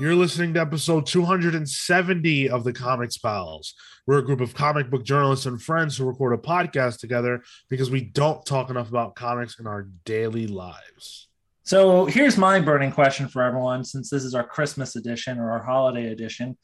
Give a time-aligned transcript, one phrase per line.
[0.00, 3.74] You're listening to episode 270 of the Comics Pals.
[4.06, 7.90] We're a group of comic book journalists and friends who record a podcast together because
[7.90, 11.28] we don't talk enough about comics in our daily lives.
[11.64, 15.62] So here's my burning question for everyone since this is our Christmas edition or our
[15.62, 16.56] holiday edition.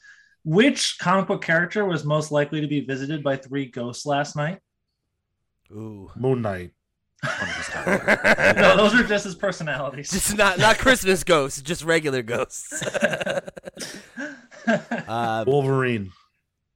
[0.43, 4.61] Which comic book character was most likely to be visited by three ghosts last night?
[5.71, 6.11] Ooh.
[6.17, 6.71] Moon Knight.
[8.57, 10.11] No, those are just his personalities.
[10.11, 12.83] Just not not Christmas ghosts, just regular ghosts.
[14.67, 16.13] uh, Wolverine.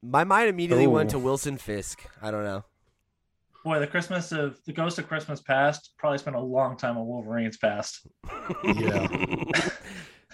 [0.02, 1.12] my mind immediately went Oh.
[1.12, 2.04] to Wilson Fisk.
[2.22, 2.64] I don't know.
[3.64, 7.06] Boy, the Christmas of the Ghost of Christmas Past probably spent a long time on
[7.06, 8.06] Wolverine's past.
[8.64, 9.06] Yeah.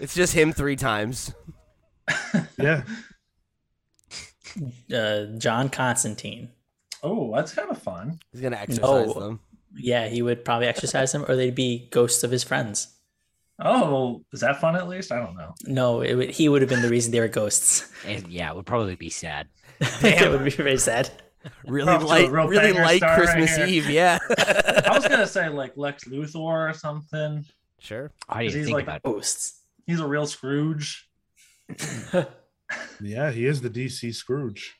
[0.00, 1.34] it's just him three times.
[2.56, 2.82] Yeah.
[4.94, 6.50] uh, John Constantine.
[7.02, 8.20] Oh, that's kind of fun.
[8.32, 9.18] He's gonna exercise Oh.
[9.20, 9.40] them.
[9.76, 12.88] Yeah, he would probably exercise them, or they'd be ghosts of his friends.
[13.58, 15.10] Oh, is that fun at least?
[15.12, 15.54] I don't know.
[15.64, 17.90] No, it would, he would have been the reason they were ghosts.
[18.06, 19.48] And yeah, it would probably be sad.
[19.80, 21.10] it would be very sad.
[21.64, 23.68] Really Off to a light, real really banger light start right Christmas.
[23.68, 23.88] Eve.
[23.88, 24.18] Yeah.
[24.36, 26.34] I was gonna say like Lex Luthor
[26.70, 27.44] or something.
[27.78, 28.10] sure.
[28.28, 29.04] How do you He's think like- about?
[29.04, 29.62] Ghosts.
[29.86, 31.08] He's a real Scrooge.
[33.00, 34.74] Yeah, he is the DC Scrooge.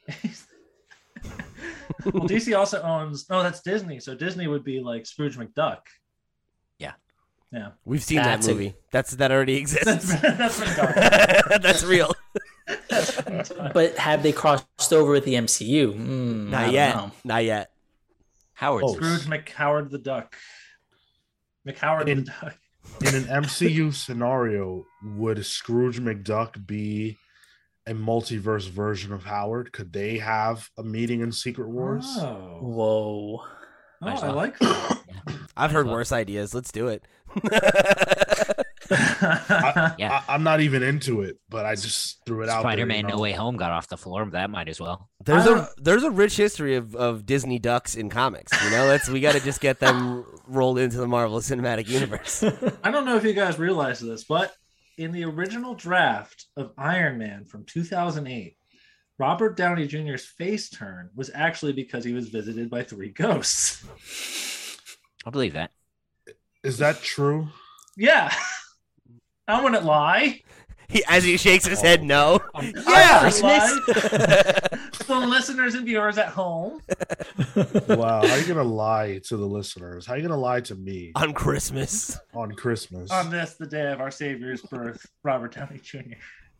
[2.04, 3.28] Well, DC also owns.
[3.30, 4.00] No, that's Disney.
[4.00, 5.78] So Disney would be like Scrooge McDuck.
[6.78, 6.92] Yeah.
[7.52, 7.70] Yeah.
[7.84, 8.74] We've seen That's that a- movie.
[8.90, 10.20] That's that already exists.
[10.20, 10.94] been, that's been done.
[11.62, 12.12] That's real.
[12.88, 13.70] That's been done.
[13.72, 15.94] But have they crossed over with the MCU?
[15.94, 16.96] Mm, Not don't yet.
[16.96, 17.10] know.
[17.24, 17.70] Not yet.
[18.54, 18.84] Howard.
[18.86, 18.94] Oh.
[18.94, 20.34] Scrooge McHoward the Duck.
[21.66, 22.56] McHoward In- the Duck.
[23.04, 27.18] In an MCU scenario, would Scrooge McDuck be
[27.86, 29.72] a multiverse version of Howard?
[29.72, 32.04] Could they have a meeting in Secret Wars?
[32.18, 33.40] Oh, Whoa.
[33.42, 33.46] oh
[34.00, 35.00] Might as I like that.
[35.56, 36.54] I've heard Well- worse ideas.
[36.54, 37.04] Let's do it.
[38.88, 40.22] I, Yeah.
[40.28, 42.62] I, am not even into it, but I just threw it out.
[42.62, 43.08] there, Spider-Man: you know?
[43.16, 44.24] No Way Home got off the floor.
[44.30, 45.08] That might as well.
[45.24, 48.52] There's I a don't- there's a rich history of, of Disney ducks in comics.
[48.64, 52.42] You know, let's we got to just get them rolled into the Marvel Cinematic Universe.
[52.84, 54.54] I don't know if you guys realize this, but
[54.96, 58.56] in the original draft of Iron Man from 2008,
[59.18, 63.84] Robert Downey Jr.'s face turn was actually because he was visited by three ghosts.
[65.24, 65.70] I believe that.
[66.62, 67.48] Is that true?
[67.96, 68.32] Yeah.
[69.48, 70.42] I wouldn't lie.
[70.88, 72.40] He, as he shakes his head, no.
[72.54, 72.72] I
[73.42, 74.68] Yeah.
[75.08, 76.80] wouldn't the listeners and viewers at home.
[77.88, 80.04] Wow, how you gonna lie to the listeners?
[80.06, 82.18] How are you gonna lie to me On Christmas.
[82.34, 83.10] on Christmas?
[83.10, 86.00] On this, the day of our Savior's birth, Robert Downey Jr.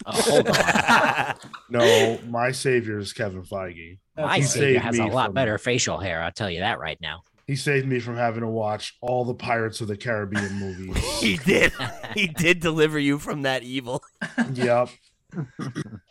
[0.07, 1.35] Oh.
[1.71, 3.99] No, my savior is Kevin Feige.
[4.17, 6.23] My He savior has a lot from- better facial hair.
[6.23, 7.23] I'll tell you that right now.
[7.47, 10.97] He saved me from having to watch all the Pirates of the Caribbean movies.
[11.21, 11.73] he did.
[12.15, 14.03] He did deliver you from that evil.
[14.53, 14.89] yep,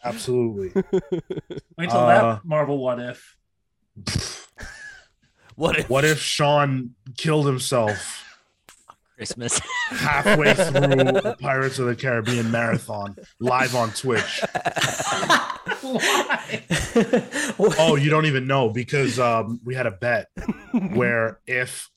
[0.03, 0.72] absolutely.
[1.78, 3.38] Wait till Uh, that Marvel What If.
[5.56, 5.90] What if?
[5.90, 8.25] What if Sean killed himself
[9.16, 9.58] Christmas.
[9.90, 10.72] halfway through
[11.22, 14.41] the Pirates of the Caribbean marathon live on Twitch?
[15.81, 16.64] Why?
[17.80, 20.28] Oh, you don't even know because um, we had a bet
[20.94, 21.90] where if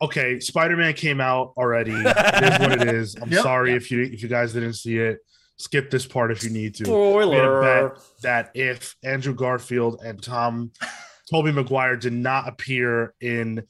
[0.00, 1.90] okay, Spider Man came out already.
[1.92, 3.16] It is what it is.
[3.20, 3.42] I'm Yep.
[3.42, 3.76] sorry Yep.
[3.82, 5.18] if you if you guys didn't see it.
[5.58, 6.84] Skip this part if you need to.
[6.84, 7.60] We Spoiler.
[7.90, 10.70] bet that if Andrew Garfield and Tom
[11.30, 13.64] Tobey Maguire did not appear in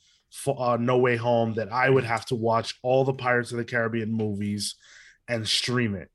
[0.46, 3.64] uh, No Way Home, that I would have to watch all the Pirates of the
[3.64, 4.74] Caribbean movies
[5.28, 6.10] and stream it.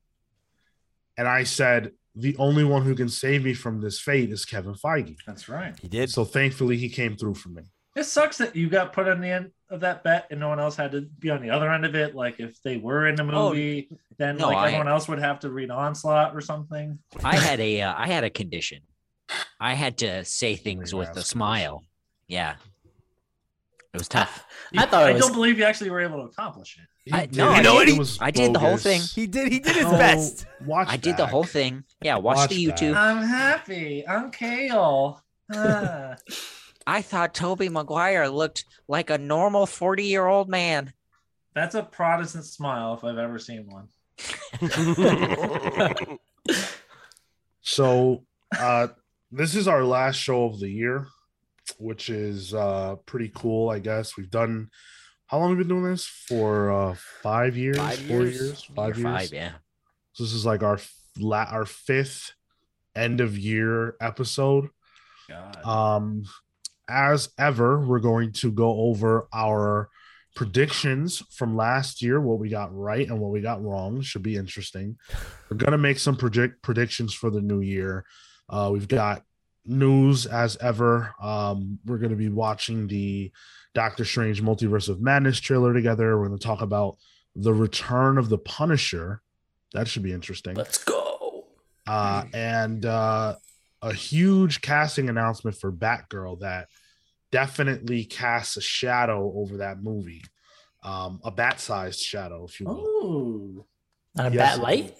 [1.16, 4.74] And I said, the only one who can save me from this fate is Kevin
[4.74, 5.16] Feige.
[5.26, 5.74] That's right.
[5.80, 6.10] He did.
[6.10, 7.62] So thankfully, he came through for me.
[7.94, 10.58] It sucks that you got put on the end of that bet and no one
[10.58, 12.14] else had to be on the other end of it.
[12.14, 13.88] Like if they were in the Oh, movie,
[14.18, 16.98] then no, like I- everyone else would have to read onslaught or something.
[17.22, 18.80] I had a uh, I had a condition.
[19.60, 21.84] I had to say things with a Ask smile.
[22.28, 22.54] Yeah.
[23.94, 24.44] It was tough.
[24.76, 25.20] I thought I was.
[25.22, 27.12] don't believe you actually were able to accomplish it.
[27.14, 27.36] I- did.
[27.36, 29.02] no, I It know what he- was I did the whole thing.
[29.02, 29.52] He did.
[29.52, 30.46] He did his No, best.
[30.64, 31.84] Watch I did the whole thing.
[32.00, 32.78] Yeah, watch, Watch the that.
[32.78, 32.96] YouTube.
[32.96, 34.06] I'm happy.
[34.08, 35.22] I'm Cale.
[35.54, 36.14] Ah.
[36.86, 40.92] I thought Tobey Maguire looked like a normal 40 year old man.
[41.54, 43.88] That's a Protestant smile if I've ever seen one.
[47.64, 48.24] So
[48.58, 48.88] uh
[49.30, 51.06] this is our last show of the year,
[51.78, 54.16] which is uh pretty cool, I guess.
[54.16, 54.68] We've done
[55.26, 56.04] how long have we been doing this?
[56.04, 58.40] For uh five years, Five four years?
[58.40, 59.20] years, five Year years.
[59.20, 59.52] Five, yeah.
[60.12, 60.78] So this is like our
[61.18, 62.32] la- our fifth
[62.96, 64.68] end of year episode.
[65.28, 65.64] God.
[65.64, 66.24] Um
[66.88, 69.88] as ever, we're going to go over our
[70.34, 74.00] predictions from last year, what we got right and what we got wrong.
[74.00, 74.98] Should be interesting.
[75.50, 78.04] We're gonna make some predict predictions for the new year.
[78.48, 79.22] Uh, we've got
[79.64, 81.14] news as ever.
[81.20, 83.30] Um, we're gonna be watching the
[83.74, 86.18] Doctor Strange Multiverse of Madness trailer together.
[86.18, 86.96] We're gonna talk about
[87.36, 89.22] the return of the Punisher.
[89.72, 90.54] That should be interesting.
[90.54, 91.46] Let's go.
[91.86, 93.36] Uh, and uh,
[93.82, 96.68] a huge casting announcement for Batgirl that
[97.32, 100.22] definitely casts a shadow over that movie.
[100.84, 102.78] Um, a bat-sized shadow, if you will.
[102.78, 103.64] Ooh.
[104.14, 104.96] Not a Yes, bat light.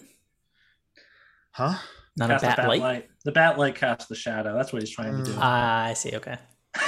[1.52, 1.74] Huh?
[2.16, 2.80] Not Cast a bat, light.
[2.80, 3.08] light.
[3.24, 4.54] The bat light casts the shadow.
[4.56, 5.36] That's what he's trying to do.
[5.38, 6.14] Ah, I see.
[6.16, 6.36] Okay.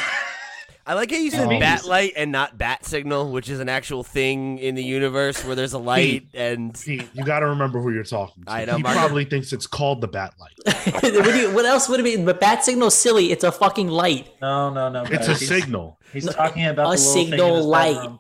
[0.87, 3.71] I like how you said Um, bat light and not bat signal, which is an
[3.71, 7.81] actual thing in the universe where there's a light and Pete, you got to remember
[7.81, 8.51] who you're talking to.
[8.53, 8.99] I know, he Marco.
[8.99, 10.77] probably thinks it's called the bat light.
[11.03, 12.17] what, do you, what else would it be?
[12.23, 13.33] But bat signal's silly.
[13.33, 14.29] It's a fucking light.
[14.43, 15.03] no, no, no.
[15.05, 15.29] It's guys.
[15.29, 15.99] a He's- signal.
[16.13, 18.11] He's talking about A the little thing in signal his light.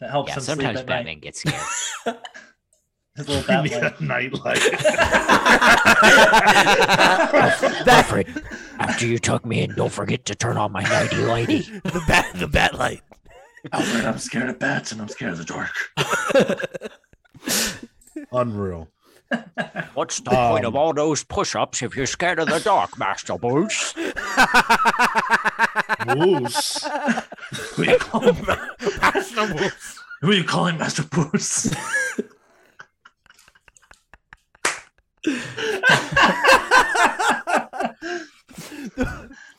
[0.00, 1.20] that helps Yeah, him sleep sometimes at Batman night.
[1.22, 2.16] gets scared.
[3.20, 4.62] His little We bat need a night light.
[7.86, 8.26] Alfred,
[8.78, 11.82] after you tuck me in, don't forget to turn on my nighty lighty.
[11.82, 13.02] the bat the bat light.
[13.72, 15.70] Alfred, I'm scared of bats and I'm scared of the dark.
[18.32, 18.88] Unreal.
[19.94, 23.36] What's the point of Um, all those push-ups if you're scared of the dark, Master
[23.38, 23.94] Bruce?
[26.16, 26.84] Woos.
[27.74, 28.34] Who you calling,
[30.22, 31.72] Who you calling Master Bruce?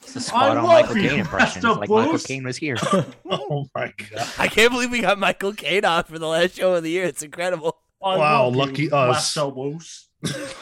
[0.03, 1.61] It's the spot on Michael Caine impression.
[1.63, 2.77] Master It's like Michael Caine was here.
[3.29, 4.27] Oh my god.
[4.37, 7.05] I can't believe we got Michael Caine on for the last show of the year.
[7.05, 7.77] It's incredible.
[8.03, 9.35] I Wow, love you, lucky us.
[9.37, 10.09] Master Bruce.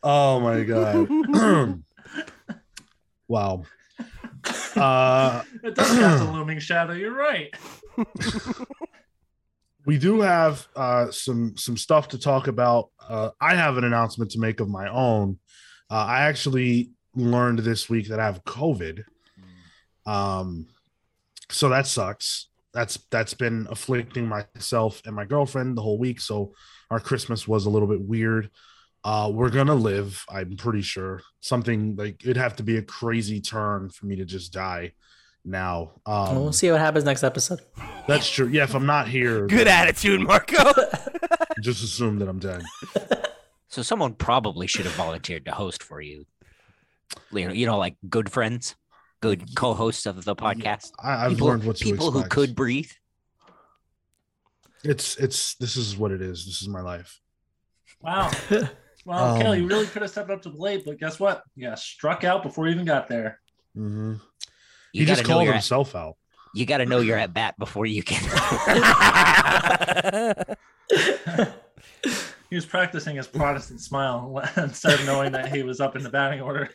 [0.00, 1.08] Oh my god.
[3.28, 3.64] wow.
[4.76, 6.92] Uh It does cast a looming shadow.
[6.92, 7.52] You're right.
[9.88, 12.90] We do have uh some some stuff to talk about.
[13.08, 15.38] Uh I have an announcement to make of my own.
[15.90, 19.04] Uh I actually learned this week that I have COVID.
[20.04, 20.66] Um
[21.50, 22.48] so that sucks.
[22.74, 26.20] That's that's been afflicting myself and my girlfriend the whole week.
[26.20, 26.52] So
[26.90, 28.50] our Christmas was a little bit weird.
[29.04, 31.22] Uh we're gonna live, I'm pretty sure.
[31.40, 34.92] Something like it'd have to be a crazy turn for me to just die
[35.50, 35.92] now.
[36.06, 37.60] Um we'll see what happens next episode.
[38.06, 38.48] that's true.
[38.48, 40.72] Yeah, if I'm not here, Good attitude, Marco.
[41.60, 42.62] just assume that I'm dead.
[43.70, 46.24] So someone probably should have volunteered to host for you.
[47.30, 48.74] You know, you know, like good friends,
[49.20, 50.90] good co-hosts of the podcast.
[50.98, 52.90] I, I've people learned what to people who could breathe.
[54.84, 56.46] It's it's this is what it is.
[56.46, 57.20] This is my life.
[58.00, 58.30] Wow.
[59.04, 61.42] Well, Um, Kelly, you really could have stepped up to the plate, but guess what?
[61.54, 63.38] You got struck out before you even got there.
[63.74, 64.14] hmm
[64.92, 66.16] You He just gotta called you're at, himself out.
[66.54, 68.24] you got to know you're at bat before you can.
[72.50, 76.08] He was practicing his Protestant smile instead of knowing that he was up in the
[76.08, 76.70] batting order.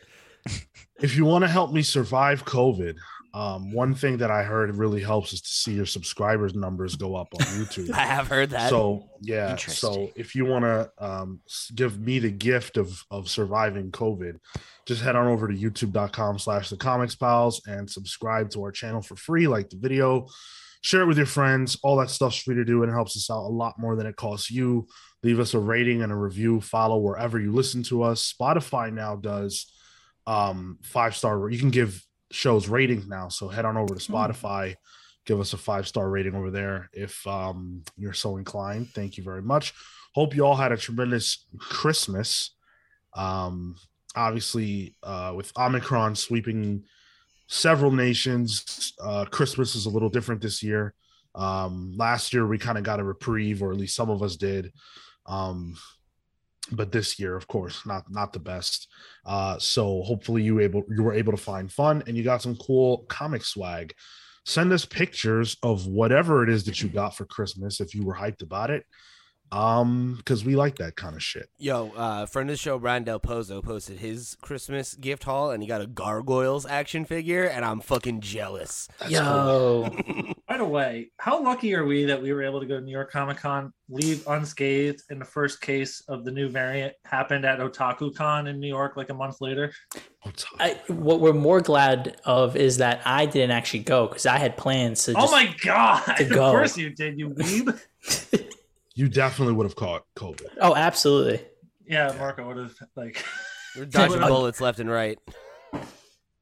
[1.00, 2.96] If you want to help me survive COVID,
[3.34, 7.16] um, one thing that I heard really helps is to see your subscribers numbers go
[7.16, 7.90] up on YouTube.
[7.94, 8.70] I have heard that.
[8.70, 11.40] So yeah, so if you want to um,
[11.74, 14.38] give me the gift of of surviving COVID,
[14.86, 19.02] just head on over to youtube.com slash the comics pals and subscribe to our channel
[19.02, 19.48] for free.
[19.48, 20.28] Like the video,
[20.82, 21.76] share it with your friends.
[21.82, 24.06] All that stuff's free to do and it helps us out a lot more than
[24.06, 24.86] it costs you.
[25.24, 26.60] Leave us a rating and a review.
[26.60, 28.32] Follow wherever you listen to us.
[28.32, 29.72] Spotify now does
[30.24, 31.50] um five star.
[31.50, 32.00] You can give
[32.34, 33.28] shows ratings now.
[33.28, 34.76] So head on over to Spotify
[35.26, 38.90] give us a five star rating over there if um, you're so inclined.
[38.90, 39.72] Thank you very much.
[40.14, 42.50] Hope you all had a tremendous Christmas.
[43.14, 43.76] Um,
[44.14, 46.84] obviously, uh, with Omicron sweeping
[47.48, 50.94] several nations, uh, Christmas is a little different this year.
[51.34, 54.36] Um, last year, we kind of got a reprieve, or at least some of us
[54.36, 54.72] did.
[55.26, 55.74] Um,
[56.72, 58.88] but this year, of course, not not the best.
[59.24, 62.56] Uh, so hopefully you able you were able to find fun and you got some
[62.56, 63.94] cool comic swag
[64.44, 68.14] send us pictures of whatever it is that you got for Christmas if you were
[68.14, 68.84] hyped about it.
[69.52, 71.48] Um, because we like that kind of shit.
[71.58, 75.62] Yo, uh, friend of the show, Brian Del Pozo, posted his Christmas gift haul, and
[75.62, 78.88] he got a Gargoyles action figure, and I'm fucking jealous.
[79.08, 82.84] Yo, By the way, how lucky are we that we were able to go to
[82.84, 87.44] New York Comic Con, leave unscathed, and the first case of the new variant happened
[87.44, 89.72] at Otaku Con in New York like a month later?
[90.58, 94.56] I, what we're more glad of is that I didn't actually go because I had
[94.56, 95.12] plans to.
[95.12, 96.16] Oh just, oh my god!
[96.16, 97.80] to Of course you did, you weeb.
[98.96, 100.56] You definitely would have caught COVID.
[100.60, 101.44] Oh, absolutely.
[101.84, 103.24] yeah, Marco would have like
[103.76, 105.18] We're dodging bullets left and right.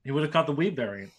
[0.05, 1.13] he would have caught the weeb variant.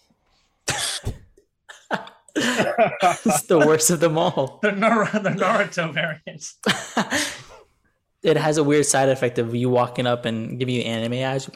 [2.36, 4.58] It's the worst of them all.
[4.62, 6.58] The, Nar- the Naruto variants.
[8.22, 11.48] it has a weird side effect of you walking up and giving you anime eyes.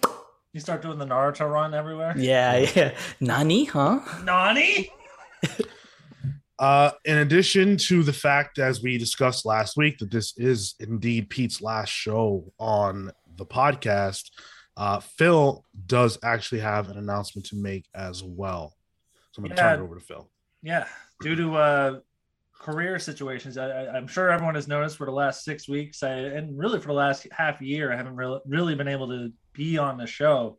[0.53, 2.15] You start doing the Naruto run everywhere.
[2.17, 2.95] Yeah, yeah.
[3.21, 4.01] Nani, huh?
[4.25, 4.91] Nani?
[6.59, 11.31] Uh, in addition to the fact, as we discussed last week, that this is indeed
[11.31, 14.31] Pete's last show on the podcast,
[14.77, 18.75] uh, Phil does actually have an announcement to make as well.
[19.31, 19.71] So I'm going to Yeah.
[19.71, 20.29] turn it over to Phil.
[20.63, 20.87] Yeah,
[21.21, 22.01] due to uh,
[22.53, 26.59] career situations, I, I'm sure everyone has noticed for the last six weeks, I, and
[26.59, 29.99] really for the last half year, I haven't really, really been able to be on
[29.99, 30.59] the show.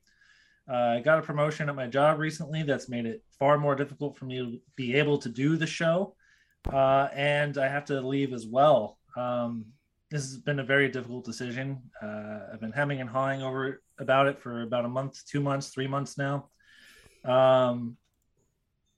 [0.71, 4.17] Uh, I got a promotion at my job recently that's made it far more difficult
[4.17, 6.15] for me to be able to do the show,
[6.71, 8.99] uh, and I have to leave as well.
[9.17, 9.65] Um,
[10.11, 11.81] this has been a very difficult decision.
[12.01, 15.69] Uh, I've been hemming and hawing over about it for about a month, two months,
[15.69, 16.49] three months now.
[17.25, 17.97] Um,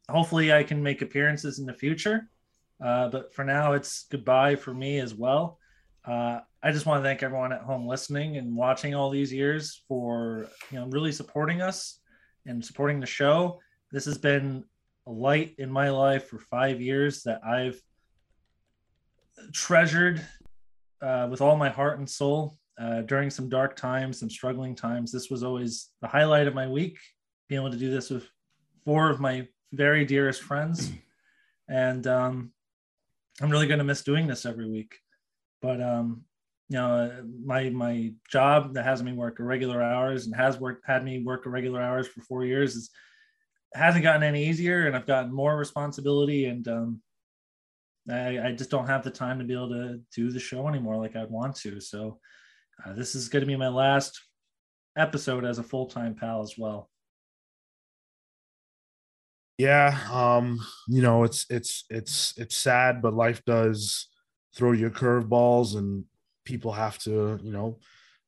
[0.09, 2.29] hopefully I can make appearances in the future.
[2.83, 5.59] Uh, but for now, it's goodbye for me as well.
[6.05, 9.83] Uh, I just want to thank everyone at home listening and watching all these years
[9.87, 11.99] for you know really supporting us
[12.45, 13.59] and supporting the show.
[13.91, 14.63] This has been
[15.05, 17.79] a light in my life for five years that I've
[19.53, 20.25] treasured
[21.01, 22.57] uh, with all my heart and soul.
[22.79, 26.67] Uh, during some dark times, some struggling times, this was always the highlight of my
[26.67, 26.97] week.
[27.47, 28.27] Being able to do this with
[28.85, 30.91] four of my very dearest friends.
[31.67, 32.51] And um,
[33.41, 34.95] i'm really going to miss doing this every week.
[35.61, 36.25] But um,
[36.71, 37.11] you know
[37.45, 41.45] my my job that has me work irregular hours and has worked had me work
[41.45, 42.89] irregular hours for four years is
[43.73, 47.01] hasn't gotten any easier and i've gotten more responsibility and um,
[48.09, 50.95] I, I just don't have the time to be able to do the show anymore
[50.95, 51.81] like i'd want to.
[51.81, 52.19] So
[52.85, 54.21] uh, this is going to be my last
[54.97, 56.89] episode as a full-time pal as well
[59.61, 64.07] Yeah, um, you know, it's it's it's it's sad, but life does
[64.55, 66.05] throw you curveballs, and
[66.45, 67.77] people have to, you know,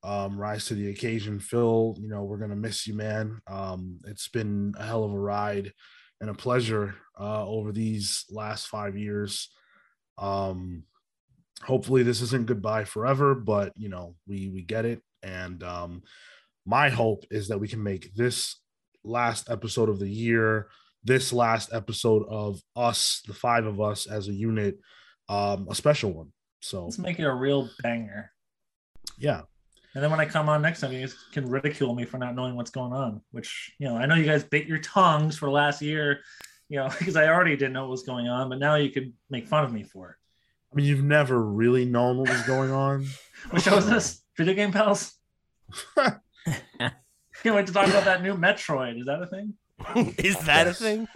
[0.03, 1.39] um, rise to the occasion.
[1.39, 3.39] Phil, you know, we're gonna miss you, man.
[3.47, 5.73] Um, it's been a hell of a ride
[6.21, 9.49] and a pleasure uh, over these last five years.
[10.19, 10.83] Um,
[11.63, 16.03] hopefully, this isn't goodbye forever, but you know, we we get it, and um,
[16.63, 18.59] my hope is that we can make this
[19.03, 20.69] last episode of the year
[21.03, 24.79] this last episode of us, the five of us as a unit,
[25.29, 26.31] um, a special one.
[26.61, 28.33] So let's make it a real banger
[29.17, 29.41] yeah,
[29.95, 32.35] And then when I come on next time, you guys can ridicule me for not
[32.35, 33.21] knowing what's going on.
[33.31, 36.19] Which you know, I know you guys bit your tongues for last year,
[36.69, 38.49] you know, because I already didn't know what was going on.
[38.49, 40.15] But now you could make fun of me for it.
[40.71, 43.05] I mean, you've never really known what was going on.
[43.51, 44.21] What show is this?
[44.35, 45.13] Video game pals.
[45.95, 48.99] Can't wait to talk about that new Metroid.
[48.99, 49.53] Is that a thing?
[50.17, 51.07] Is that a thing?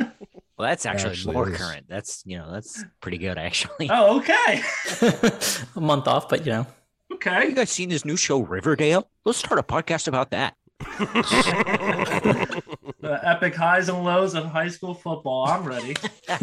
[0.57, 1.57] Well, that's actually, Actually more is.
[1.57, 1.85] current.
[1.87, 3.89] That's you know that's pretty good actually.
[3.91, 4.61] Oh, okay,
[5.75, 6.67] a month off, but you know.
[7.13, 7.49] Okay.
[7.49, 9.09] You guys seen this new show Riverdale?
[9.23, 10.55] Let's start a podcast about that.
[12.99, 15.47] The epic highs and lows of high school football.
[15.47, 15.95] I'm ready.
[16.27, 16.41] Look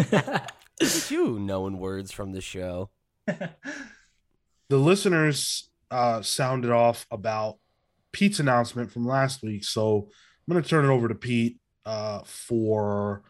[0.81, 2.90] at you knowing words from the show.
[3.26, 3.50] the
[4.71, 7.59] listeners uh, sounded off about
[8.12, 10.09] Pete's announcement from last week, so
[10.47, 13.23] I'm going to turn it over to Pete uh, for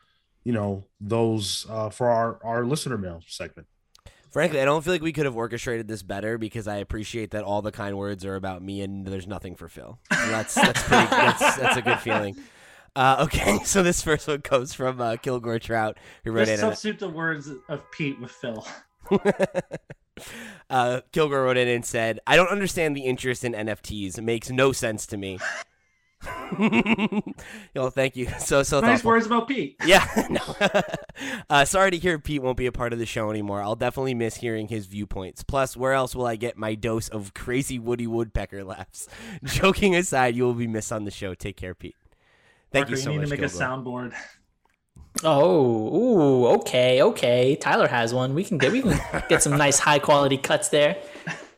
[0.44, 3.68] you know those uh, for our our listener mail segment.
[4.30, 7.44] Frankly, I don't feel like we could have orchestrated this better because I appreciate that
[7.44, 9.98] all the kind words are about me and there's nothing for Phil.
[10.12, 12.36] So that's that's pretty that's that's a good feeling.
[12.96, 16.54] Uh, okay, so this first one comes from uh, Kilgore Trout, who wrote Just in.
[16.54, 18.66] and- substitute the words of Pete with Phil.
[20.70, 24.18] uh, Kilgore wrote in and said, "I don't understand the interest in NFTs.
[24.18, 25.38] It makes no sense to me."
[27.74, 28.26] Yo, thank you.
[28.38, 29.10] So so Nice thoughtful.
[29.10, 29.76] words about Pete.
[29.86, 30.40] Yeah, no.
[31.50, 33.62] uh, sorry to hear Pete won't be a part of the show anymore.
[33.62, 35.42] I'll definitely miss hearing his viewpoints.
[35.42, 39.08] Plus, where else will I get my dose of crazy Woody Woodpecker laughs?
[39.44, 41.34] Joking aside, you will be missed on the show.
[41.34, 41.96] Take care, Pete.
[42.72, 43.28] Thank Parker, you so need much.
[43.28, 44.12] to make a soundboard.
[45.22, 47.56] Oh, ooh, okay, okay.
[47.56, 48.34] Tyler has one.
[48.34, 50.96] We can get we can get some nice high quality cuts there.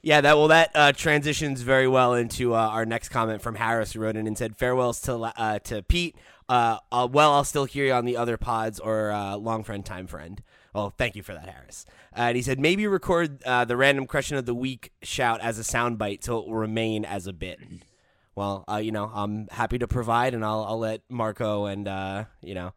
[0.03, 3.93] Yeah, that well, that uh, transitions very well into uh, our next comment from Harris,
[3.93, 6.17] who wrote in and said, "Farewells to uh, to Pete.
[6.49, 9.85] Uh, uh, well, I'll still hear you on the other pods or uh, long friend,
[9.85, 10.43] time friend."
[10.75, 11.87] Well, thank you for that, Harris.
[12.12, 16.23] And he said, maybe record the random question of the week shout as a soundbite
[16.23, 17.59] so it will remain as a bit.
[18.35, 22.73] Well, you know, I'm happy to provide, and I'll I'll let Marco and you know.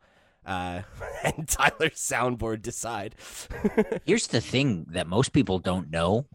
[0.45, 0.81] Uh,
[1.23, 3.15] and Tyler's soundboard decide.
[4.05, 6.25] Here's the thing that most people don't know: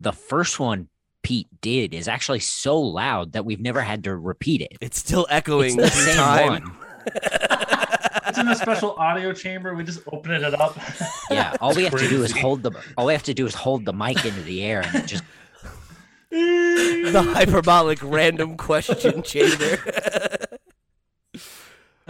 [0.00, 0.88] the first one
[1.22, 4.72] Pete did is actually so loud that we've never had to repeat it.
[4.80, 6.48] It's still echoing It's the same time.
[6.48, 6.76] one.
[7.06, 9.74] It's it's in a special audio chamber.
[9.74, 10.78] We just open it up.
[11.30, 13.54] Yeah, all we have to do is hold the all we have to do is
[13.54, 15.24] hold the mic into the air and it just
[16.30, 19.78] the hyperbolic random question chamber.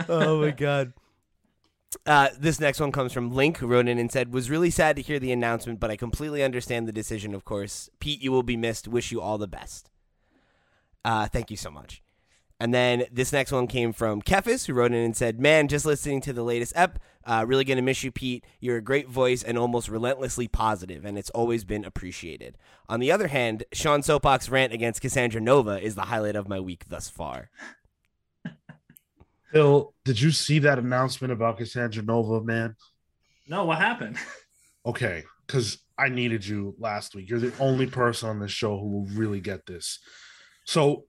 [0.09, 0.93] oh my god.
[2.05, 4.97] Uh, this next one comes from Link, who wrote in and said, "Was really sad
[4.97, 7.35] to hear the announcement, but I completely understand the decision.
[7.35, 8.89] Of course, Pete, you will be missed.
[8.89, 9.91] Wish you all the best.
[11.05, 12.03] Uh, thank you so much."
[12.61, 15.87] And then this next one came from Kefis, who wrote in and said, "Man, just
[15.87, 18.45] listening to the latest ep, uh, really gonna miss you, Pete.
[18.59, 22.59] You're a great voice and almost relentlessly positive, and it's always been appreciated.
[22.89, 26.59] On the other hand, Sean's Soapbox rant against Cassandra Nova is the highlight of my
[26.59, 27.51] week thus far.
[29.53, 32.77] Bill, did you see that announcement about Cassandra Nova, man?
[33.49, 34.17] no, what happened?
[34.87, 37.29] Okay, because I needed you last week.
[37.29, 39.99] You're the only person on this show who will really get this.
[40.65, 41.05] So,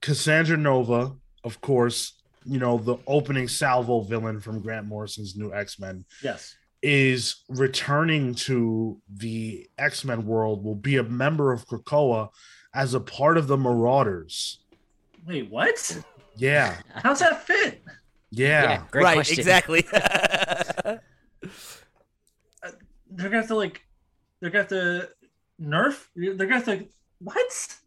[0.00, 1.12] Cassandra Nova,
[1.44, 6.56] of course, you know, the opening salvo villain from Grant Morrison's new X Men, Yes.
[6.82, 12.30] is returning to the X Men world, will be a member of Krakoa
[12.74, 14.64] as a part of the Marauders.
[15.24, 16.02] Wait, what?
[16.36, 17.82] Yeah, How's that fit?
[18.30, 18.82] yeah, yeah.
[18.90, 19.38] great right, question.
[19.38, 19.82] exactly.
[23.14, 23.82] They're gonna have to like,
[24.40, 25.08] they're gonna have to
[25.60, 26.06] nerf.
[26.16, 26.86] They're gonna have to
[27.18, 27.78] what?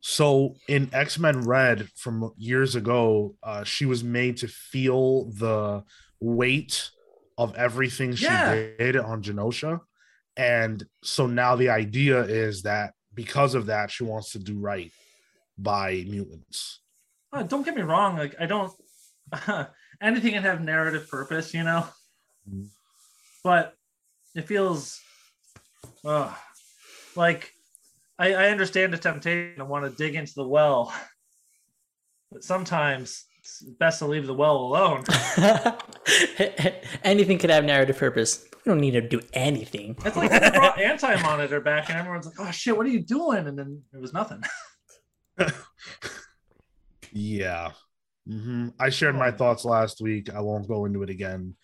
[0.00, 5.84] So in X Men Red from years ago, uh, she was made to feel the
[6.20, 6.90] weight
[7.36, 8.54] of everything she Yeah.
[8.78, 9.80] did on Genosha.
[10.36, 14.90] And so now the idea is that because of that, she wants to do right
[15.58, 16.80] by mutants.
[17.32, 18.16] Uh, don't get me wrong.
[18.16, 18.72] Like I don't.
[20.00, 21.86] anything can have narrative purpose, you know.
[22.48, 22.68] Mhm.
[23.42, 23.74] But
[24.34, 25.00] it feels,
[26.04, 26.32] uh,
[27.14, 27.52] like
[28.18, 30.92] I, I understand the temptation to want to dig into the well,
[32.30, 35.04] but sometimes it's best to leave the well alone.
[37.04, 38.44] anything could have narrative purpose.
[38.64, 39.96] We don't need to do anything.
[40.04, 42.90] It's like when they brought Anti Monitor back, and everyone's like, "Oh shit, what are
[42.90, 44.42] you doing?" And then it was nothing.
[47.18, 47.72] Yeah.
[48.28, 48.74] Mhm.
[48.78, 50.28] I shared my thoughts last week.
[50.34, 51.54] I won't go into it again,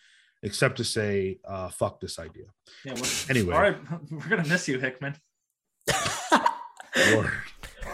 [0.42, 2.44] except to say, uh, fuck this idea.
[2.84, 2.94] Yeah.
[2.94, 3.54] Well, Anyway.
[3.54, 3.76] all right,
[4.10, 5.16] we're gonna miss you, Hickman.
[7.14, 7.32] Word.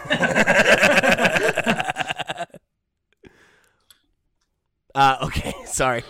[4.95, 6.03] Uh, okay, sorry.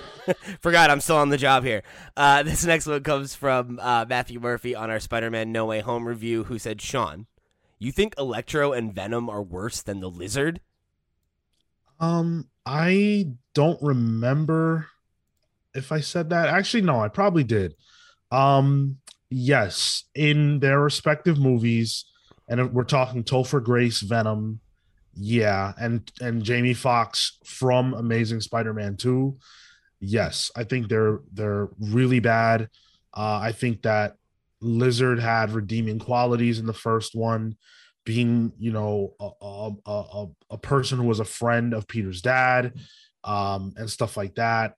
[0.62, 1.83] Forgot I'm still on the job here.
[2.15, 5.81] Uh, this next one comes from uh, Matthew Murphy on our Spider Man No Way
[5.81, 7.27] Home review, who said, Sean,
[7.77, 10.62] you think Electro and Venom are worse than the lizard?
[11.99, 14.88] Um, I don't remember
[15.73, 16.47] if I said that.
[16.47, 17.75] Actually, no, I probably did.
[18.31, 18.97] Um,
[19.29, 22.05] yes, in their respective movies,
[22.47, 24.59] and we're talking Topher Grace, Venom,
[25.13, 29.38] yeah, and and Jamie Foxx from Amazing Spider-Man 2.
[29.99, 32.69] Yes, I think they're they're really bad.
[33.13, 34.15] Uh, I think that
[34.62, 37.57] Lizard had redeeming qualities in the first one
[38.10, 42.74] being you know a, a, a, a- person who was a friend of peter's dad
[43.24, 44.74] um and stuff like that.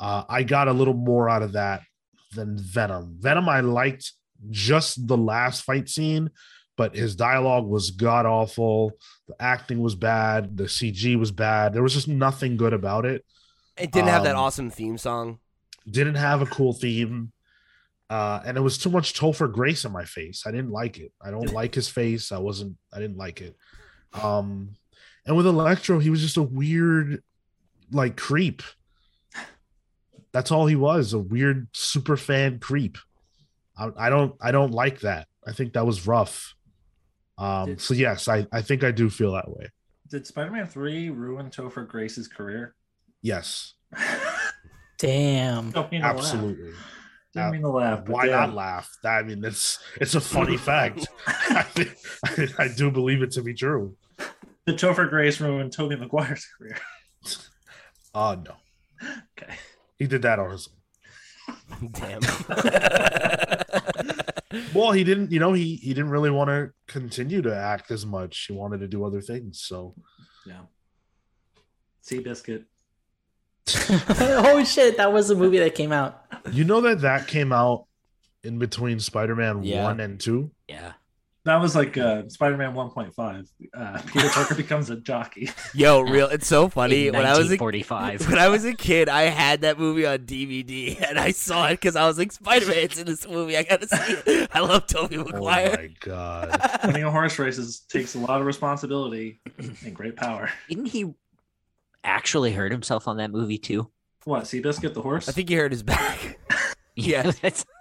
[0.00, 1.82] Uh i got a little more out of that
[2.34, 3.04] than venom.
[3.20, 4.04] Venom i liked
[4.50, 6.28] just the last fight scene
[6.76, 8.90] but his dialogue was god awful
[9.28, 10.56] the acting was bad.
[10.56, 11.72] The cg was bad.
[11.72, 13.24] There was just nothing good about it.
[13.78, 15.38] It didn't have that Um, awesome theme song.
[15.88, 17.30] didn't have a cool theme
[18.12, 20.42] uh and it was too much topher grace in my face.
[20.46, 21.12] I didn't like it.
[21.24, 22.30] I don't like his face.
[22.30, 23.56] I wasn't i didn't like it.
[24.12, 24.76] Um
[25.24, 27.22] and with electro he was just a weird
[27.90, 28.62] like creep.
[30.32, 32.98] That's all he was a weird super fan creep.
[33.78, 35.26] I, I don't i don't like that.
[35.46, 36.54] I think that was rough.
[37.38, 39.70] Um Did- so yes i i think i do feel that way.
[40.10, 42.74] Did Spider-Man Three ruin Topher Grace's career?
[43.22, 43.72] yes.
[44.98, 45.70] Damn.
[45.70, 46.54] Don't mean to laugh.
[47.34, 48.04] Absolutely Didn't uh, mean to laugh.
[48.04, 48.32] but why damn.
[48.40, 48.90] not laugh?
[49.02, 51.06] That- I mean, it's it's a funny fact.
[51.26, 53.96] I, think, I, do believe it to be true.
[54.66, 56.76] The Topher Grace ruin Tobey Maguire's career?
[58.14, 58.54] Oh no,
[59.38, 59.54] Okay.
[59.98, 60.68] he did that on his.
[60.68, 61.90] own.
[61.92, 62.20] Damn.
[64.74, 65.32] Well, he didn't.
[65.32, 68.44] You know, he he didn't really want to continue to act as much.
[68.48, 69.60] He wanted to do other things.
[69.62, 69.94] So
[70.46, 70.60] Yeah.
[72.04, 72.64] Seabiscuit.
[74.20, 76.24] oh shit, that was the movie that came out.
[76.50, 77.86] you know that that came out
[78.42, 79.84] in between Spider-Man Yeah.
[79.84, 80.50] one and two.
[80.68, 80.92] Yeah.
[81.44, 83.48] That was like uh, Spider-Man 1.5.
[83.74, 85.50] Uh, Peter Parker becomes a jockey.
[85.74, 86.28] Yo, real.
[86.28, 87.08] It's so funny.
[87.08, 87.56] In When I was a
[88.28, 91.72] when I was a kid, I had that movie on DVD, and I saw it
[91.80, 93.56] because I was like, Spider Man's in this movie.
[93.56, 94.50] I gotta see it.
[94.54, 95.74] I love Tobey Maguire.
[95.76, 96.80] Oh my god!
[96.84, 100.48] Winning a horse races takes a lot of responsibility and great power.
[100.68, 101.12] Didn't he
[102.04, 103.90] actually hurt himself on that movie too?
[104.24, 104.44] What?
[104.44, 105.28] Seabiscuit the horse?
[105.28, 106.38] I think he hurt his back.
[106.94, 107.32] Yeah, Yeah.
[107.40, 107.64] that's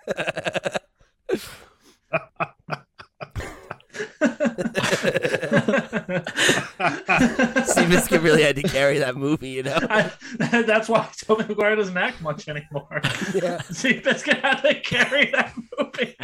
[7.72, 9.78] Seabiscuit really had to carry that movie, you know.
[9.90, 13.02] I, that's why Tobey Maguire doesn't act much anymore.
[13.34, 13.62] Yeah.
[13.70, 16.16] Seabiscuit had to carry that movie.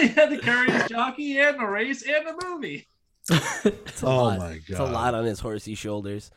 [0.00, 2.86] he had to carry his jockey and the race and the movie.
[3.30, 4.38] It's a Oh lot.
[4.38, 6.30] my It's a lot on his horsey shoulders.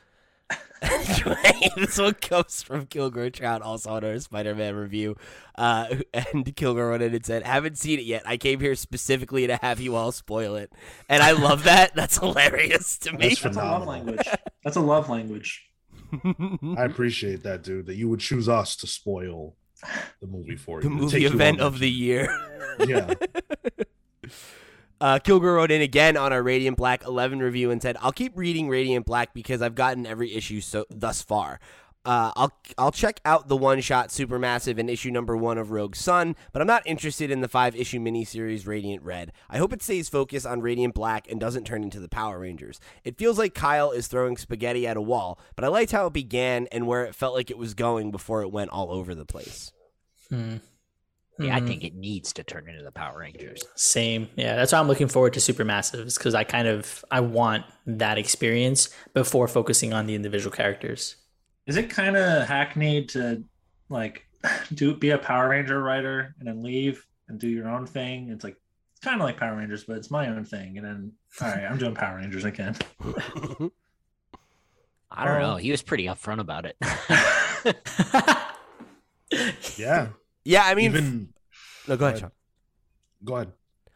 [0.81, 5.15] Anyway, this one comes from Kilgore Trout, also on our Spider-Man review.
[5.55, 8.23] Uh, and Kilgore wrote in and said, "Haven't seen it yet.
[8.25, 10.73] I came here specifically to have you all spoil it."
[11.07, 11.93] And I love that.
[11.95, 13.29] That's hilarious to me.
[13.29, 13.87] That's That's a love Phenomenal.
[13.87, 14.27] language.
[14.63, 15.67] That's a love language.
[16.77, 17.85] I appreciate that, dude.
[17.85, 19.55] That you would choose us to spoil
[20.19, 20.95] the movie for the you.
[20.95, 22.27] to movie take you event of the year.
[22.85, 23.13] Yeah.
[25.01, 28.37] Uh, Kilgore wrote in again on our Radiant Black 11 review and said, "I'll keep
[28.37, 31.59] reading Radiant Black because I've gotten every issue so thus far.
[32.03, 35.95] Uh, I'll I'll check out the one shot Supermassive and issue number one of Rogue
[35.95, 39.31] Sun, but I'm not interested in the five issue miniseries Radiant Red.
[39.49, 42.79] I hope it stays focused on Radiant Black and doesn't turn into the Power Rangers.
[43.03, 46.13] It feels like Kyle is throwing spaghetti at a wall, but I liked how it
[46.13, 49.25] began and where it felt like it was going before it went all over the
[49.25, 49.71] place.
[50.29, 50.57] Hmm.
[51.39, 51.55] Yeah.
[51.55, 51.87] I think mm.
[51.87, 53.63] it needs to turn into the Power Rangers.
[53.75, 54.27] Same.
[54.35, 58.17] Yeah, that's why I'm looking forward to Supermassives because I kind of I want that
[58.17, 61.15] experience before focusing on the individual characters.
[61.67, 63.43] Is it kind of hackneyed to
[63.89, 64.25] like
[64.73, 68.29] do be a Power Ranger writer and then leave and do your own thing?
[68.29, 68.57] It's like
[68.91, 70.77] it's kind of like Power Rangers, but it's my own thing.
[70.77, 72.75] And then all right, I'm doing Power Rangers again.
[75.13, 75.39] I don't Oh.
[75.41, 75.55] know.
[75.57, 76.77] He was pretty upfront about it.
[79.77, 80.09] Yeah.
[80.43, 81.33] Yeah, I mean, Even
[81.87, 82.31] no, go ahead, Go Sean.
[83.23, 83.51] go ahead.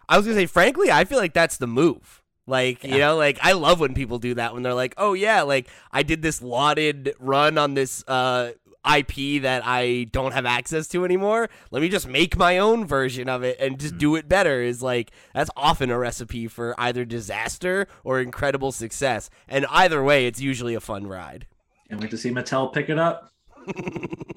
[0.08, 2.22] I was gonna say, frankly, I feel like that's the move.
[2.48, 5.42] Like, you know, like I love when people do that when they're like, "Oh yeah,
[5.42, 8.52] like I did this lauded run on this uh
[8.88, 11.50] IP that I don't have access to anymore.
[11.72, 14.84] Let me just make my own version of it and just do it better." Is
[14.84, 19.32] like that's often a recipe for either disaster or incredible success.
[19.48, 21.48] And either way, it's usually a fun ride.
[21.90, 23.32] Can't wait to see Mattel pick it up.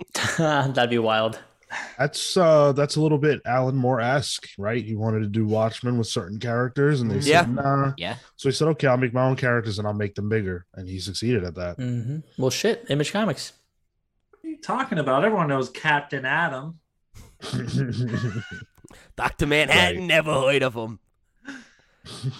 [0.39, 1.41] That'd be wild.
[1.99, 4.83] That's uh that's a little bit Alan Moore esque, right?
[4.85, 7.43] He wanted to do Watchmen with certain characters, and they Yeah.
[7.43, 7.93] said nah.
[7.97, 8.17] yeah.
[8.37, 10.89] So he said, "Okay, I'll make my own characters and I'll make them bigger," and
[10.89, 11.77] he succeeded at that.
[11.79, 12.19] Mm-hmm.
[12.41, 12.87] Well, shit.
[12.89, 13.53] Image Comics.
[14.31, 15.25] What are you talking about?
[15.25, 16.79] Everyone knows Captain Atom.
[19.17, 20.07] Doctor Manhattan, Right.
[20.07, 20.99] never heard of him.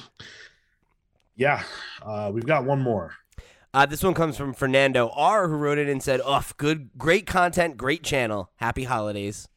[1.37, 1.63] yeah,
[2.03, 3.13] uh, we've got one more.
[3.75, 7.27] Uh, this one comes from Fernando R, who wrote it and said, "Oh, good, great
[7.27, 8.51] content, great channel.
[8.57, 9.49] Happy holidays."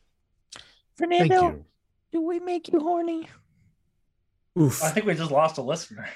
[0.96, 1.66] Fernando,
[2.12, 3.28] do we make you horny?
[4.60, 4.84] Oof.
[4.84, 6.08] I think we just lost a listener.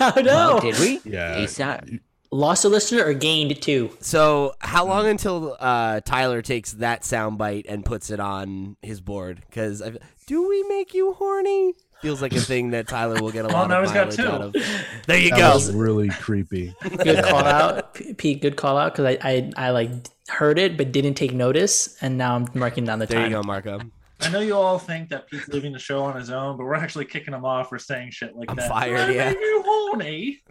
[0.00, 0.56] oh no!
[0.56, 1.00] Oh, did we?
[1.04, 2.00] Yeah, ASAP.
[2.32, 3.90] Lost a listener or gained two?
[4.00, 9.42] So, how long until uh, Tyler takes that soundbite and puts it on his board?
[9.48, 9.82] Because
[10.26, 11.74] do we make you horny?
[12.02, 14.16] Feels like a thing that Tyler will get a Oh, lot now of got mileage
[14.16, 14.26] two.
[14.26, 14.54] out of.
[15.06, 15.54] There you that go.
[15.54, 16.74] was really creepy.
[16.82, 18.40] Good call out, Pete.
[18.40, 19.90] Good call out because I, I I like
[20.28, 23.16] heard it but didn't take notice, and now I'm marking down the time.
[23.18, 23.80] There you go, Marco.
[24.22, 26.74] I know you all think that Pete's leaving the show on his own, but we're
[26.74, 28.68] actually kicking him off for saying shit like I'm that.
[28.68, 29.28] fired, I yeah.
[29.30, 30.42] make you horny?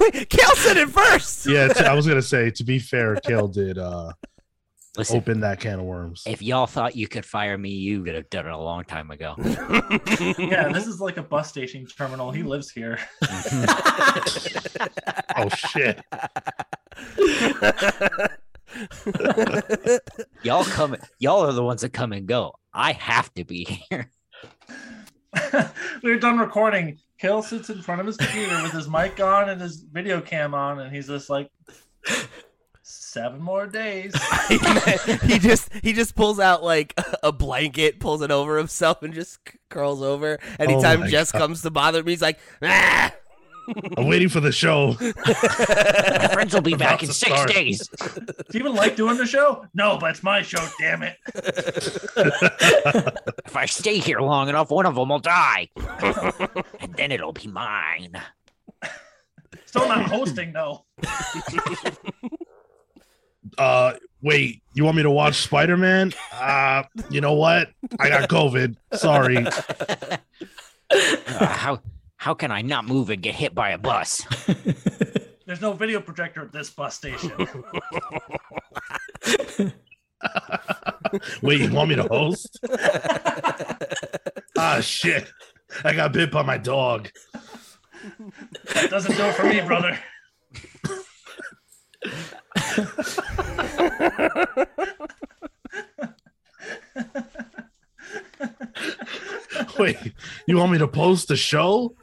[0.00, 1.46] Wait, Cale said it first.
[1.46, 2.50] Yeah, t- I was gonna say.
[2.50, 4.12] To be fair, Cale did uh,
[4.96, 6.24] Listen, open that can of worms.
[6.26, 9.10] if y'all thought you could fire me, you would have done it a long time
[9.10, 9.34] ago.
[10.38, 12.30] Yeah, this is like a bus station terminal.
[12.32, 12.98] He lives here.
[15.36, 16.00] Oh shit!
[20.42, 20.96] y'all come.
[21.18, 22.54] Y'all are the ones that come and go.
[22.74, 24.10] I have to be here.
[26.02, 26.98] we are done recording.
[27.18, 30.52] Cale sits in front of his computer with his mic on and his video cam
[30.52, 31.48] on, and he's just like,
[32.90, 34.14] seven more days.
[35.22, 39.38] he just he just pulls out like a blanket, pulls it over himself, and just
[39.48, 40.38] c- curls over.
[40.58, 41.38] Anytime my Jess God.
[41.38, 43.12] comes to bother me, he's like, ah!
[43.96, 44.96] I'm waiting for the show.
[45.00, 47.50] My friends will be back in six start.
[47.52, 47.86] days.
[47.88, 49.64] Do you even like doing the show?
[49.74, 51.16] No, but it's my show, damn it.
[53.46, 57.48] If I stay here long enough, one of them will die, and then it'll be
[57.48, 58.20] mine.
[59.66, 60.84] Still not hosting, though.
[63.58, 66.12] Uh, wait, you want me to watch Spider Man?
[66.32, 67.70] Uh, you know what?
[67.98, 68.76] I got COVID.
[68.94, 69.46] Sorry.
[70.92, 71.80] Uh, how
[72.16, 74.26] how can I not move and get hit by a bus?
[75.46, 77.30] There's no video projector at this bus station.
[81.42, 82.58] Wait, you want me to host?
[84.58, 85.30] Ah, shit.
[85.84, 87.08] I got bit by my dog.
[88.74, 89.96] That doesn't do it for me, brother.
[99.78, 99.96] Wait,
[100.46, 101.94] you want me to post the show?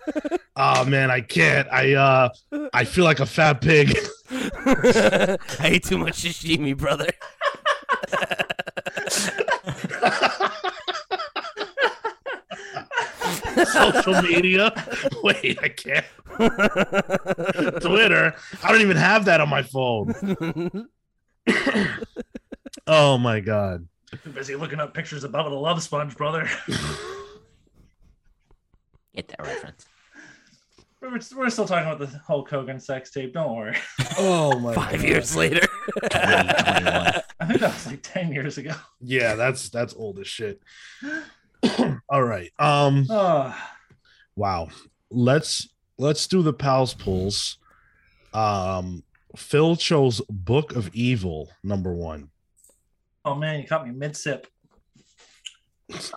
[0.55, 1.67] Oh man, I can't.
[1.71, 2.29] I uh
[2.73, 3.97] I feel like a fat pig.
[4.31, 7.09] I ate too much sashimi, brother.
[13.71, 14.71] Social media.
[15.23, 16.05] Wait, I can't.
[17.81, 18.35] Twitter.
[18.63, 20.87] I don't even have that on my phone.
[22.87, 23.87] oh my god.
[24.23, 26.49] Too busy looking up pictures of Bubba the Love Sponge, brother.
[29.15, 29.85] Get that reference.
[31.01, 33.33] We're, we're still talking about the Hulk Hogan sex tape.
[33.33, 33.75] Don't worry.
[34.17, 35.07] Oh my Five God.
[35.07, 35.61] years later.
[36.03, 37.21] 2021.
[37.39, 38.73] I think that was like ten years ago.
[38.99, 40.61] Yeah, that's that's old as shit.
[42.09, 42.51] All right.
[42.59, 43.55] Um Oh,
[44.35, 44.69] wow.
[45.09, 47.57] Let's let's do the pals pulls.
[48.33, 49.03] Um
[49.35, 52.29] Phil chose Book of Evil number 1.
[53.25, 54.47] oh man, you caught me mid sip.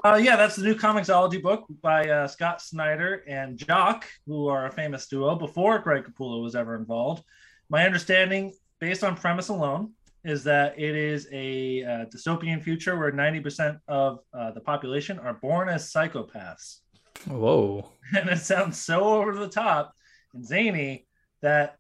[0.04, 4.66] Uh, yeah, that's the new comiXology book by uh, Scott Snyder and Jock, who are
[4.66, 7.22] a famous duo before Greg Capullo was ever involved.
[7.68, 9.92] My understanding, based on premise alone,
[10.24, 15.34] is that it is a uh, dystopian future where 90% of uh, the population are
[15.34, 16.80] born as psychopaths.
[17.26, 17.90] Whoa.
[18.16, 19.94] And it sounds so over the top
[20.34, 21.06] and zany
[21.42, 21.76] that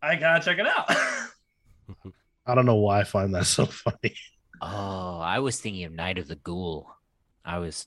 [0.00, 0.84] I gotta check it out.
[2.46, 4.14] I don't know why I find that so funny.
[4.60, 6.88] Oh, I was thinking of Night of the Ghoul.
[7.44, 7.86] I was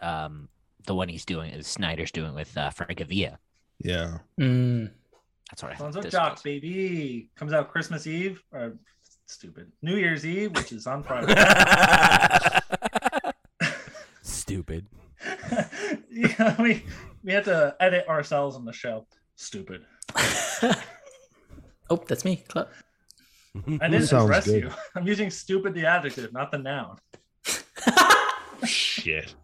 [0.00, 0.48] um
[0.86, 3.36] the one he's doing is Snyder's doing with uh Francavilla.
[3.78, 4.18] Yeah.
[4.40, 4.90] Mm.
[5.50, 5.98] That's what I Sons thought.
[5.98, 7.28] of this Jock, baby.
[7.36, 8.78] Comes out Christmas Eve, or
[9.30, 11.34] stupid, New Year's Eve, which is on Friday.
[14.22, 14.86] Stupid.
[16.10, 16.84] yeah, we
[17.22, 19.06] we had to edit ourselves on the show.
[19.36, 19.84] Stupid.
[21.88, 22.42] oh, that's me.
[22.48, 22.68] Clap.
[23.80, 24.64] I didn't Sounds address good.
[24.64, 24.70] you.
[24.94, 26.98] I'm using stupid the adjective, not the noun.
[28.64, 29.34] Shit.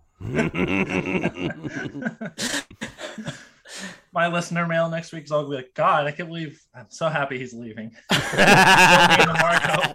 [4.16, 6.86] My listener mail next week is all gonna be like, God, I can't believe I'm
[6.88, 7.94] so happy he's leaving.
[8.10, 9.94] Marco.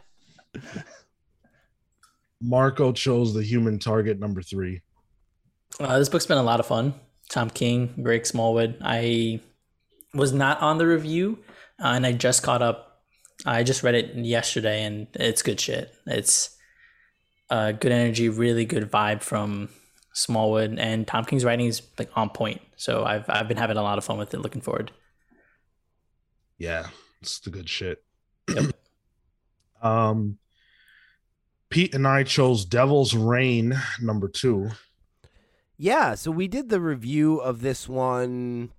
[2.40, 4.80] Marco chose the human target number 3.
[5.80, 6.94] Uh, this book's been a lot of fun.
[7.32, 8.78] Tom King, Greg Smallwood.
[8.84, 9.40] I
[10.14, 11.40] was not on the review,
[11.84, 13.02] uh, and I just caught up.
[13.44, 15.96] I just read it yesterday, and it's good shit.
[16.06, 16.56] It's
[17.50, 19.70] uh, good energy, really good vibe from
[20.13, 22.62] Smallwood, and Tom King's writing is like on point.
[22.76, 24.39] So I've I've been having a lot of fun with it.
[24.39, 24.91] Looking forward.
[26.58, 26.88] Yeah,
[27.21, 28.04] it's the good shit.
[28.54, 28.76] Yep.
[29.82, 30.38] um
[31.71, 34.69] Pete and I chose Devil's Reign number 2.
[35.78, 38.71] Yeah, so we did the review of this one.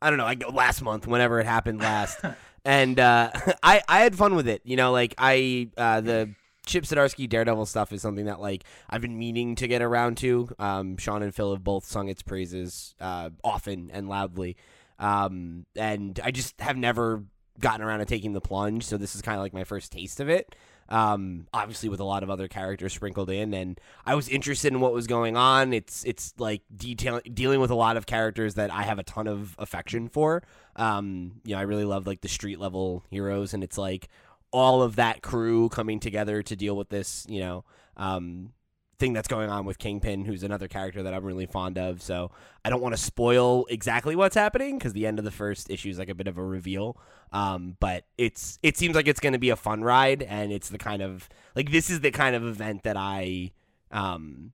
[0.00, 2.18] I don't know, I go last month, whenever it happened last,
[2.64, 3.30] and uh,
[3.62, 4.62] I I had fun with it.
[4.64, 6.34] You know, like I uh, the
[6.66, 10.48] Chip Zdarsky Daredevil stuff is something that like I've been meaning to get around to.
[10.58, 14.56] Um, Sean and Phil have both sung its praises uh, often and loudly,
[14.98, 17.24] um, and I just have never
[17.60, 18.84] gotten around to taking the plunge.
[18.84, 20.54] So this is kind of like my first taste of it.
[20.88, 24.80] Um, obviously with a lot of other characters sprinkled in, and I was interested in
[24.80, 25.72] what was going on.
[25.72, 29.26] It's it's like detail dealing with a lot of characters that I have a ton
[29.26, 30.42] of affection for.
[30.76, 34.08] Um, you know, I really love like the street level heroes, and it's like
[34.52, 37.64] all of that crew coming together to deal with this, you know,
[37.96, 38.52] um,
[38.98, 42.00] thing that's going on with Kingpin, who's another character that I'm really fond of.
[42.00, 42.30] So
[42.64, 45.88] I don't want to spoil exactly what's happening because the end of the first issue
[45.88, 46.96] is like a bit of a reveal.
[47.32, 50.68] Um, but it's it seems like it's going to be a fun ride, and it's
[50.68, 53.52] the kind of like this is the kind of event that I
[53.90, 54.52] um,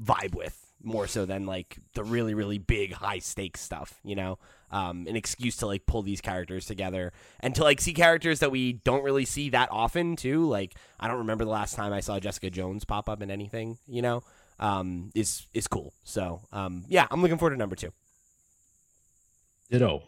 [0.00, 4.00] vibe with more so than like the really really big high stakes stuff.
[4.04, 4.38] You know,
[4.70, 8.50] um, an excuse to like pull these characters together and to like see characters that
[8.50, 10.48] we don't really see that often too.
[10.48, 13.78] Like I don't remember the last time I saw Jessica Jones pop up in anything.
[13.86, 14.22] You know,
[14.58, 15.92] um, is is cool.
[16.04, 17.92] So um, yeah, I'm looking forward to number two.
[19.70, 20.02] Ditto.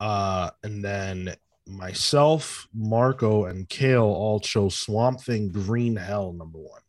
[0.00, 1.34] Uh, and then
[1.66, 6.81] myself, Marco, and Cale all chose Swamp Thing Green Hell number one.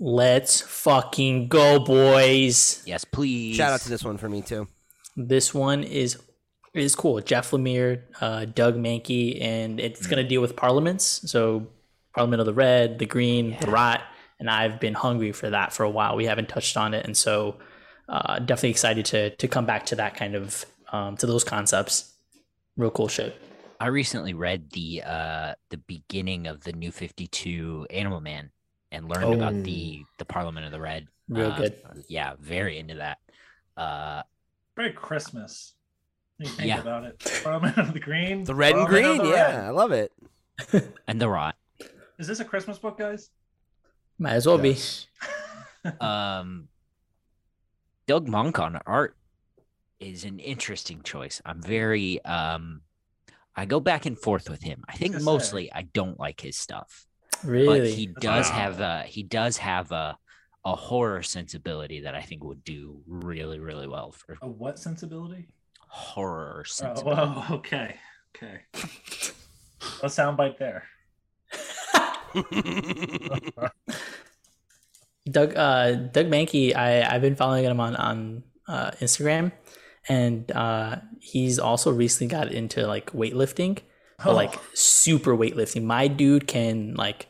[0.00, 2.82] Let's fucking go, boys.
[2.86, 3.56] Yes, please.
[3.56, 4.68] Shout out to this one for me too.
[5.16, 6.18] This one is
[6.72, 7.20] is cool.
[7.20, 11.28] Jeff Lemire, uh, Doug Mahnke, and it's going to deal with parliaments.
[11.28, 11.66] So,
[12.14, 14.02] Parliament of the Red, the Green, the Rot,
[14.38, 16.14] and I've been hungry for that for a while.
[16.14, 17.56] We haven't touched on it, and so
[18.08, 22.14] uh, definitely excited to to come back to that kind of um, to those concepts.
[22.76, 23.34] Real cool shit.
[23.80, 28.50] I recently read the uh the beginning of the New Fifty Two Animal Man
[28.90, 29.62] and learned about Oh.
[29.62, 31.08] the the Parliament of the Red.
[31.28, 32.04] Real Uh, good.
[32.08, 33.18] Yeah, very into that.
[33.76, 34.22] Uh,
[34.76, 35.74] Very Christmas.
[36.38, 36.80] You think Yeah.
[36.80, 37.18] about it.
[37.20, 38.44] Throw 'em of the green.
[38.44, 39.64] The red and throw 'em into green, yeah, red.
[39.66, 40.12] I love it.
[41.08, 41.56] And the rot.
[42.18, 43.30] Is this a Christmas book, guys?
[44.18, 45.06] Might as well Yes.
[46.00, 46.68] Um,
[48.06, 49.16] Doug Mahnke on art
[50.00, 51.40] is an interesting choice.
[51.44, 52.82] I'm very um,
[53.56, 54.84] I go back and forth with him.
[54.88, 55.24] I think gonna say.
[55.24, 57.07] mostly I don't like his stuff, be.
[57.44, 57.80] Really?
[57.80, 58.56] but he does Wow.
[58.56, 60.18] have a he does have a
[60.64, 65.48] a horror sensibility that I think would do really really well for A what sensibility?
[65.88, 67.40] horror Oh, sensibility.
[67.54, 67.96] okay.
[68.36, 68.60] Okay.
[70.02, 70.84] A soundbite there.
[75.30, 79.52] Doug uh Doug Mahnke, I I've been following him on on uh, Instagram,
[80.08, 83.78] and uh, he's also recently got into like weightlifting,
[84.22, 84.60] but like Oh.
[84.74, 85.84] super weightlifting.
[85.84, 87.27] My dude can like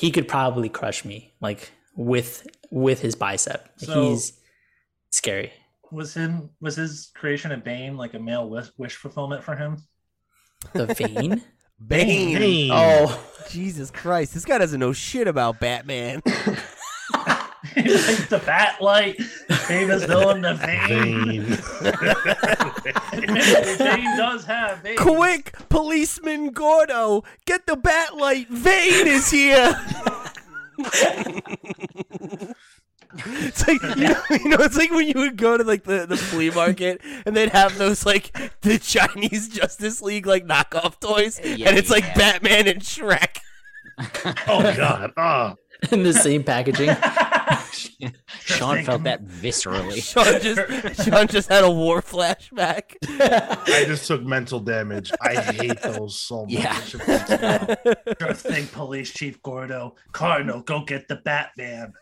[0.00, 3.68] he could probably crush me like with with his bicep.
[3.76, 4.32] So- he's
[5.10, 5.52] scary.
[5.92, 9.76] Was him was his creation of Bane like a male wish, wish fulfillment for him?
[10.72, 11.42] The vein.
[11.86, 12.38] Bane.
[12.38, 12.70] Bane.
[12.72, 16.22] oh, Jesus Christ, this guy doesn't know shit about Batman.
[17.76, 21.44] like the bat light, famous villain, the Bane.
[23.12, 23.78] Bane.
[23.78, 24.96] Bane does have Bane.
[24.96, 28.48] Quick, policeman Gordo, get the Batlight.
[28.48, 29.72] Vane is here.
[33.26, 36.06] It's like you know, you know, it's like when you would go to like the,
[36.06, 41.40] the flea market and they'd have those like the Chinese Justice League like knockoff toys,
[41.42, 42.14] Yeah, and it's like yeah.
[42.14, 43.38] Batman and Shrek.
[44.48, 45.12] oh God.
[45.16, 45.56] Ah.
[45.90, 46.88] in the same packaging.
[48.44, 50.02] Sean felt that viscerally.
[50.12, 52.96] Sean just Sean just had a war flashback.
[53.08, 55.12] I just took mental damage.
[55.20, 56.52] I hate those so much.
[56.52, 56.72] Yeah.
[56.72, 58.18] That shit freaks me out.
[58.20, 59.94] Sure thing, Police Chief Gordo.
[60.12, 61.92] Cardinal, go get the Batman.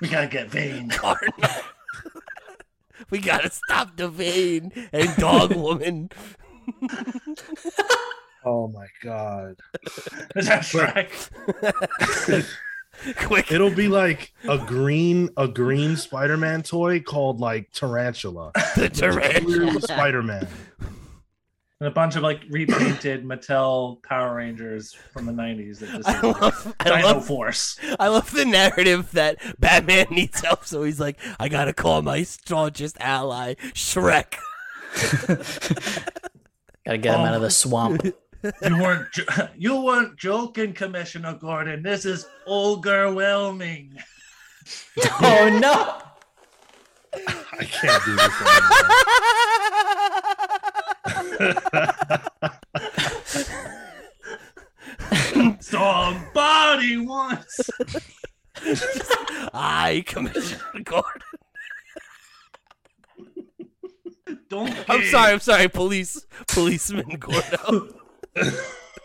[0.00, 0.88] We gotta get Vane.
[0.90, 1.50] Cardinal.
[3.10, 6.10] we gotta stop the Vane and Dog Woman.
[8.44, 9.56] Oh my God.
[10.36, 11.10] Is that Shrek?
[13.16, 18.52] Quick, It'll be like a green, a green Spider-Man toy called like Tarantula.
[18.76, 19.80] the tarantula.
[19.80, 20.48] Spider-Man.
[21.78, 26.20] And a bunch of like repainted Mattel Power Rangers from the 90s that just I
[26.22, 27.78] love, I Dino love, Force.
[28.00, 32.22] I love the narrative that Batman needs help, so he's like, I gotta call my
[32.22, 34.36] staunchest ally, Shrek.
[36.86, 37.44] Gotta get him out of Oh.
[37.44, 38.02] the swamp.
[38.62, 39.24] You weren't jo-
[39.56, 41.82] you weren't joking, Commissioner Gordon.
[41.82, 43.96] This is overwhelming.
[45.20, 46.02] oh no!
[47.58, 48.32] I can't do this
[55.38, 55.56] anymore.
[55.60, 57.70] Somebody wants.
[59.52, 61.22] I, Commissioner Gordon.
[64.48, 64.74] Don't.
[64.88, 68.05] I'm sorry, I'm sorry, police, policeman Gordo.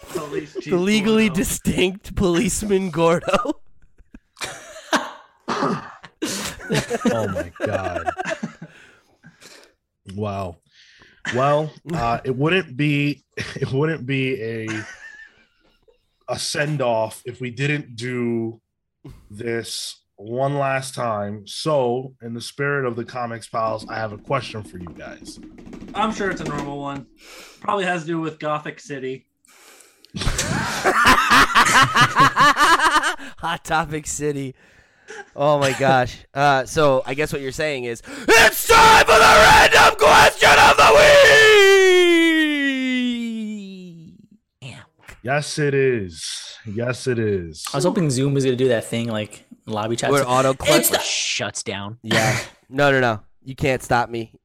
[0.10, 1.40] Police Chief the legally Gordo.
[1.40, 3.62] distinct policeman Gordo.
[5.48, 8.10] oh my god.
[10.16, 10.58] Wow.
[11.36, 14.68] Well, uh, it wouldn't be it wouldn't be a
[16.28, 18.62] a send off if we didn't do
[19.30, 21.46] this one last time.
[21.48, 25.40] So, in the spirit of the comics pals, I have a question for you guys.
[25.94, 27.08] I'm sure it's a normal one.
[27.60, 29.28] Probably has to do with Gothic City.
[33.38, 34.56] Hot Topic City.
[35.36, 36.26] Oh my gosh.
[36.34, 40.78] Uh, so I guess what you're saying is it's time for the random question of
[40.78, 41.12] the week.
[44.62, 44.84] Damn.
[45.24, 46.58] Yes, it is.
[46.66, 47.66] Yes, it is.
[47.74, 50.12] I was hoping Zoom was gonna do that thing like lobby chat.
[50.12, 50.80] Where auto clip.
[50.80, 52.00] It's Or shuts down.
[52.02, 52.38] Yeah.
[52.70, 53.20] No, no, no.
[53.44, 54.34] You can't stop me.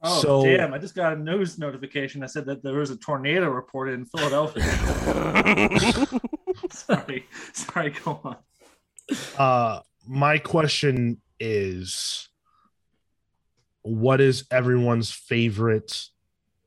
[0.00, 0.72] Oh So- damn!
[0.72, 4.04] I just got a news notification that said that there was a tornado reported in
[4.04, 4.62] Philadelphia.
[6.70, 7.90] sorry, sorry.
[8.04, 8.36] Go on.
[9.36, 12.28] Uh, my question is
[13.82, 16.06] what is everyone's favorite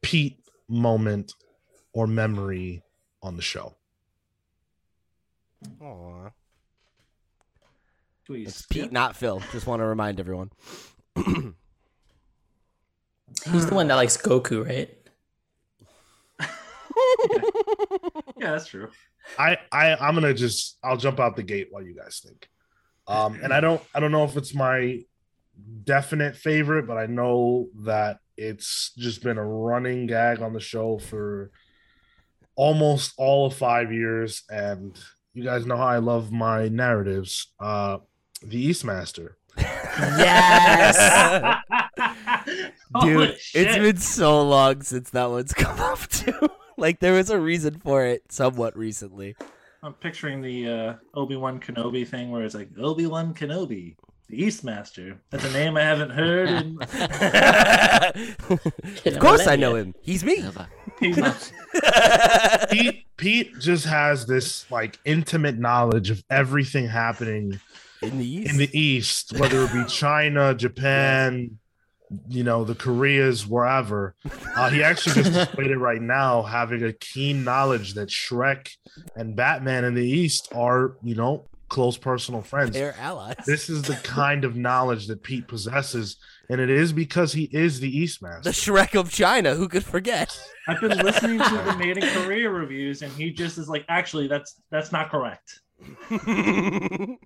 [0.02, 1.34] Pete moment
[1.94, 2.84] or memory
[3.22, 3.76] on the show?
[5.82, 6.30] Aw.
[8.26, 8.48] Please.
[8.48, 9.42] It's Pete, not Phil.
[9.52, 10.52] Just want to remind everyone.
[13.52, 14.98] He's the one that likes Goku, right?
[18.38, 18.90] Yeah, that's true.
[19.38, 22.50] I, I I'm gonna just I'll jump out the gate while you guys think.
[23.08, 25.02] Um, and I don't I don't know if it's my
[25.84, 30.98] definite favorite, but I know that it's just been a running gag on the show
[30.98, 31.52] for
[32.56, 34.98] almost all of five years, and
[35.34, 37.48] you guys know how I love my narratives.
[37.60, 38.00] Uh,
[38.44, 39.36] the Eastmaster.
[39.58, 40.98] Yes.
[42.94, 43.68] Holy Dude, shit.
[43.68, 46.50] it's been so long since that one's come up too.
[46.78, 49.36] like there was a reason for it somewhat recently.
[49.84, 53.96] I'm picturing the uh, Obi Wan Kenobi thing where it's like Obi Wan Kenobi,
[54.32, 55.18] the Eastmaster.
[55.30, 56.50] That's a name I haven't heard.
[56.50, 56.78] In...
[59.14, 59.94] of course I know him.
[60.02, 60.44] He's me.
[62.72, 67.60] Pete Pete just has this like intimate knowledge of everything happening
[68.02, 68.52] In the East.
[68.52, 71.60] in the East, whether it be China, Japan,
[72.30, 74.16] you know, the Koreas, wherever.
[74.56, 78.70] Uh, he actually just displayed it right now, having a keen knowledge that Shrek
[79.16, 82.72] and Batman in the East are, you know, close personal friends.
[82.72, 83.38] They're allies.
[83.48, 86.18] This is the kind of knowledge that Pete possesses,
[86.50, 88.44] and it is because he is the Eastmaster.
[88.44, 89.56] the Shrek of China.
[89.56, 90.38] Who could forget?
[90.68, 94.28] I've been listening to the Made in Korea reviews, and he just is like, actually,
[94.28, 95.62] that's that's not correct.
[96.10, 97.18] that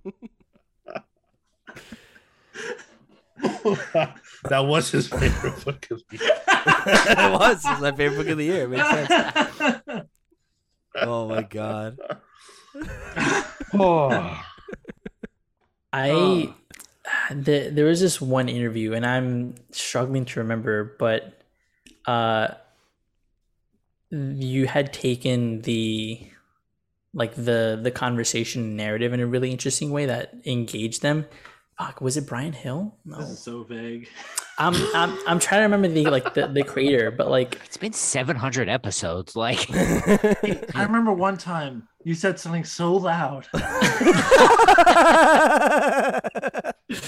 [4.52, 6.30] was his favorite book of the year.
[6.48, 7.66] it was.
[7.66, 8.64] It was my favorite book of the year.
[8.66, 10.04] It makes sense.
[10.98, 12.00] Oh my god.
[13.78, 14.42] Oh.
[15.92, 16.54] I
[17.32, 21.42] the, there was this one interview, and I'm struggling to remember, but
[22.06, 22.50] uh,
[24.12, 26.30] you had taken the
[27.14, 31.26] like the the conversation narrative in a really interesting way that engaged them.
[31.78, 32.96] Fuck, was it Bryan Hill?
[33.04, 34.08] No, This is so vague.
[34.58, 37.94] I'm I'm I'm trying to remember the like the, the creator, but like It's been
[37.94, 39.36] 700 episodes.
[39.36, 43.48] Like, I remember one time you said something so loud.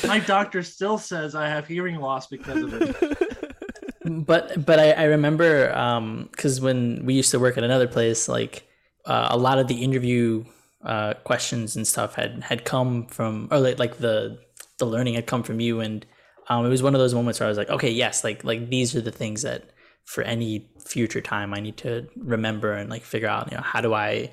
[0.08, 4.26] My doctor still says I have hearing loss because of it.
[4.26, 8.28] but but I, I remember um because when we used to work at another place
[8.28, 8.68] like
[9.06, 10.44] uh, a lot of the interview
[10.84, 14.40] uh questions and stuff had had come from or like, like the
[14.80, 16.08] the learning had come from you and
[16.50, 18.70] um it was one of those moments where i was like okay yes like like
[18.70, 19.70] these are the things that
[20.06, 23.82] for any future time i need to remember and like figure out you know how
[23.82, 24.32] do i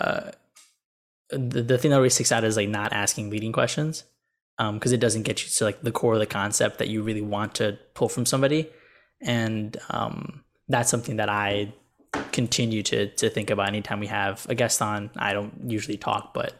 [0.00, 0.30] uh
[1.30, 4.04] the, the thing that always sticks out is like not asking leading questions
[4.58, 7.02] um because it doesn't get you to like the core of the concept that you
[7.02, 8.68] really want to pull from somebody
[9.20, 11.72] and um, that's something that I
[12.32, 15.10] continue to to think about anytime we have a guest on.
[15.16, 16.54] I don't usually talk, but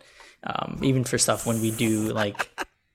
[0.45, 2.49] um, even for stuff when we do like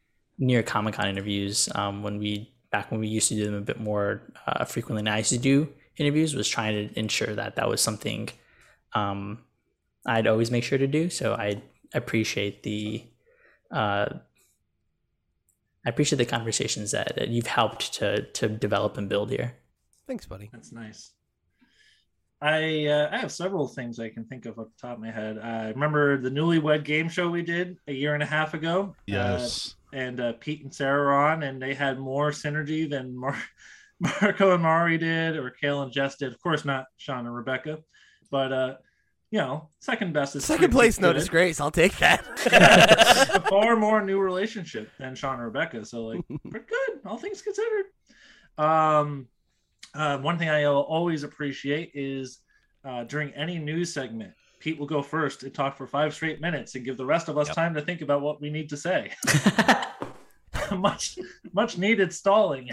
[0.37, 3.61] near Comic Con interviews, um, when we back when we used to do them a
[3.61, 7.67] bit more uh, frequently, I used to do interviews, was trying to ensure that that
[7.67, 8.29] was something
[8.93, 9.39] um,
[10.05, 11.09] I'd always make sure to do.
[11.09, 11.61] So I
[11.93, 13.03] appreciate the.
[13.71, 14.07] Uh,
[15.83, 19.55] I appreciate the conversations that, that you've helped to to develop and build here.
[20.07, 20.49] Thanks, buddy.
[20.51, 21.11] That's nice.
[22.41, 25.11] I uh, I have several things I can think of off the top of my
[25.11, 25.37] head.
[25.37, 28.95] I remember the Newlywed Game Show we did a year and a half ago.
[29.05, 29.75] Yes.
[29.93, 33.43] Uh, and uh, Pete and Sarah were on, and they had more synergy than Mar-
[33.99, 36.33] Marco and Mari did, or Cale and Jess did.
[36.33, 37.79] Of course, not Sean and Rebecca,
[38.31, 38.75] but uh,
[39.31, 41.19] you know, second best is Second pretty place, no good.
[41.19, 41.59] disgrace.
[41.61, 42.23] I'll take that.
[43.33, 45.85] a far more new relationship than Sean and Rebecca.
[45.85, 47.85] So like pretty good, all things considered.
[48.57, 49.27] Um,
[49.95, 52.39] uh, one thing I always appreciate is
[52.83, 56.75] uh, during any news segment, Pete will go first and talk for five straight minutes
[56.75, 57.55] and give the rest of us Yep.
[57.55, 59.11] time to think about what we need to say.
[60.77, 61.17] much,
[61.53, 62.69] much needed stalling.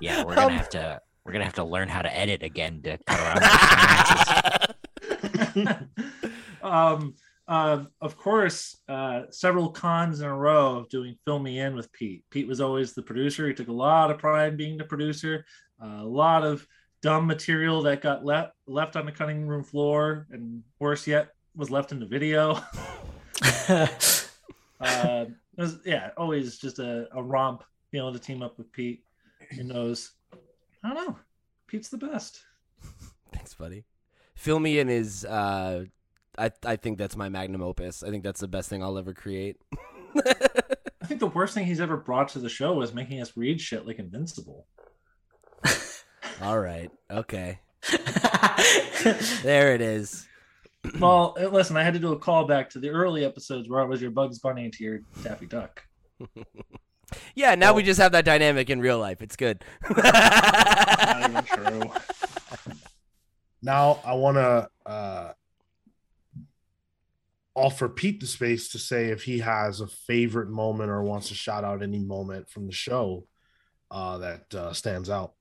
[0.00, 2.98] yeah, we're gonna have to we're gonna have to learn how to edit again to
[3.06, 3.42] cut around.
[3.42, 3.48] the
[5.08, 5.47] consequences.
[6.62, 7.14] um,
[7.46, 11.90] uh, of course, uh, several cons in a row of doing Fill Me In with
[11.92, 12.24] Pete.
[12.30, 13.48] Pete was always the producer.
[13.48, 15.44] He took a lot of pride in being the producer.
[15.82, 16.66] Uh, a lot of
[17.00, 21.70] dumb material that got left left on the cutting room floor, and worse yet, was
[21.70, 22.60] left in the video.
[24.80, 25.24] Uh,
[25.56, 29.02] was, yeah, always just a, a romp being able to team up with Pete.
[29.56, 30.12] Who knows?
[30.84, 31.18] I don't know.
[31.66, 32.42] Pete's the best.
[33.32, 33.84] Thanks, buddy.
[34.38, 35.24] Fill me in is.
[35.24, 35.86] Uh,
[36.38, 38.04] I I think that's my magnum opus.
[38.04, 39.56] I think that's the best thing I'll ever create.
[40.16, 43.60] I think the worst thing he's ever brought to the show was making us read
[43.60, 44.66] shit like Invincible.
[46.40, 46.90] All right.
[47.10, 47.58] Okay.
[49.42, 50.26] There it is.
[51.00, 53.84] Well, uh, listen, I had to do a callback to the early episodes where I
[53.84, 55.82] was your Bugs Bunny to your Daffy Duck.
[57.34, 57.56] Yeah.
[57.56, 59.20] Now we just have that dynamic in real life.
[59.20, 59.64] It's good.
[59.90, 61.82] Not even true.
[63.62, 65.32] Now I want to uh,
[67.54, 71.34] offer Pete the space to say if he has a favorite moment or wants to
[71.34, 73.26] shout out any moment from the show
[73.90, 75.32] uh, that uh, stands out.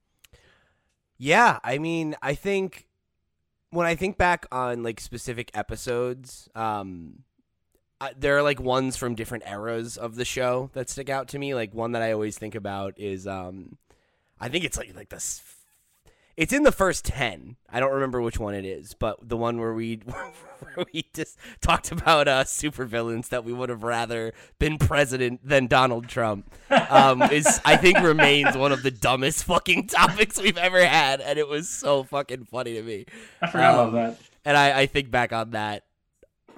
[1.17, 2.87] Yeah, I mean, I think
[3.69, 7.23] when I think back on like specific episodes, um,
[7.99, 11.39] I, there are like ones from different eras of the show that stick out to
[11.39, 11.53] me.
[11.53, 13.77] Like one that I always think about is um,
[14.39, 15.41] I think it's like like this.
[16.37, 17.55] It's in the first ten.
[17.67, 19.95] I don't remember which one it is, but the one where we
[20.75, 25.65] where we just talked about uh, supervillains that we would have rather been president than
[25.65, 30.85] Donald Trump um, is I think remains one of the dumbest fucking topics we've ever
[30.85, 33.05] had, and it was so fucking funny to me.
[33.41, 34.19] I forgot Um, about that.
[34.45, 35.83] And I, I think back on that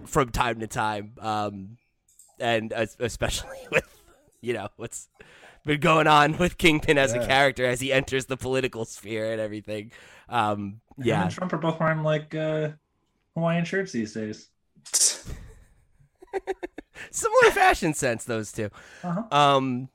[0.06, 1.78] from time to time, um,
[2.38, 3.86] and especially with
[4.42, 5.08] you know what's
[5.66, 9.41] been going on with Kingpin as a character as he enters the political sphere and
[9.41, 9.91] everything.
[10.28, 12.70] Um, yeah, and Trump are both wearing like uh,
[13.36, 14.49] Hawaiian shirts these days.
[17.12, 18.70] similar fashion sense those two.
[19.03, 19.24] Uh-huh.
[19.32, 19.89] Um,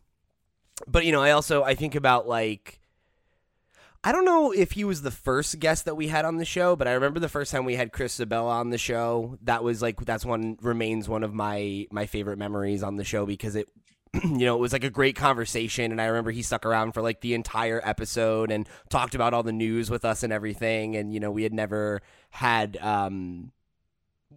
[0.87, 2.81] but you know, I also I think about like.
[4.07, 6.77] I don't know if he was the first guest that we had on the show,
[6.77, 9.39] but I remember the first time we had Chris Sebela on the show.
[9.45, 13.25] That was like that's one remains one of my my favorite memories on the show
[13.25, 13.67] because it
[14.25, 17.03] you know, it was like a great conversation and I remember he stuck around for
[17.03, 21.13] like the entire episode and talked about all the news with us and everything and
[21.13, 23.53] you know, we had never had um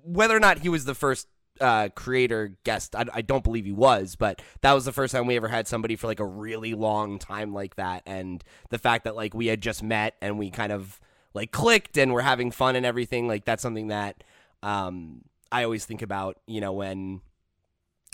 [0.04, 1.28] whether or not he was the first
[1.60, 2.96] uh, creator guest.
[2.96, 5.68] I, I don't believe he was, but that was the first time we ever had
[5.68, 8.04] somebody for like a really long time like that.
[8.06, 11.00] And the fact that like we had just met and we kind of
[11.34, 14.24] like clicked and we're having fun and everything, like that's something that
[14.64, 15.22] um,
[15.52, 17.22] I always think about, you know, when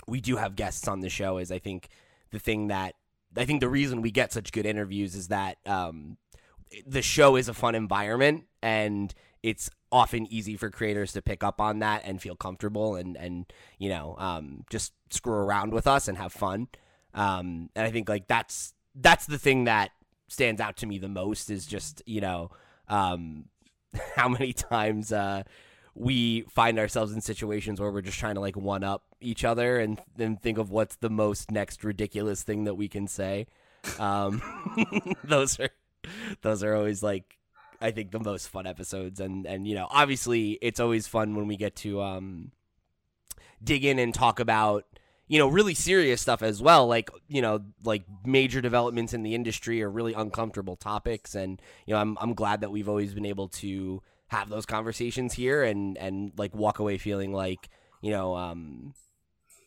[0.06, 1.88] we do have guests on the show is I think
[2.30, 2.94] the thing that
[3.36, 6.16] I think the reason we get such good interviews is that um,
[6.86, 11.60] the show is a fun environment and it's often easy for creators to pick up
[11.60, 16.08] on that and feel comfortable and and you know um, just screw around with us
[16.08, 16.68] and have fun.
[17.14, 19.90] Um, and I think like that's that's the thing that
[20.28, 22.50] stands out to me the most is just you know
[22.88, 23.46] um,
[24.16, 25.42] how many times uh,
[25.94, 29.78] we find ourselves in situations where we're just trying to like one up each other
[29.78, 33.46] and then think of what's the most next ridiculous thing that we can say.
[33.98, 34.42] Um,
[35.24, 35.70] those are
[36.42, 37.38] those are always like
[37.80, 39.20] I think the most fun episodes.
[39.20, 42.50] And and you know obviously it's always fun when we get to um
[43.62, 44.84] dig in and talk about
[45.28, 46.88] you know really serious stuff as well.
[46.88, 51.36] Like you know like major developments in the industry or really uncomfortable topics.
[51.36, 55.34] And you know I'm I'm glad that we've always been able to have those conversations
[55.34, 57.68] here and and like walk away feeling like
[58.00, 58.94] you know um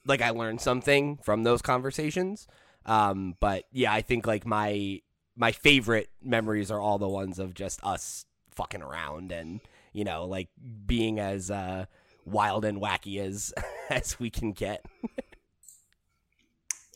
[0.05, 2.47] like I learned something from those conversations
[2.86, 5.01] um but yeah I think like my
[5.36, 9.62] my favorite memories are all the ones of just us fucking around and
[9.93, 10.49] you know like
[10.86, 11.86] being as uh
[12.26, 13.53] wild and wacky as
[13.89, 14.84] as we can get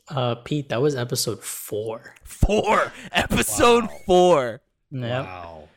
[0.09, 2.15] Uh, Pete, that was episode four.
[2.25, 3.99] four episode Wow.
[4.05, 5.25] four Yep.
[5.25, 5.69] Wow.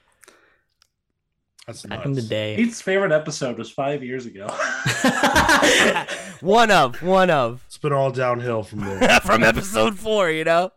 [1.66, 2.28] That's Back in the nuts.
[2.28, 2.56] day.
[2.56, 4.48] Pete's favorite episode was five years ago.
[6.40, 9.20] one of one of It's been all downhill from there.
[9.24, 10.70] from episode four you know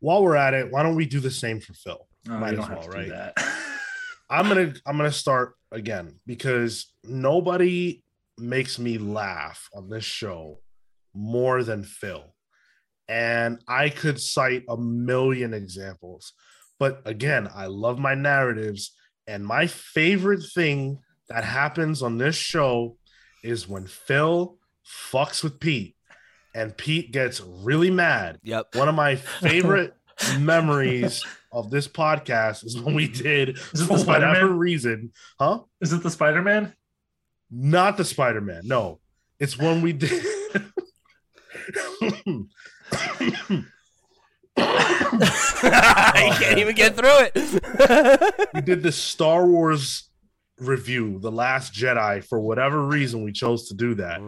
[0.00, 1.98] While we're at it, why don't we do the same for Phil?
[2.28, 3.08] Oh, no, Might as well, right?
[3.10, 3.34] that.
[4.30, 8.02] I'm gonna I'm gonna start again because nobody
[8.38, 10.60] makes me laugh on this show
[11.14, 12.24] more than Phil.
[13.08, 16.32] And I could cite a million examples.
[16.78, 18.92] But again, I love my narratives.
[19.26, 22.96] And my favorite thing that happens on this show
[23.42, 24.56] is when Phil
[24.86, 25.96] fucks with Pete
[26.54, 28.38] and Pete gets really mad.
[28.42, 29.94] yep One of my favorite
[30.38, 34.28] memories of this podcast is when we did Is it for the Spider-Man?
[34.28, 35.60] whatever reason, huh?
[35.80, 36.72] Is it the Spider Man?
[37.50, 38.62] Not the Spider Man.
[38.64, 39.00] No,
[39.38, 40.24] it's when we did.
[45.62, 50.10] you can't even get through it we did the Star Wars
[50.58, 52.24] review, The Last Jedi.
[52.24, 54.20] For whatever reason, we chose to do that,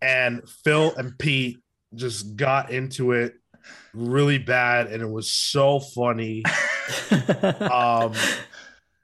[0.00, 1.58] and Phil and Pete
[1.94, 3.34] just got into it
[3.94, 6.42] really bad, and it was so funny.
[7.60, 8.12] um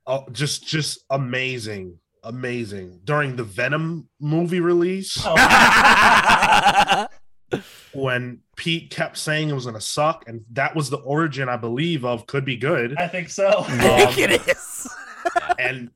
[0.07, 5.17] oh, just just amazing amazing during the venom movie release
[7.99, 12.05] when pete kept saying it was gonna suck and that was the origin i believe
[12.05, 12.97] of could be good.
[12.97, 13.49] I think so.
[13.67, 14.89] I um, think it is.
[15.59, 15.91] and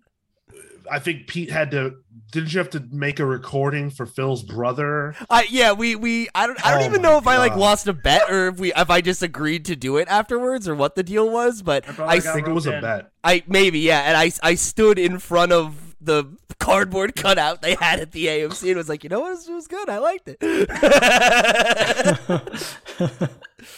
[0.90, 1.96] i think pete had to
[2.32, 5.14] didn't you have to make a recording for phil's brother?
[5.28, 7.86] I, yeah, we we I don't I don't Oh even know if I like lost
[7.86, 10.96] a bet or if we if I just agreed to do it afterwards or what
[10.96, 13.12] the deal was, but I i think it was a bet.
[13.22, 18.00] I maybe yeah, and I I stood in front of the cardboard cutout they had
[18.00, 20.38] at the AMC and was like, you know what, it was good, I liked it.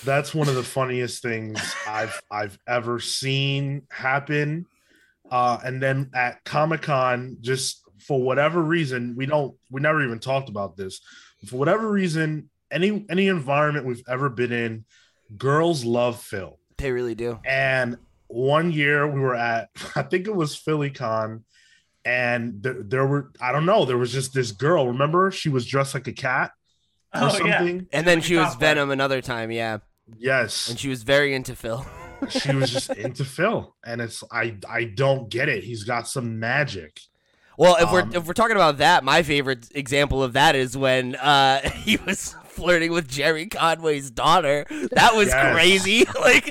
[0.05, 4.67] that's one of the funniest things I've I've ever seen happen.
[5.31, 10.19] Uh, and then at Comic Con, just for whatever reason, we don't we never even
[10.19, 11.01] talked about this.
[11.47, 14.85] For whatever reason, any any environment we've ever been in,
[15.37, 16.59] girls love Phil.
[16.79, 17.39] They really do.
[17.45, 17.99] And
[18.29, 21.45] one year we were at, I think it was Philly Con,
[22.05, 24.89] and there, there were, I don't know, there was just this girl.
[24.89, 26.51] Remember, she was dressed like a cat
[27.15, 27.59] or Oh, yeah.
[27.59, 27.87] something.
[27.93, 28.61] And then she was cop, right?
[28.61, 29.79] Venom another time, yeah.
[30.19, 31.85] Yes, And she was very into Phil.
[32.29, 35.65] she was just into Phil, and it's I I don't get it.
[35.65, 37.01] He's got some magic.
[37.57, 40.77] Well, if Um, we're if we're talking about that, my favorite example of that is
[40.77, 44.67] when uh he was flirting with Gerry Conway's daughter.
[44.93, 45.55] That was Yes.
[45.55, 46.05] crazy.
[46.21, 46.51] like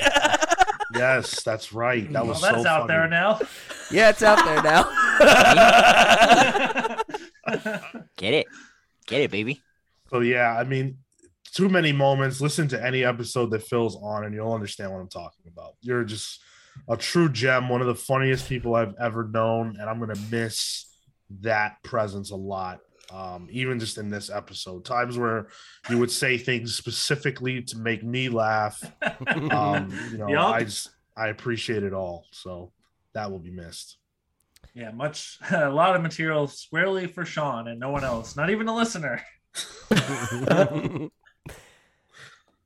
[0.96, 2.12] Yes, that's right.
[2.12, 3.40] That Well, was that's so out there now.
[3.92, 4.84] Yeah, it's out there now.
[8.18, 8.48] Get it,
[9.06, 9.62] get it, baby.
[10.10, 10.98] So yeah, I mean,
[11.54, 12.40] too many moments.
[12.42, 15.74] Listen to any episode that Phil's on, and you'll understand what I'm talking about.
[15.82, 16.40] You're just
[16.88, 20.86] a true gem, one of the funniest people I've ever known, and I'm gonna miss
[21.42, 22.80] that presence a lot.
[23.12, 25.48] Um, even just in this episode, times where
[25.90, 28.82] you would say things specifically to make me laugh.
[29.28, 30.56] Um, you know, Yup.
[30.56, 32.26] I just I appreciate it all.
[32.32, 32.72] So
[33.14, 33.98] that will be missed.
[34.74, 38.68] yeah, much a lot of material squarely for Sean and no one else, not even
[38.68, 39.22] a listener.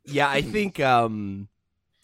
[0.05, 1.49] yeah, I think um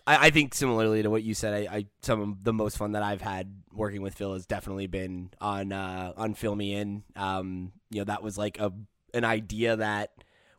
[0.06, 2.92] I, I think similarly to what you said, I, I some of the most fun
[2.94, 7.04] that I've had working with Phil has definitely been on uh on Fill Me In.
[7.16, 8.72] Um, you know, that was like a
[9.14, 10.12] an idea that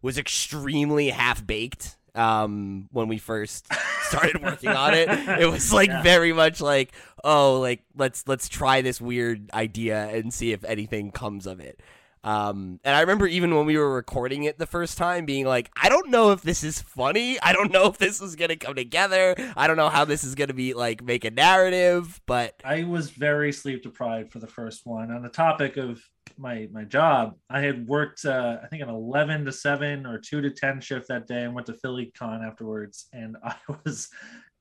[0.02, 3.66] was extremely half baked um when we first
[4.02, 5.08] started working on it.
[5.40, 6.02] It was like Yeah.
[6.02, 6.92] very much like,
[7.24, 11.80] oh, like let's let's try this weird idea and see if anything comes of it.
[12.24, 15.70] Um, and I remember even when we were recording it the first time, being like,
[15.80, 17.38] I don't know if this is funny.
[17.40, 19.34] I don't know if this is gonna come together.
[19.56, 22.22] I don't know how this is gonna be like make a narrative.
[22.26, 25.10] But I was very sleep deprived for the first one.
[25.10, 26.02] On the topic of
[26.38, 30.40] my my job, I had worked uh, I think an eleven to seven or two
[30.40, 33.54] to ten shift that day, and went to Philly Con afterwards, and I
[33.84, 34.08] was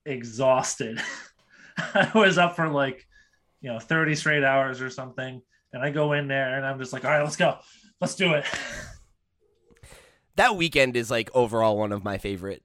[0.06, 1.02] exhausted.
[1.78, 3.08] I was up for like
[3.62, 5.42] you know thirty straight hours or something,
[5.74, 7.58] and I go in there and I'm just like, all right, let's go,
[8.00, 8.46] let's do it.
[10.36, 12.64] that weekend is like overall one of my favorite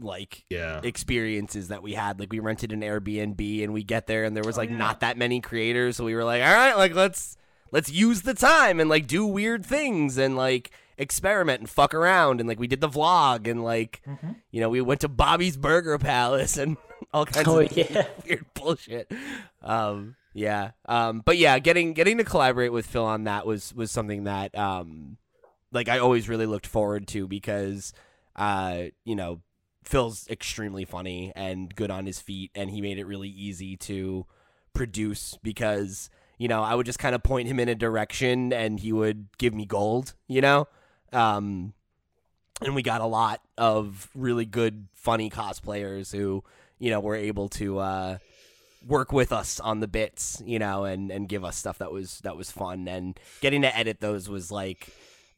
[0.00, 0.80] like Yeah.
[0.82, 2.18] experiences that we had.
[2.18, 4.76] Like we rented an Airbnb and we get there and there was Oh, like yeah.
[4.78, 7.36] not that many creators, so we were like, all right, like let's
[7.70, 12.38] let's use the time and like do weird things and like experiment and fuck around
[12.40, 14.36] and like we did the vlog and like Mhm.
[14.52, 16.76] you know we went to Bobby's Burger Palace and
[17.12, 18.06] all kinds Oh of yeah.
[18.26, 19.10] weird bullshit.
[19.62, 20.72] Um, yeah.
[20.86, 24.56] Um, but yeah, getting getting to collaborate with Phil on that was was something that
[24.58, 25.16] um,
[25.72, 27.92] like I always really looked forward to because
[28.36, 29.40] uh, you know,
[29.84, 34.26] Phil's extremely funny and good on his feet, and he made it really easy to
[34.72, 38.80] produce because you know I would just kind of point him in a direction and
[38.80, 40.66] he would give me gold, you know.
[41.12, 41.74] Um,
[42.60, 46.42] and we got a lot of really good, funny cosplayers who
[46.80, 48.18] you know were able to uh,
[48.86, 52.20] work with us on the bits, you know, and and give us stuff that was
[52.20, 52.86] that was fun.
[52.88, 54.88] And getting to edit those was like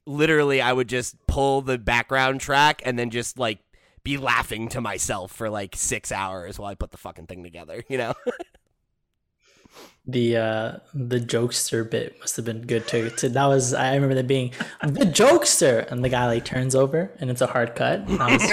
[0.06, 3.58] literally, I would just pull the background track and then just like
[4.04, 7.82] be laughing to myself for like six hours while I put the fucking thing together,
[7.88, 8.14] you know.
[10.08, 13.10] The uh the jokester bit must have been good too.
[13.10, 17.10] To, that was I remember that being the jokester, and the guy like turns over,
[17.18, 18.06] and it's a hard cut.
[18.06, 18.52] Was-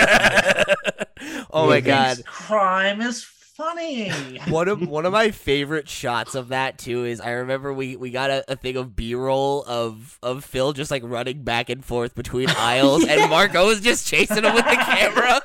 [1.52, 2.26] oh my god.
[2.26, 3.24] Crime is
[3.56, 4.10] funny.
[4.50, 8.12] one of one of my favorite shots of that too is I remember we we
[8.12, 11.84] got a, a thing of B roll of of Phil just like running back and
[11.84, 15.42] forth between aisles and Marco was just chasing him with the camera.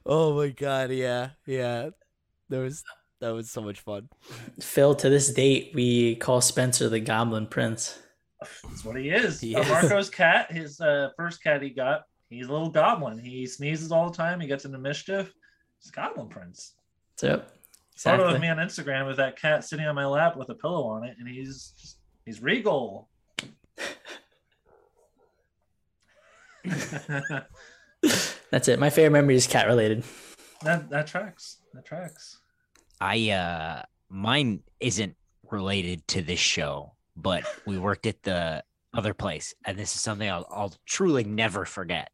[0.06, 1.90] oh my god, yeah, yeah.
[2.48, 2.84] There was
[3.20, 4.08] that was so much fun.
[4.60, 7.98] Phil, to this date, we call Spencer the Goblin Prince.
[8.64, 9.40] That's what he is.
[9.40, 9.66] He is.
[9.66, 12.02] Marco's cat, his uh, first cat he got,
[12.34, 13.18] he's a little goblin.
[13.18, 14.40] He sneezes all the time.
[14.40, 15.32] He gets into mischief.
[15.80, 16.74] He's Goblin Prince.
[17.16, 17.50] So, yep,
[17.96, 20.84] Photo of me on Instagram with that cat sitting on my lap with a pillow
[20.86, 23.08] on it, and he's just, he's regal.
[28.50, 28.78] That's it.
[28.78, 30.02] My favorite memory is cat related.
[30.90, 31.58] that tracks.
[31.72, 32.40] That tracks.
[33.00, 35.16] I uh mine isn't
[35.50, 40.28] related to this show, but we worked at the other place, and this is something
[40.28, 42.10] I'll, I'll truly never forget.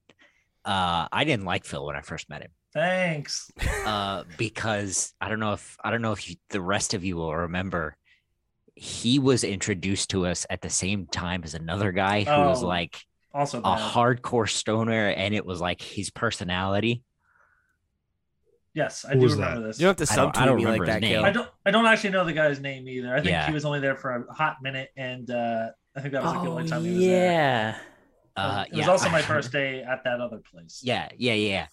[0.64, 3.50] Uh, I didn't like Phil when I first met him, Thanks.
[3.86, 7.16] uh, because I don't know if I don't know if you, the rest of you
[7.16, 7.96] will remember.
[8.74, 12.66] He was introduced to us at the same time as another guy who was Oh,
[12.68, 12.98] like
[13.34, 17.02] Also, a hardcore stoner, and it was like his personality.
[18.74, 19.66] yes, I Who do remember that?
[19.66, 19.80] this.
[19.80, 21.12] You don't have to I don't- I don't me like remember that, his name.
[21.12, 21.26] Caleb.
[21.26, 21.48] I don't.
[21.66, 23.12] I don't actually know the guy's name either.
[23.14, 23.46] I think Yeah.
[23.46, 26.42] he was only there for a hot minute, and uh, I think that was like
[26.44, 27.32] the Oh only time he was there.
[27.32, 27.78] yeah.
[28.40, 30.80] Uh, it was yeah, also my first day at that other place.
[30.82, 31.66] Yeah, yeah, yeah.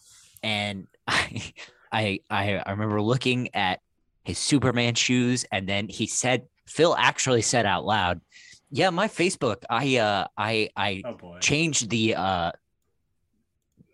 [0.44, 1.54] and I,
[1.92, 3.80] I I I remember looking at
[4.24, 8.22] his Superman shoes, and then he said Phil actually said out loud,
[8.70, 12.52] "Yeah, my Facebook, I uh I I Oh changed the uh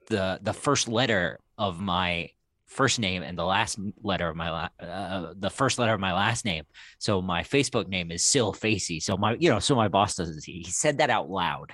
[0.08, 2.30] the the first letter of my
[2.74, 6.14] first name and the last letter of my la- uh, the first letter of my
[6.14, 6.64] last name.
[6.98, 9.00] So my Facebook name is Sil Facey.
[9.00, 10.64] So my you know so my boss doesn't see.
[10.66, 11.72] he said that out loud,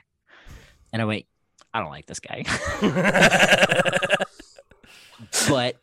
[0.91, 1.25] and I went,
[1.73, 2.45] I don't like this guy.
[5.49, 5.75] but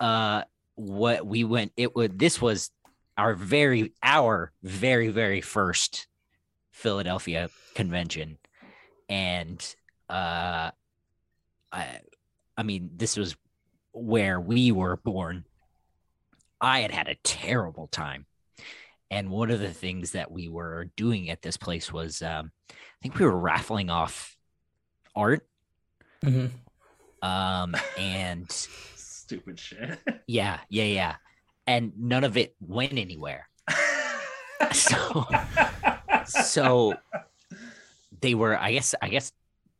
[0.00, 0.42] uh
[0.74, 2.70] what we went it would this was
[3.16, 6.06] our very our very very first
[6.72, 8.38] Philadelphia convention.
[9.08, 9.60] And
[10.08, 10.70] uh
[11.72, 12.00] I
[12.56, 13.36] I mean this was
[13.92, 15.44] where we were born.
[16.60, 18.26] I had had a terrible time.
[19.10, 22.74] And one of the things that we were doing at this place was um I
[23.02, 24.36] think we were raffling off
[25.14, 25.46] art.
[26.22, 26.46] Hmm
[27.22, 29.98] um and Stupid shit.
[30.26, 31.14] yeah yeah yeah.
[31.66, 33.48] And none of it went anywhere.
[34.72, 35.26] So
[36.24, 36.94] so
[38.20, 39.32] they were i guess i guess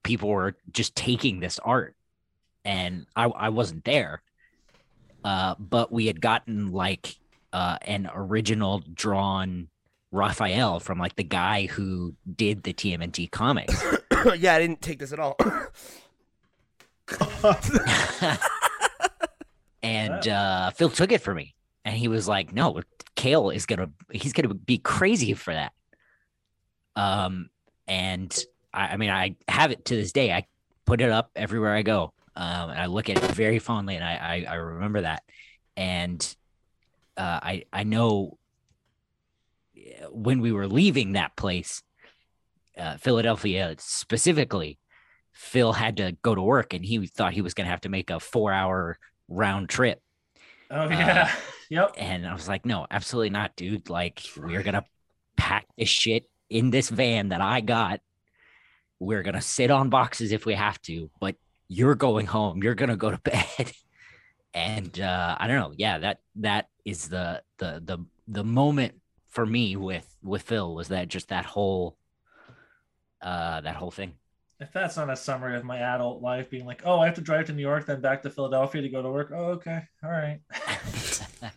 [0.02, 1.94] people were just taking this art
[2.64, 4.22] and i i wasn't there.
[5.24, 7.16] Uh but we had gotten like
[7.52, 9.68] uh an original drawn
[10.10, 13.82] raphael from like the guy who did the tmnt comics
[14.38, 15.36] yeah, I didn't take this at all.
[19.82, 21.54] and uh phil took it for me.
[21.84, 22.80] And he was like no
[23.14, 25.72] cale is gonna he's gonna be crazy for that.
[26.96, 27.50] Um
[27.86, 28.36] and
[28.72, 30.32] I, I mean i have it to this day.
[30.32, 30.46] I
[30.84, 32.12] put it up everywhere i go.
[32.36, 35.24] Um and i look at it very fondly and i i, I remember that.
[35.76, 36.36] And
[37.16, 38.38] uh i i know
[40.10, 41.82] when we were leaving that place
[42.78, 44.78] uh, philadelphia specifically
[45.32, 47.88] phil had to go to work and he thought he was going to have to
[47.88, 48.98] make a four hour
[49.28, 50.00] round trip
[50.72, 51.30] Oh yeah.
[51.70, 51.94] yep.
[51.98, 53.90] and I was like, no, absolutely not, dude.
[53.90, 54.84] Like, we're gonna
[55.36, 58.00] pack this shit in this van that I got.
[58.98, 61.36] We're gonna sit on boxes if we have to, but
[61.68, 62.62] you're going home.
[62.62, 63.72] You're gonna go to bed.
[64.54, 65.74] and uh, I don't know.
[65.76, 68.94] Yeah, that that is the the the the moment
[69.28, 71.98] for me with with Phil was that just that whole
[73.22, 74.14] uh that whole thing.
[74.60, 77.20] If that's not a summary of my adult life, being like, oh, I have to
[77.20, 79.32] drive to New York, then back to Philadelphia to go to work.
[79.34, 79.82] Oh, okay.
[80.02, 80.40] All right.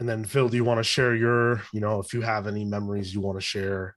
[0.00, 2.64] And then Phil, do you want to share your, you know, if you have any
[2.64, 3.96] memories you want to share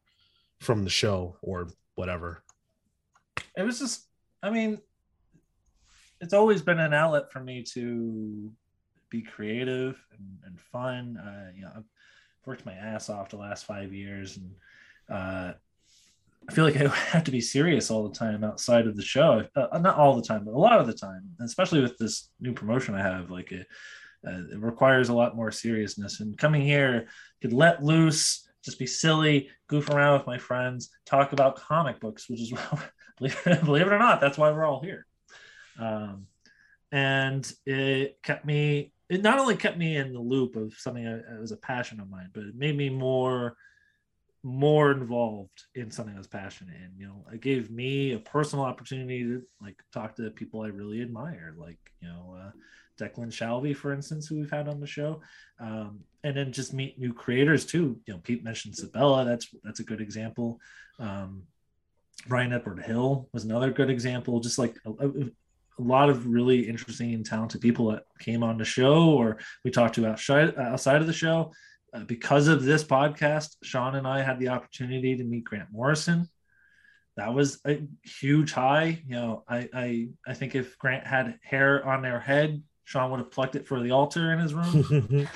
[0.60, 2.44] from the show or whatever?
[3.58, 4.08] it was just
[4.44, 4.80] i mean
[6.20, 8.52] it's always been an outlet for me to
[9.10, 11.84] be creative and, and fun uh, you know i've
[12.46, 14.52] worked my ass off the last five years and
[15.12, 15.54] uh,
[16.50, 19.44] i feel like i have to be serious all the time outside of the show
[19.56, 22.54] uh, not all the time but a lot of the time especially with this new
[22.54, 23.68] promotion i have like it,
[24.28, 27.08] uh, it requires a lot more seriousness and coming here
[27.42, 32.30] could let loose just be silly goof around with my friends talk about comic books
[32.30, 32.54] which is
[33.22, 35.06] believe, believe it or not, that's why we're all here.
[35.80, 36.28] Um,
[36.92, 41.40] and it kept me, it not only kept me in the loop of something that
[41.40, 43.56] was a passion of mine, but it made me more,
[44.44, 46.92] more involved in something I was passionate in.
[46.98, 51.02] You know, it gave me a personal opportunity to like talk to people I really
[51.02, 52.52] admire, like, you know, uh,
[53.00, 55.22] Declan Shalvey, for instance, who we've had on the show,
[55.60, 58.00] um, and then just meet new creators too.
[58.06, 59.26] You know, Pete mentioned Sebela.
[59.26, 60.60] That's that's a good example.
[61.00, 61.44] Um,
[62.28, 64.40] Bryan Edward Hill was another good example.
[64.40, 65.32] Just like a, a, a,
[65.80, 69.96] lot of really interesting and talented people that came on the show, or we talked
[69.96, 71.52] to outside outside of the show.
[71.94, 76.30] Uh, because of this podcast, Sean and I had the opportunity to meet Grant Morrison.
[77.18, 79.02] That was a huge high.
[79.06, 83.20] You know, I I, I think if Grant had hair on their head, Sean would
[83.20, 85.28] have plucked it for the altar in his room.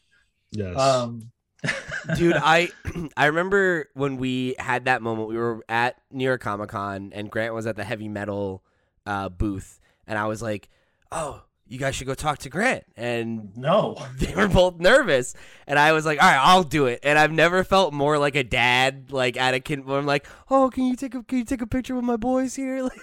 [0.50, 0.76] yes.
[0.76, 1.30] um,
[2.16, 2.68] dude i
[3.16, 7.30] i remember when we had that moment we were at new york comic con and
[7.30, 8.64] grant was at the heavy metal
[9.06, 10.68] uh, booth and i was like
[11.12, 11.42] oh
[11.72, 12.84] you guys should go talk to grant.
[12.96, 15.34] And no, they were both nervous.
[15.66, 17.00] And i was like all right i'll do it.
[17.02, 20.26] And i've never felt more like a dad like at a kid where i'm like
[20.50, 22.88] oh can you take a can you take a picture with my boys here?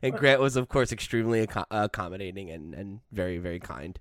[0.00, 3.98] And grant was of course extremely acco- accommodating and and very very kind.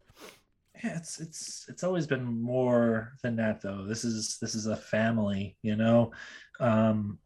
[0.83, 3.83] Yeah, it's it's it's always been more than that though.
[3.87, 6.11] This is this is a family, you know.
[6.59, 7.17] Um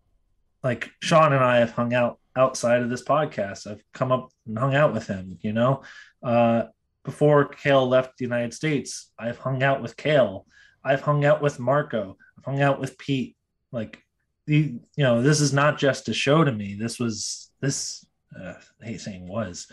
[0.64, 3.70] like Sean and I have hung out outside of this podcast.
[3.70, 5.84] I've come up and hung out with him, you know.
[6.24, 6.64] Uh
[7.04, 10.46] before Cale left the United States, I've hung out with Cale.
[10.84, 12.16] I've hung out with Marco.
[12.38, 13.36] I've hung out with Pete.
[13.72, 14.04] Like
[14.46, 16.76] the you know, this is not just a show to me.
[16.76, 18.06] This was this
[18.40, 19.68] uh, I hate saying was.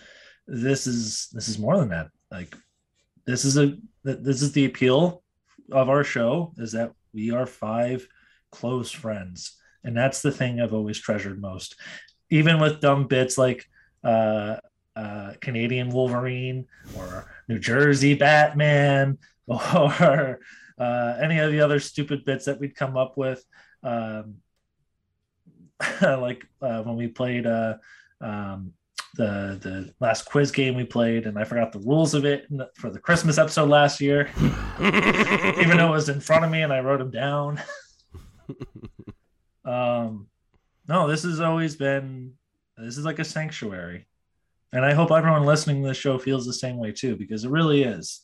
[0.47, 2.09] This is this is more than that.
[2.31, 2.55] Like
[3.27, 5.23] this is a this is the appeal
[5.71, 8.07] of our show is that we are five
[8.51, 11.77] close friends, and that's the thing I've always treasured most.
[12.31, 13.67] Even with dumb bits like
[14.05, 14.57] uh,
[14.97, 16.67] uh, Canadian Wolverine
[16.97, 20.41] or New Jersey Batman or
[20.79, 23.45] uh, any of the other stupid bits that we'd come up with.
[23.83, 24.37] Um,
[26.03, 27.77] like uh, when we played uh,
[28.21, 28.73] um,
[29.15, 32.91] the the last quiz game we played, and I forgot the rules of it for
[32.91, 34.31] the Christmas episode last year,
[34.81, 37.61] even though it was in front of me and I wrote them down.
[39.65, 40.27] um,
[40.89, 42.33] no, this has always been
[42.77, 44.07] this is like a sanctuary,
[44.73, 47.51] and I hope everyone listening to the show feels the same way too, because it
[47.51, 48.23] really is.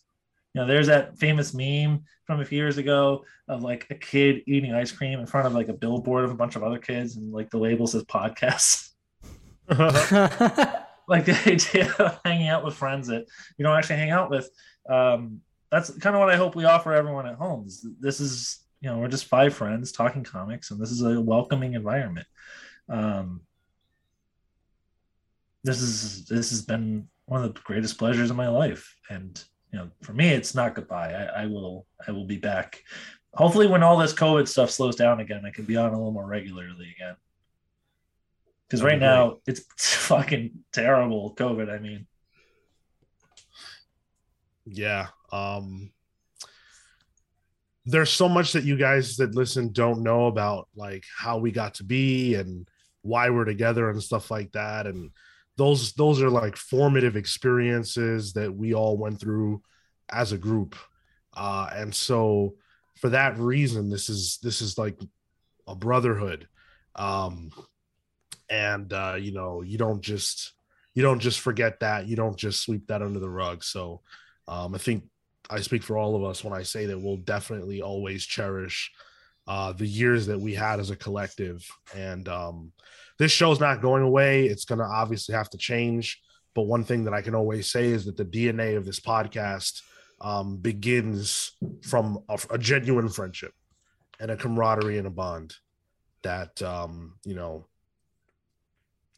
[0.54, 4.42] You know, there's that famous meme from a few years ago of like a kid
[4.46, 7.16] eating ice cream in front of like a billboard of a bunch of other kids,
[7.16, 8.90] and like the label says podcasts.
[11.06, 14.48] like the idea of hanging out with friends that you don't actually hang out with.
[14.88, 15.40] Um,
[15.70, 17.68] that's kind of what I hope we offer everyone at home.
[17.98, 21.72] This is, you know, we're just five friends talking comics, and this is a welcoming
[21.72, 22.26] environment.
[22.90, 23.40] Um,
[25.62, 29.78] this is this has been one of the greatest pleasures of my life, and you
[29.78, 31.14] know, for me, it's not goodbye.
[31.14, 32.82] I, I will I will be back.
[33.32, 36.12] Hopefully, when all this COVID stuff slows down again, I can be on a little
[36.12, 37.16] more regularly again.
[38.68, 41.74] Because right now it's fucking terrible COVID.
[41.74, 42.06] I mean,
[44.66, 45.06] yeah.
[45.32, 45.90] Um,
[47.86, 51.74] there's so much that you guys that listen don't know about, like how we got
[51.74, 52.66] to be and
[53.02, 54.86] why we're together and stuff like that.
[54.86, 55.10] And
[55.56, 59.62] those those are like formative experiences that we all went through
[60.10, 60.76] as a group.
[61.36, 62.54] Uh, and so
[63.00, 64.98] for that reason, this is this is like
[65.66, 66.48] a brotherhood.
[66.94, 67.50] Um,
[68.48, 70.52] and uh, you know you don't just
[70.94, 74.00] you don't just forget that you don't just sweep that under the rug so
[74.48, 75.04] um, i think
[75.50, 78.90] i speak for all of us when i say that we'll definitely always cherish
[79.46, 81.66] uh, the years that we had as a collective.
[81.94, 82.72] And um,
[83.18, 84.46] this show's not going away.
[84.46, 86.20] It's going to obviously have to change.
[86.54, 89.82] But one thing that i can always say is that the dna of this podcast
[90.20, 91.50] um, begins
[91.82, 93.52] from a, a, genuine friendship
[94.20, 95.56] and a camaraderie and a bond
[96.22, 97.66] that um, you know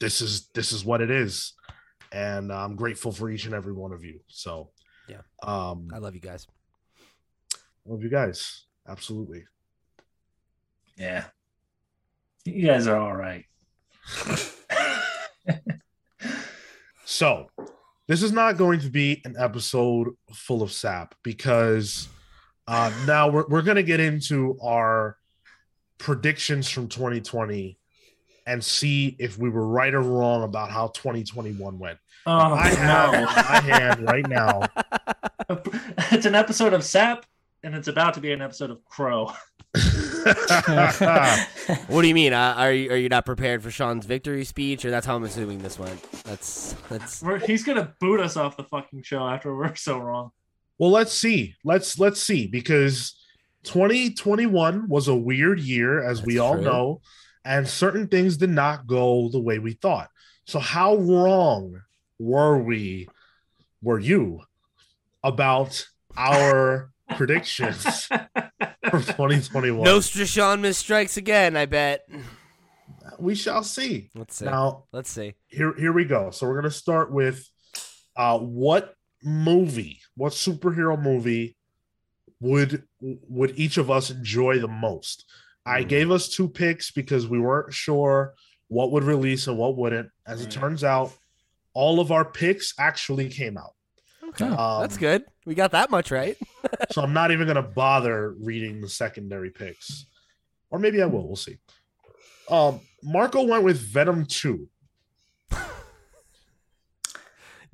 [0.00, 1.52] this is this is what it is.
[2.10, 4.20] And i'm grateful for each and every one of you.
[4.28, 4.70] So
[5.08, 5.22] yeah.
[5.42, 6.46] Um i love you guys.
[7.84, 8.64] Love you guys.
[8.88, 9.44] Absolutely.
[10.96, 11.24] Yeah.
[12.44, 13.44] You guys are all right.
[17.06, 17.46] So
[18.08, 22.08] this is not going to be an episode full of sap because
[22.66, 25.16] uh now we're, we're going to get into our
[25.98, 27.78] predictions from 2020
[28.46, 31.98] and see if we were right or wrong about how 2021 went.
[32.26, 33.18] Oh, I have no.
[33.18, 34.62] in my hand right now.
[36.10, 37.24] It's an episode of SAP,
[37.62, 39.32] and it's about to be an episode of Crow.
[41.86, 42.32] what do you mean?
[42.32, 45.24] Uh, are you are you not prepared for Sean's victory speech, or that's how I'm
[45.24, 46.02] assuming this went?
[46.24, 47.22] That's that's.
[47.22, 50.30] We're, he's gonna boot us off the fucking show after we're so wrong.
[50.78, 51.54] well, let's see.
[51.64, 53.16] Let's let's see because
[53.64, 56.64] 2021 was a weird year, as we all true.
[56.64, 57.00] know,
[57.46, 60.10] and certain things did not go the way we thought.
[60.44, 61.80] So, how wrong
[62.18, 63.08] were we?
[63.82, 64.40] Were you
[65.22, 65.86] about
[66.16, 68.20] our predictions for
[68.90, 69.84] 2021?
[69.84, 71.56] No, Nostradamus strikes again.
[71.56, 72.08] I bet.
[73.18, 74.10] we shall see.
[74.14, 74.46] Let's see.
[74.46, 75.34] Now, Let's see.
[75.46, 76.30] here here we go.
[76.30, 77.48] So we're gonna start with
[78.16, 81.56] uh what movie, what superhero movie
[82.40, 85.24] would would each of us enjoy the most?
[85.66, 85.88] I Hmm.
[85.88, 88.34] gave us two picks because we weren't sure
[88.68, 90.10] what would release and what wouldn't.
[90.26, 91.12] As it turns out,
[91.74, 93.74] all of our picks actually came out.
[94.28, 95.24] Okay, Um, that's good.
[95.44, 96.36] We got that much right.
[96.90, 100.06] So I'm not even gonna bother reading the secondary picks.
[100.70, 101.58] Or maybe I will, we'll see.
[102.48, 104.68] Um Marco went with Venom 2.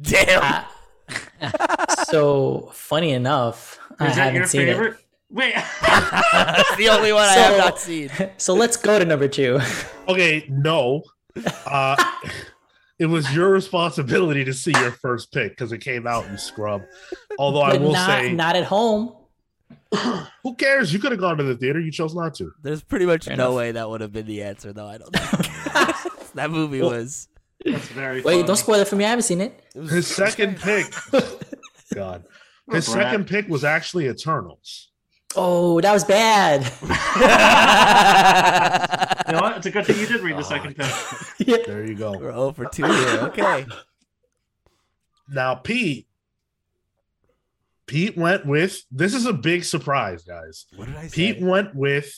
[0.00, 0.64] Damn.
[2.08, 4.96] so funny enough, I Is that haven't your seen favorite?
[5.32, 8.10] Wait, that's the only one I have not seen.
[8.36, 9.58] So let's go to number two.
[10.08, 11.02] Okay, no.
[11.66, 11.96] Uh,
[12.98, 16.82] it was your responsibility to see your first pick because it came out, you scrub.
[17.38, 19.16] Although I But will not, say, not at home.
[20.42, 20.92] who cares?
[20.92, 21.80] You could have gone to the theater.
[21.80, 22.52] You chose not to.
[22.62, 23.56] There's pretty much Fair no enough.
[23.56, 24.86] way that would have been the answer, though.
[24.86, 27.28] I don't think that movie Well- was.
[27.64, 28.16] that's very.
[28.22, 28.42] Wait, funny.
[28.46, 29.04] don't spoil it for me.
[29.06, 29.64] I haven't seen it.
[29.74, 30.92] it was His second pick,
[31.94, 32.24] God,
[32.70, 33.04] his Brat.
[33.06, 34.88] second pick was actually Eternals.
[35.36, 36.70] Oh, that was bad.
[39.28, 39.56] You know what?
[39.58, 41.46] It's a good thing you did read the Oh, second pick.
[41.48, 41.56] yeah.
[41.66, 42.12] There you go.
[42.12, 43.18] We're 0 for 2 here.
[43.28, 43.66] Okay.
[45.30, 46.06] Now, Pete.
[47.86, 50.66] Pete went with this is a big surprise, guys.
[50.76, 51.32] What did I say?
[51.34, 52.12] Pete went with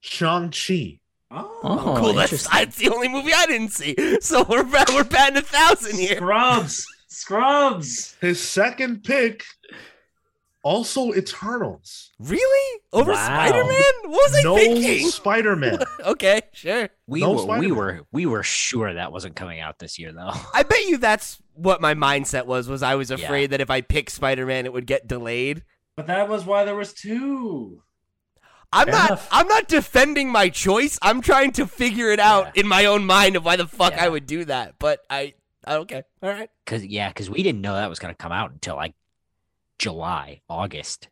[0.00, 1.00] Shang-Chi.
[1.30, 2.12] Oh, Oh, cool.
[2.14, 3.94] That's, that's the only movie I didn't see.
[4.20, 6.16] So we're ba- we're batting a thousand here.
[6.16, 6.86] Scrubs.
[7.06, 8.16] Scrubs.
[8.20, 9.44] His second pick,
[10.62, 12.10] also Eternals.
[12.18, 12.80] Really?
[12.92, 13.24] Over Wow.
[13.24, 14.10] Spider Man?
[14.10, 15.08] What was I no thinking?
[15.08, 15.78] Spider-Man.
[16.04, 16.88] Okay, sure.
[17.06, 17.74] We No were we Spider-Man.
[17.76, 20.32] were we were sure that wasn't coming out this year though.
[20.54, 22.68] I bet you that's what my mindset was.
[22.68, 23.16] Was I was Yeah.
[23.16, 25.62] afraid that if I picked Spider Man, it would get delayed.
[25.96, 27.82] But that was why there was two.
[28.72, 29.10] I'm Fair not.
[29.10, 29.28] enough.
[29.32, 30.98] I'm not defending my choice.
[31.02, 32.60] I'm trying to figure it out Yeah.
[32.62, 34.04] in my own mind of why the fuck Yeah.
[34.04, 34.74] I would do that.
[34.78, 35.34] But I.
[35.66, 36.02] Okay.
[36.22, 36.48] All right.
[36.66, 38.94] Cause yeah, cause we didn't know that was gonna come out until like
[39.80, 41.08] July, August.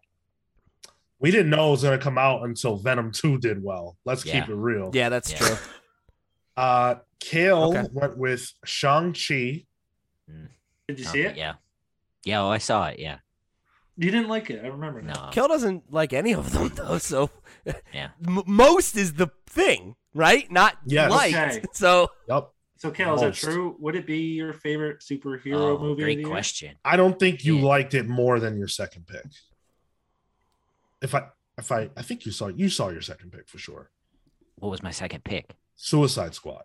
[1.20, 3.96] We didn't know it was going to come out until Venom 2 did well.
[4.04, 4.40] Let's Yeah.
[4.40, 4.90] keep it real.
[4.92, 5.38] Yeah, that's Yeah.
[5.38, 5.56] true.
[6.56, 7.84] Uh, Cale Okay.
[7.92, 9.64] went with Shang-Chi.
[10.86, 11.36] Did you Oh, see it?
[11.36, 11.54] Yeah.
[12.24, 12.98] Yeah, oh, I saw it.
[12.98, 13.18] Yeah.
[13.96, 14.62] You didn't like it.
[14.64, 15.24] I remember now.
[15.26, 15.30] No.
[15.32, 16.98] Kill doesn't like any of them though.
[16.98, 17.30] So
[17.92, 18.10] Yeah.
[18.26, 20.48] M- most is the thing, right?
[20.52, 21.10] Not Yes.
[21.10, 21.34] liked.
[21.34, 21.64] Okay.
[21.72, 22.50] So Yep.
[22.78, 23.76] So, Cale, is that true?
[23.80, 26.02] Would it be your favorite superhero Oh, movie?
[26.02, 26.76] great question.
[26.84, 27.64] I don't think you Yeah.
[27.64, 29.24] liked it more than your second pick.
[31.02, 33.90] If I if I I think you saw you saw your second pick for sure.
[34.56, 35.54] What was my second pick?
[35.74, 36.64] Suicide Squad.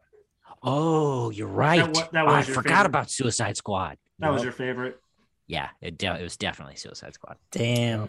[0.61, 1.81] Oh, you're right.
[1.87, 2.85] wa- that Oh, I forgot favorite.
[2.85, 3.97] about Suicide Squad.
[4.19, 4.99] That was your favorite.
[5.47, 7.37] Yeah, it, de- it was definitely Suicide Squad.
[7.51, 8.07] Damn.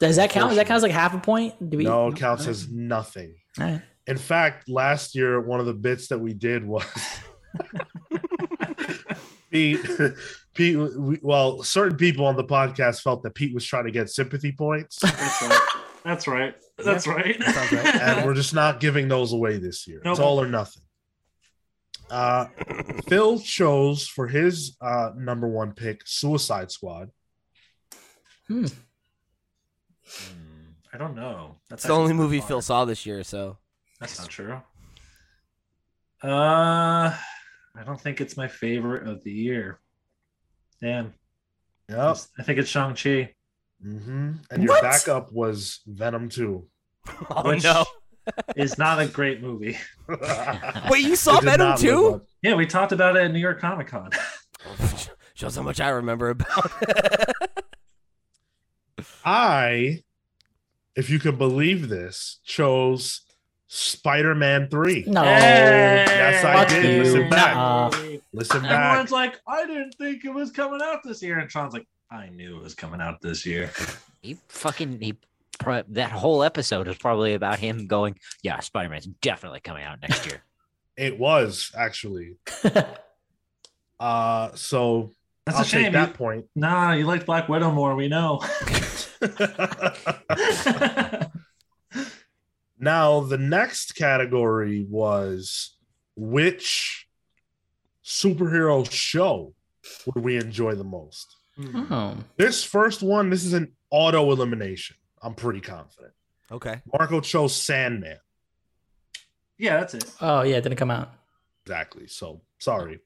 [0.00, 0.48] Does that count?
[0.50, 1.70] Does that count as like half a point?
[1.70, 1.84] Do we?
[1.84, 3.34] No, it counts as nothing.
[3.58, 3.82] All right.
[4.08, 6.82] In fact, last year one of the bits that we did was
[9.50, 9.86] Pete.
[10.54, 10.78] Pete.
[10.78, 14.50] We, well, certain people on the podcast felt that Pete was trying to get sympathy
[14.50, 15.60] points, That's right.
[16.04, 16.54] That's right.
[16.78, 17.38] That's right.
[17.38, 18.02] that right.
[18.02, 20.00] and we're just not giving those away this year.
[20.02, 20.82] It's all or nothing.
[22.10, 22.46] Uh,
[23.08, 27.10] Phil chose for his uh, number one pick Suicide Squad.
[28.46, 28.64] Hmm.
[30.94, 31.56] I don't know.
[31.68, 32.40] That's the only movie.
[32.40, 33.22] Phil saw this year.
[33.22, 33.58] So
[34.00, 34.60] That's not true.
[36.22, 37.14] Uh,
[37.76, 39.80] I don't think it's my favorite of the year.
[40.80, 41.14] Damn.
[41.88, 42.16] Yep.
[42.38, 43.34] I think it's Shang Chi.
[43.82, 44.82] hmm And your What?
[44.82, 46.66] backup was Venom 2.
[47.30, 47.84] oh Which- no.
[48.56, 49.78] It's not a great movie.
[50.90, 52.22] Wait, you saw Venom not live too?
[52.42, 54.10] Yeah, we talked about it at New York Comic Con.
[55.34, 56.70] Shows how much I remember about.
[59.24, 60.02] I,
[60.96, 63.22] if you can believe this, chose
[63.68, 65.04] Spider Man 3.
[65.06, 65.22] No.
[65.22, 66.84] Yes, I did.
[66.84, 67.02] you.
[67.04, 67.54] Listen back.
[67.54, 68.18] Nuh-uh.
[68.32, 68.86] Listen back.
[68.88, 72.28] Everyone's like, I didn't think it was coming out this year, and Sean's like, I
[72.30, 73.70] knew it was coming out this year.
[74.22, 75.16] He fucking he.
[75.88, 80.24] That whole episode is probably about him going, "Yeah, Spider Man's definitely coming out next
[80.26, 80.42] year."
[80.96, 82.36] It was actually.
[84.00, 85.10] Uh, so
[85.44, 85.82] That's I'll a shame.
[85.84, 86.44] take that point.
[86.54, 87.96] Nah, you liked Black Widow more.
[87.96, 88.40] We know.
[92.78, 95.76] now the next category was
[96.16, 97.06] which
[98.04, 99.54] superhero show
[100.06, 101.34] would we enjoy the most?
[101.74, 102.16] oh.
[102.36, 104.96] This first one, this is an auto elimination.
[105.22, 106.12] I'm pretty confident.
[106.52, 106.80] okay.
[106.92, 108.18] Marco chose Sandman.
[109.58, 110.04] yeah, that's it.
[110.20, 111.10] Oh yeah, it didn't come out.
[111.64, 112.06] Exactly.
[112.06, 113.00] So sorry.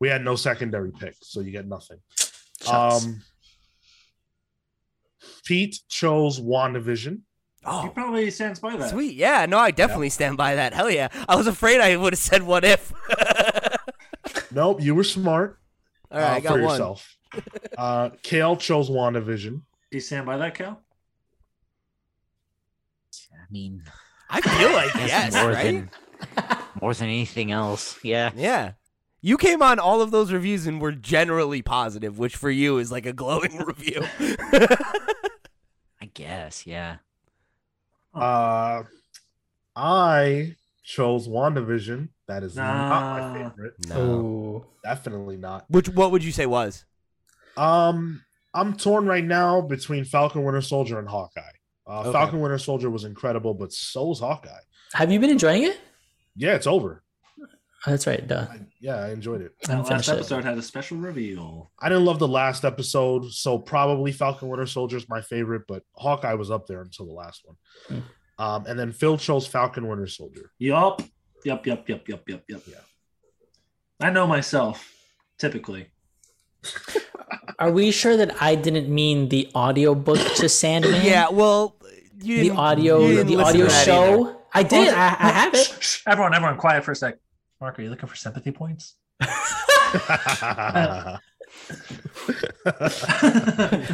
[0.00, 1.98] We had no secondary pick, so you get nothing.
[2.62, 3.04] Shucks.
[3.04, 3.22] Um
[5.44, 7.20] Pete chose WandaVision.
[7.64, 8.90] He Oh, probably stands by that.
[8.90, 9.14] sweet.
[9.14, 9.46] Yeah.
[9.46, 10.74] No, I definitely stand by that.
[10.74, 11.08] Hell yeah.
[11.28, 12.92] I was afraid I would have said what if.
[14.54, 15.58] Nope, you were smart
[16.10, 16.70] All right, uh, I got for one.
[16.72, 17.16] yourself.
[17.78, 19.50] uh Cale chose WandaVision.
[19.50, 20.78] Do you stand by that, Cale?
[23.32, 23.82] I mean,
[24.30, 25.64] I feel like guess yes, more right?
[25.64, 25.90] than
[26.80, 27.98] more than anything else.
[28.02, 28.72] Yeah, Yeah.
[29.24, 32.90] You came on all of those reviews and were generally positive, which for you is
[32.90, 34.02] like a glowing review.
[34.20, 36.66] I guess.
[36.66, 36.96] Yeah.
[38.14, 38.82] Uh
[39.74, 42.08] I chose WandaVision.
[42.28, 43.50] That is not my Nah.
[43.50, 43.74] favorite.
[43.92, 44.66] Oh.
[44.84, 45.64] Definitely not.
[45.68, 46.84] Which what would you say was?
[47.56, 48.22] Um,
[48.54, 51.40] I'm torn right now between Falcon Winter Soldier and Hawkeye.
[51.86, 52.12] Uh, Okay.
[52.12, 54.50] Falcon Winter Soldier was incredible, but so's Hawkeye.
[54.94, 55.78] Have you been enjoying it?
[56.36, 57.01] Yeah, it's over.
[57.86, 58.26] Oh, that's right.
[58.26, 58.46] Duh.
[58.48, 59.52] I, yeah, I enjoyed it.
[59.64, 60.12] I That last finished it.
[60.12, 61.72] episode had a special reveal.
[61.80, 65.82] I didn't love the last episode, so probably Falcon Winter Soldier is my favorite, but
[65.96, 67.56] Hawkeye was up there until the last one.
[67.88, 68.42] Hmm.
[68.44, 70.50] Um, and then Phil chose Falcon Winter Soldier.
[70.58, 71.02] Yup.
[71.44, 72.62] Yup, yup, yup, yup, yup, yup.
[72.68, 72.76] Yeah.
[74.00, 74.92] I know myself,
[75.38, 75.88] typically.
[77.58, 81.04] Are we sure that I didn't mean the audio book to Sandman?
[81.04, 81.76] Yeah, well,
[82.20, 84.26] you The didn't, audio, you didn't the audio show.
[84.28, 84.36] either.
[84.54, 84.88] I did.
[84.94, 85.66] I, I have it.
[85.66, 86.02] Shh, shh.
[86.06, 87.16] Everyone, everyone, quiet for a sec.
[87.62, 88.96] Mark, are you looking for sympathy points?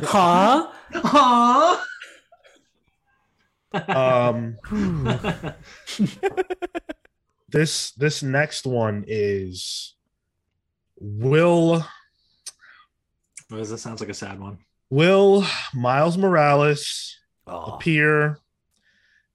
[0.05, 0.69] Huh?
[0.95, 1.77] Huh?
[3.89, 4.57] um,
[7.51, 9.95] this this next one is
[10.99, 11.85] will
[13.51, 14.59] Well, this sounds like a sad one.
[14.89, 15.45] will
[15.75, 17.16] Miles Morales
[17.47, 17.75] Oh.
[17.75, 18.39] appear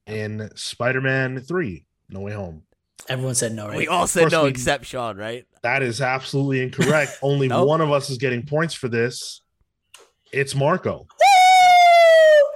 [0.07, 2.63] in Spider-Man 3 No Way Home?
[3.09, 3.77] Everyone said no, right?
[3.77, 5.45] We all said no we- except Sean, right?
[5.61, 7.17] That is absolutely incorrect.
[7.21, 7.67] Only Nope.
[7.67, 9.41] one of us is getting points for this.
[10.31, 11.05] It's Marco.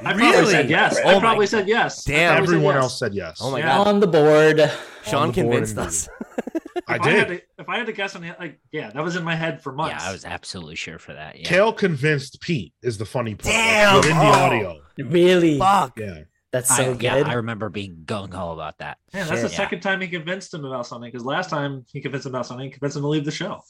[0.05, 0.97] I probably said yes.
[1.03, 2.03] Oh I my- probably said yes.
[2.03, 2.29] Damn.
[2.35, 2.83] probably said Everyone yes.
[2.83, 3.37] else said yes.
[3.41, 3.77] Oh my Yeah.
[3.77, 3.87] god.
[3.87, 4.71] On the board.
[5.05, 5.87] Sean the convinced indeed.
[5.87, 6.09] us.
[6.87, 7.27] I If had did.
[7.27, 9.61] to, if I had to guess on the like, yeah, that was in my head
[9.61, 10.01] for months.
[10.03, 11.37] Yeah, I was absolutely sure for that.
[11.39, 11.47] Yeah.
[11.49, 13.53] Cale convinced Pete is the funny part.
[13.53, 13.95] Like, Damn.
[13.97, 14.27] within the Oh.
[14.27, 14.81] audio.
[14.99, 15.57] Really?
[15.59, 15.99] Fuck.
[15.99, 16.19] Yeah.
[16.51, 17.01] That's I, so good.
[17.03, 18.97] yeah, I remember being gung ho about that.
[19.13, 19.49] Yeah, that's Shit.
[19.49, 21.11] the second time he convinced him about something.
[21.11, 23.61] Because last time he convinced him about something, he convinced him to leave the show.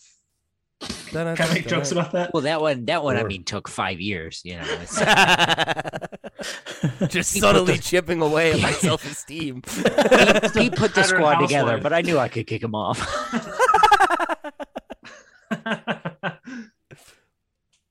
[1.08, 2.32] Can I make jokes about that?
[2.34, 4.42] Well, that one, that one, I mean, took five years.
[4.44, 5.00] You know, it's,
[7.08, 9.64] Just subtly the- chipping away at my self esteem.
[9.66, 11.48] he, he put the squad housewife.
[11.50, 13.00] together, but I knew I could kick him off.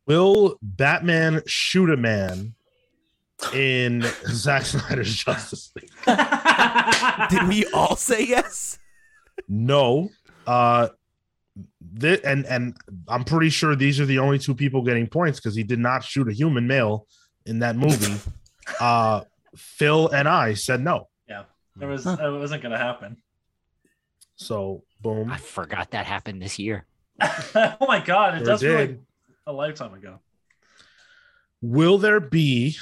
[0.06, 2.54] Will Batman shoot a man
[3.52, 5.90] in Zack Snyder's Justice League?
[7.30, 8.78] Did we all say yes?
[9.48, 10.08] No.
[10.46, 10.88] Uh
[11.98, 12.76] thi- and and
[13.08, 16.02] I'm pretty sure these are the only two people getting points because he did not
[16.04, 17.06] shoot a human male
[17.44, 18.14] in that movie.
[18.80, 19.22] uh
[19.56, 21.08] Phil and I said no.
[21.28, 21.44] Yeah.
[21.80, 22.16] It was Huh.
[22.20, 23.16] it wasn't gonna happen.
[24.36, 25.30] So boom.
[25.30, 26.86] I forgot that happened this year.
[27.54, 28.90] oh my god, it Sure does feel did.
[28.90, 29.00] like
[29.46, 30.18] a lifetime ago.
[31.62, 32.76] Will there be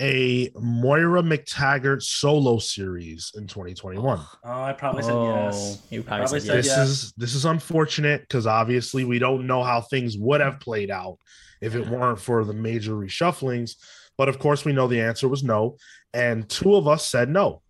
[0.00, 4.18] a Moira MacTaggert solo series in 2021?
[4.18, 5.82] Oh, I probably said oh, yes.
[5.90, 6.64] you probably, Probably said said yes.
[6.64, 6.88] this yes.
[6.88, 11.18] is this is unfortunate because obviously we don't know how things would have played out
[11.60, 13.72] if it weren't for the major reshufflings.
[14.16, 15.76] But of course, we know the answer was no,
[16.12, 17.62] and two of us said no.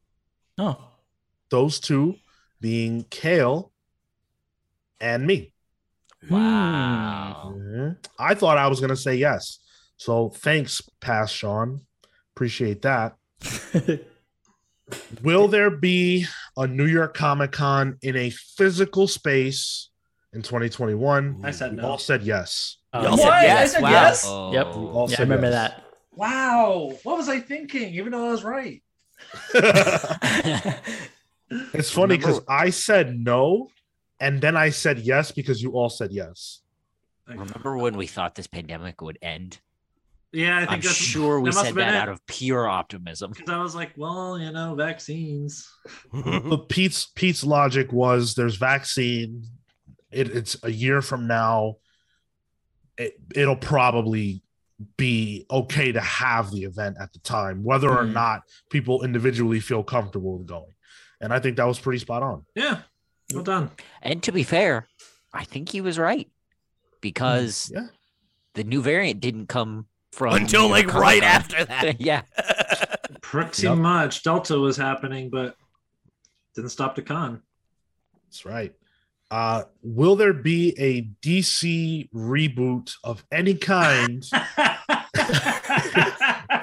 [0.59, 0.77] Oh,
[1.51, 2.17] Those two
[2.61, 3.73] being Cale
[5.01, 5.53] and me.
[6.29, 7.55] Wow.
[7.57, 7.97] Mhm.
[8.19, 9.61] I thought I was going to say yes.
[9.97, 11.83] So thanks, Pass Sean.
[12.39, 13.17] Appreciate that.
[15.25, 16.25] Will there be
[16.57, 19.91] a New York Comic Con in a physical space
[20.33, 21.41] in 2021?
[21.43, 21.89] I said We no.
[21.89, 22.77] all said yes.
[22.93, 23.35] Oh, Y'all said What?
[23.35, 23.73] I yes.
[23.73, 23.91] said wow.
[23.91, 24.25] yes?
[24.25, 24.53] Oh.
[24.53, 24.67] Yep.
[24.69, 25.55] all Yeah, I remember yes.
[25.55, 25.85] that.
[26.15, 26.93] Wow.
[27.03, 27.93] What was I thinking?
[27.95, 28.85] Even though I was right.
[31.51, 33.67] it's funny because I said no,
[34.21, 36.61] and then I said yes because you all said yes.
[37.27, 39.59] Remember when we thought this pandemic would end?
[40.33, 42.03] Yeah, I think I'm that's sure we that must said have been that it.
[42.03, 43.33] out of pure optimism.
[43.33, 45.67] because I was like, well, you know, vaccines.
[46.13, 49.45] But Pete's Pete's logic was there's vaccine.
[50.11, 51.77] It, it's a year from now.
[52.99, 54.43] It, it'll probably
[54.97, 58.13] be okay to have the event at the time, whether or Mhm.
[58.13, 60.75] not people individually feel comfortable with going.
[61.21, 62.45] And I think that was pretty spot on.
[62.55, 62.83] Yeah.
[63.35, 63.71] Well done.
[64.03, 64.87] And to be fair,
[65.33, 66.29] I think he was right
[67.01, 67.89] because Yeah.
[68.55, 71.61] the new variant didn't come from Until New York like right Comic-Con.
[71.61, 72.01] after that.
[72.01, 72.23] yeah.
[73.21, 73.79] Pretty Yep.
[73.79, 74.23] much.
[74.23, 75.57] Delta was happening, but
[76.55, 77.43] didn't stop the con.
[78.25, 78.75] That's right.
[79.31, 84.25] Uh, will there be a DC reboot of any kind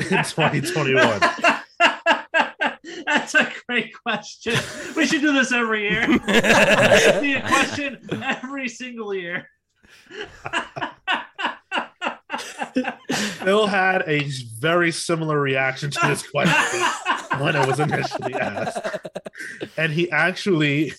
[0.01, 1.19] in 2021?
[3.05, 4.55] That's a great question.
[4.95, 6.03] We should do this every year.
[6.27, 9.47] It'd be a question every single year.
[13.11, 14.27] Phil had a
[14.59, 16.81] very similar reaction to this question
[17.39, 18.79] when it was initially asked.
[19.77, 20.93] And he actually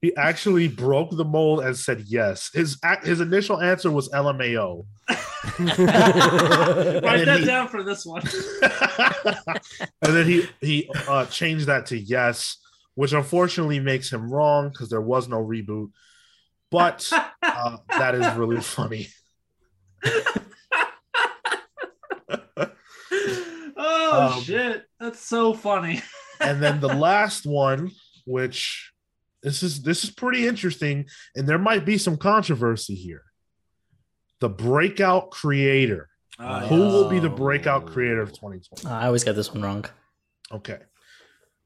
[0.00, 2.50] he actually broke the mold and said yes.
[2.54, 4.86] His his initial answer was LMAO.
[5.58, 5.78] Write
[7.20, 8.22] And that he- down for this one.
[10.02, 12.56] and then he he uh, changed that to yes,
[12.94, 15.90] which unfortunately makes him wrong because there was no reboot.
[16.70, 17.10] But
[17.42, 19.08] uh, that is really funny.
[24.12, 24.84] oh Um, shit.
[24.98, 26.02] That's so funny.
[26.40, 27.90] and then the last one,
[28.26, 28.92] which
[29.42, 33.22] this is this is pretty interesting, and there might be some controversy here.
[34.40, 36.08] The breakout creator.
[36.38, 37.36] Uh, Who will be the Oh.
[37.36, 38.86] breakout creator of 2020?
[38.88, 39.84] I always get this one wrong.
[40.50, 40.78] Okay.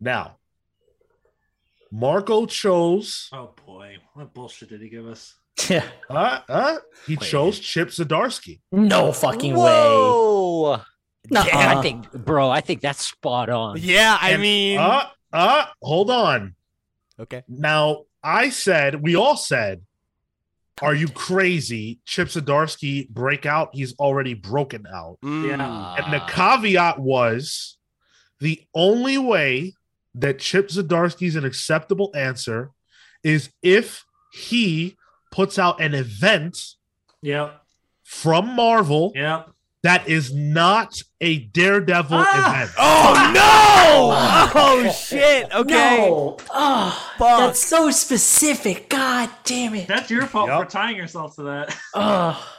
[0.00, 0.38] Now,
[1.92, 3.98] Marco chose Oh boy.
[4.14, 5.34] What bullshit did he give us?
[5.70, 5.84] Yeah.
[6.10, 7.28] uh, uh he Wait.
[7.28, 8.60] chose Chip Zdarsky.
[8.72, 10.82] No fucking way.
[11.28, 11.42] Whoa.
[11.42, 11.78] Nuh-uh.
[11.78, 13.76] I think, bro, I think that's spot on.
[13.80, 16.54] Yeah, I And, mean, uh, Uh, hold on.
[17.18, 17.42] Okay.
[17.48, 19.82] Now, I said, we all said,
[20.82, 21.98] are you crazy?
[22.04, 23.70] Chip Zdarsky break out.
[23.72, 25.18] He's already broken out.
[25.24, 25.48] Mm.
[25.48, 25.94] Yeah.
[26.04, 27.78] And the Uh, caveat was
[28.40, 29.74] the only way
[30.14, 32.70] that Chip Zdarsky's an acceptable answer
[33.22, 34.96] is if he
[35.32, 36.58] puts out an event
[37.22, 37.50] Yeah.
[38.02, 39.50] from Marvel Yep.
[39.84, 42.54] That is not a Daredevil Ah!
[42.56, 42.70] event.
[42.76, 44.50] Oh ah.
[44.52, 44.52] no!
[44.60, 45.54] Oh, oh shit!
[45.54, 46.08] Okay.
[46.08, 46.36] No.
[46.50, 47.38] Oh, Fuck.
[47.38, 48.88] that's so specific.
[48.90, 49.86] God damn it.
[49.86, 50.60] That's your fault Yep.
[50.64, 51.76] for tying yourself to that.
[51.94, 52.50] Oh,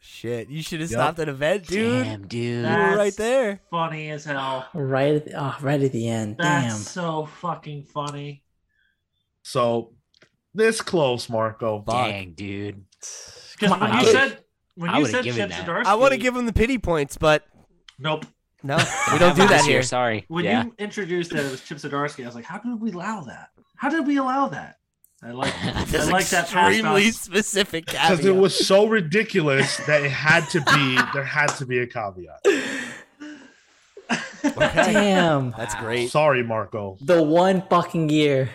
[0.00, 0.48] Shit!
[0.50, 0.98] You should have Yep.
[0.98, 2.04] stopped an event, dude.
[2.04, 2.40] Damn, dude.
[2.56, 3.60] You were That's right there.
[3.70, 4.66] Funny as hell.
[4.74, 6.36] right at the, oh, right at the end.
[6.38, 6.76] That's Damn.
[6.78, 8.42] so fucking funny.
[9.42, 9.92] So
[10.54, 11.84] this close, Marco.
[11.86, 12.84] Dang, dude.
[13.00, 14.43] Because Come when on, you I said
[14.76, 15.66] when I you would've said given Chip.
[15.66, 17.44] Zdarsky, I want to give him the pity points, but
[17.98, 18.26] nope.
[18.62, 18.76] no,
[19.12, 19.82] we don't do that here.
[19.82, 20.24] Sorry.
[20.28, 20.64] When yeah.
[20.64, 23.50] you introduced that it was Chip Zdarsky, I was like, how did we allow that?
[23.76, 24.76] How did we allow that?
[25.22, 27.16] I like I like that extremely us.
[27.16, 31.78] specific Because it was so ridiculous that it had to be there had to be
[31.78, 32.40] a caveat.
[34.44, 34.92] Okay.
[34.92, 35.54] Damn.
[35.56, 36.10] That's great.
[36.10, 36.98] Sorry, Marco.
[37.00, 38.50] The one fucking year.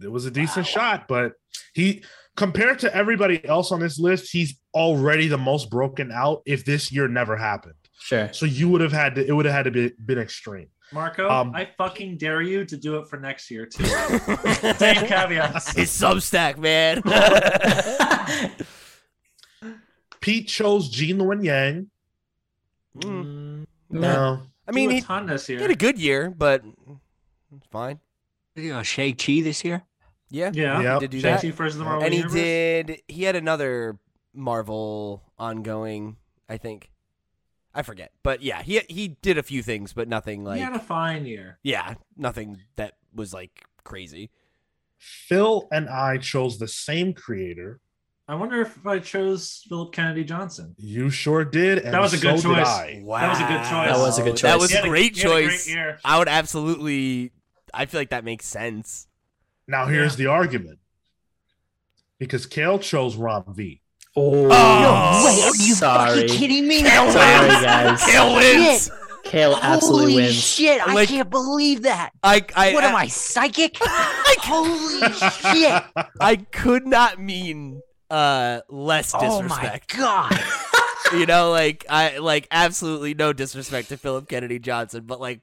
[0.00, 1.32] It was a decent shot, but
[1.72, 2.04] he
[2.36, 6.92] compared to everybody else on this list, he's already the most broken out if this
[6.92, 7.74] year never happened.
[7.98, 8.30] Sure.
[8.32, 10.68] So you would have had to it would have had to be been extreme.
[10.92, 13.84] Marco, Um, I fucking dare you to do it for next year too.
[14.76, 15.76] Same caveats.
[15.76, 17.02] It's Substack, man.
[20.20, 21.90] Pete chose Gene Luen Yang.
[22.98, 23.66] Mm.
[23.90, 24.42] No.
[24.68, 26.62] I mean, Do a he, ton this he had a good year, but
[27.56, 28.00] it's fine.
[28.54, 29.84] You know, Shang Chi this year.
[30.30, 30.80] Yeah, yeah.
[30.80, 30.92] Yep.
[30.94, 31.40] he did do that.
[31.40, 33.02] Shang-Chi versus the Marvel and he did.
[33.08, 33.98] He had another
[34.34, 36.16] Marvel ongoing,
[36.48, 36.90] I think.
[37.74, 40.74] I forget, but yeah, he he did a few things, but nothing like he had
[40.74, 41.58] a fine year.
[41.62, 44.30] yeah, nothing that was like crazy.
[44.98, 47.80] Phil and I chose the same creator.
[48.28, 50.74] I wonder if I chose Philip Kennedy Johnson.
[50.78, 51.78] You sure did.
[51.78, 52.66] And That was a good so choice.
[53.02, 53.70] Wow, That was a good choice.
[53.70, 54.42] That was a good choice.
[54.42, 56.00] That was a great he had a great choice.
[56.04, 57.30] I would absolutely.
[57.72, 59.05] I feel like that makes sense.
[59.68, 60.78] Now here's the argument.
[62.18, 63.80] Because Cale chose Ram V.
[64.16, 66.22] Oh, Oh, Wait, are you sorry.
[66.22, 66.82] fucking kidding me?
[66.82, 67.62] Cale Sorry, wins.
[67.62, 68.04] guys.
[68.04, 68.84] Cale wins.
[68.84, 68.92] Shit.
[69.24, 70.34] Cale absolutely Holy wins.
[70.34, 70.80] shit!
[70.86, 72.10] I Like- can't believe that.
[72.22, 73.76] I I what I, am I psychic?
[73.82, 75.82] I, Holy shit!
[76.20, 80.38] I could not mean uh less Oh my god!
[81.12, 85.40] you know, like I like absolutely no disrespect to Philip Kennedy Johnson, but like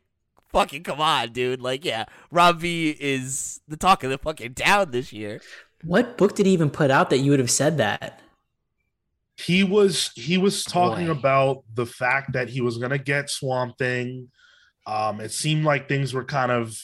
[0.53, 1.61] fucking come on, dude.
[1.61, 5.41] Like, yeah, Ram V is the talk of the fucking town this year.
[5.83, 8.21] What book did he even put out that you would have said that?
[9.35, 11.11] he was he was talking Boy.
[11.11, 14.29] about the fact that he was gonna get Swamp Thing.
[14.85, 16.77] Um, it seemed like things were kind of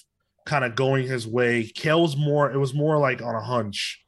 [0.46, 1.64] kind of going his way.
[1.76, 4.04] Cale was more it was more like on a hunch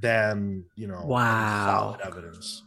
[0.00, 1.96] than you know Wow.
[1.96, 2.64] solid evidence.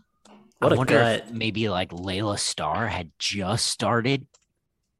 [0.60, 1.24] What I a wonder gut.
[1.28, 4.28] if maybe like Laila Starr had just started.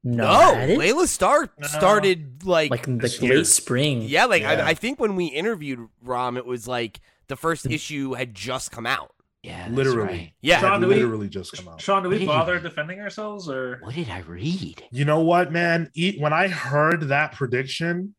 [0.04, 0.76] No, No.
[0.76, 1.68] Laila Starr No.
[1.68, 3.36] started like, like in the this year.
[3.38, 4.02] late spring.
[4.02, 4.66] yeah, like Yeah.
[4.66, 8.72] I, I think when we interviewed Ram, it was like the first issue had just
[8.72, 9.14] come out.
[9.44, 10.08] Yeah, that's Literally.
[10.08, 10.34] right.
[10.42, 11.82] Yeah, Had Sean, do we- literally just come out.
[11.82, 12.26] Sean, do we Hey.
[12.26, 13.78] bother defending ourselves or?
[13.82, 14.84] What did I read?
[14.92, 15.90] You know what, man?
[16.20, 18.14] When I heard that prediction,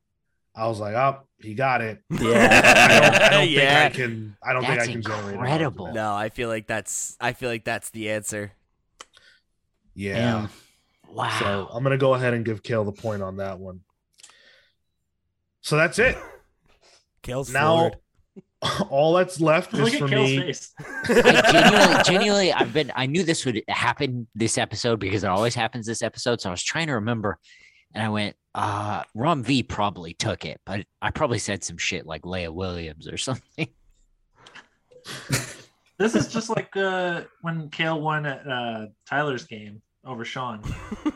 [0.54, 3.88] I was like, "Oh, he got it." Yeah, I don't, I don't yeah.
[3.88, 4.36] think I can.
[4.42, 5.34] I don't That's think I can generate.
[5.34, 5.92] incredible.
[5.94, 8.52] No, I feel like that's I feel like that's the answer.
[9.94, 10.14] Yeah.
[10.14, 10.50] Damn.
[11.12, 11.39] Wow.
[11.39, 13.80] So I'm gonna go ahead and give Cale the point on that one.
[15.60, 16.16] So that's it.
[17.22, 17.97] Cale's Now, floored.
[18.90, 20.52] all that's left Look is at for Cale's me.
[21.09, 22.90] I genuinely, genuinely, I've been.
[22.97, 26.40] I knew this would happen this episode because it always happens this episode.
[26.40, 27.39] So I was trying to remember,
[27.94, 32.06] and I went, uh, Ram V probably took it, but I probably said some shit
[32.06, 33.68] like Leah Williams or something.
[35.98, 40.62] This is just like uh, when Cale won at uh, Tyler's game over Sean.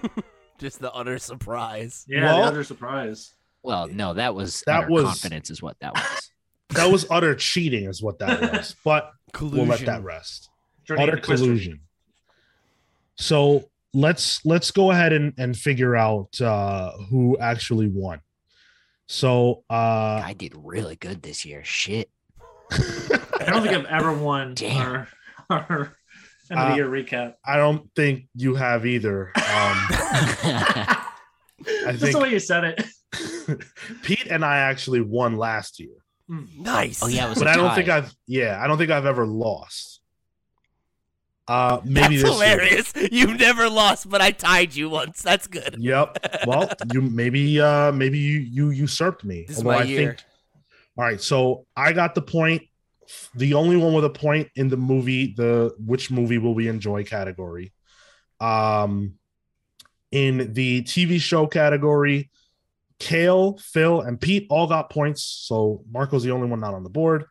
[0.59, 2.05] Just the utter surprise.
[2.09, 3.33] Yeah, Well- the other surprise.
[3.63, 6.31] Well, no, that was That utter was- confidence, is what that was.
[6.71, 8.75] That was utter cheating, is what that was.
[8.85, 9.59] But Collusion.
[9.59, 10.51] we'll let that rest.
[10.85, 11.47] Journey utter into Twister.
[11.47, 11.81] collusion.
[13.17, 18.21] So let's let's go ahead and, and figure out uh who actually won.
[19.07, 21.63] So uh I did really good this year.
[21.65, 22.11] Shit.
[22.73, 25.07] I don't think I've ever won Damn.
[25.49, 25.96] our, our
[26.51, 27.35] end of the Uh, year recap.
[27.45, 29.29] I don't think you have either.
[29.37, 29.43] Um
[31.87, 32.85] I Just the way you said it.
[34.03, 35.95] Pete and I actually won last year.
[36.29, 37.03] Nice.
[37.03, 37.39] oh yeah, it was.
[37.39, 40.01] But I I don't think I've yeah, I don't think I've ever lost.
[41.49, 42.33] Uh, maybe That's this year.
[42.33, 42.93] hilarious.
[43.13, 45.23] You've never lost, but I tied you once.
[45.23, 45.77] That's good.
[45.79, 46.43] Yep.
[46.45, 49.45] Well, you maybe uh maybe you you usurped me.
[49.47, 49.99] This is Although my I year.
[50.09, 50.25] think
[50.99, 52.63] all right, so I got the point.
[53.35, 57.05] The only one with a point in the movie, the which movie will we enjoy
[57.05, 57.73] category.
[58.41, 59.15] Um
[60.13, 62.31] in the TV show category,
[62.99, 65.23] Cale, Phil, and Pete all got points.
[65.47, 67.25] So Marco's the only one not on the board.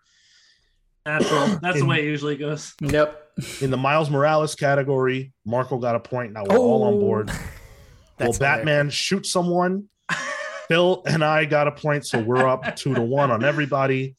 [1.06, 1.48] Natural.
[1.62, 2.74] That's the way it usually goes.
[2.82, 3.22] Yep.
[3.62, 6.34] In the Miles Morales category, Marco got a point.
[6.34, 7.00] Now we're all on Oh.
[7.00, 7.28] board.
[7.30, 7.40] well,
[8.18, 9.86] That's Batman shoot someone.
[10.68, 14.16] Phil and I got a point, so we're up two to one on everybody.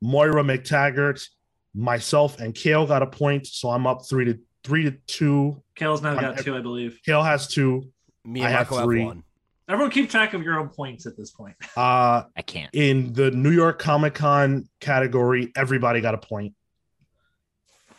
[0.00, 1.26] Moira MacTaggert,
[1.74, 5.62] myself, and Cale got a point, so I'm up three to three to two.
[5.74, 6.98] Cale's now On got two, I believe.
[7.04, 7.90] Cale has two.
[8.24, 9.04] Me I and have Marco have three.
[9.04, 9.24] one.
[9.68, 11.54] Everyone keep track of your own points at this point.
[11.76, 12.74] Uh, I can't.
[12.74, 16.54] in the New York Comic Con category, everybody got a point.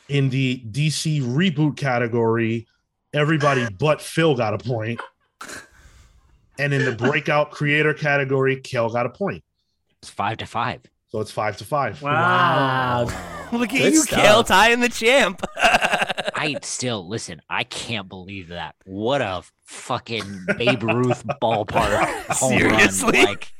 [0.10, 2.68] In the DC reboot category,
[3.14, 5.00] everybody but Phil got a point.
[6.60, 9.44] And in the breakout creator category, Cale got a point.
[10.02, 10.82] It's five to five.
[11.12, 12.02] So it's five to five.
[12.02, 13.04] Wow.
[13.52, 14.22] Look at Good you, stuff.
[14.22, 15.42] Cale, tying the champ.
[15.58, 17.42] I still listen.
[17.50, 18.76] I can't believe that.
[18.86, 23.12] What a fucking Babe Ruth ballpark home Seriously?
[23.26, 23.26] run!
[23.26, 23.52] Like,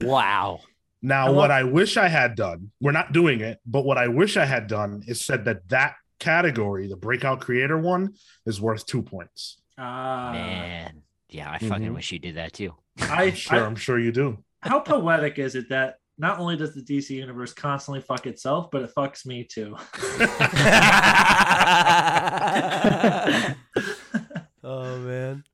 [0.00, 0.60] wow.
[1.02, 3.98] Now, I love- what I wish I had done, we're not doing it, but what
[3.98, 8.14] I wish I had done is said that that category, the breakout creator one,
[8.46, 9.58] is worth two points.
[9.76, 10.30] Ah.
[10.32, 11.94] Man, yeah, I fucking Mhm.
[11.94, 12.74] wish you did that too.
[13.00, 14.38] I, I'm sure, I- I'm sure you do.
[14.60, 18.82] how poetic is it that not only does the DC universe constantly fuck itself, but
[18.82, 19.76] it fucks me too.
[24.64, 25.44] oh man.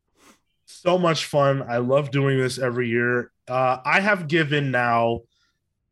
[0.66, 1.62] so much fun.
[1.62, 3.30] I love doing this every year.
[3.46, 5.20] Uh, I have given now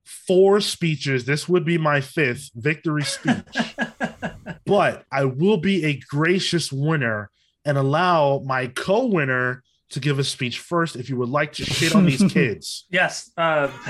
[0.05, 1.25] four speeches.
[1.25, 3.75] This would be my fifth victory speech,
[4.67, 7.31] but I will be a gracious winner
[7.65, 10.97] and allow my co-winner to give a speech first.
[10.97, 13.31] If you would like to shit on these kids, yes.
[13.37, 13.71] Um,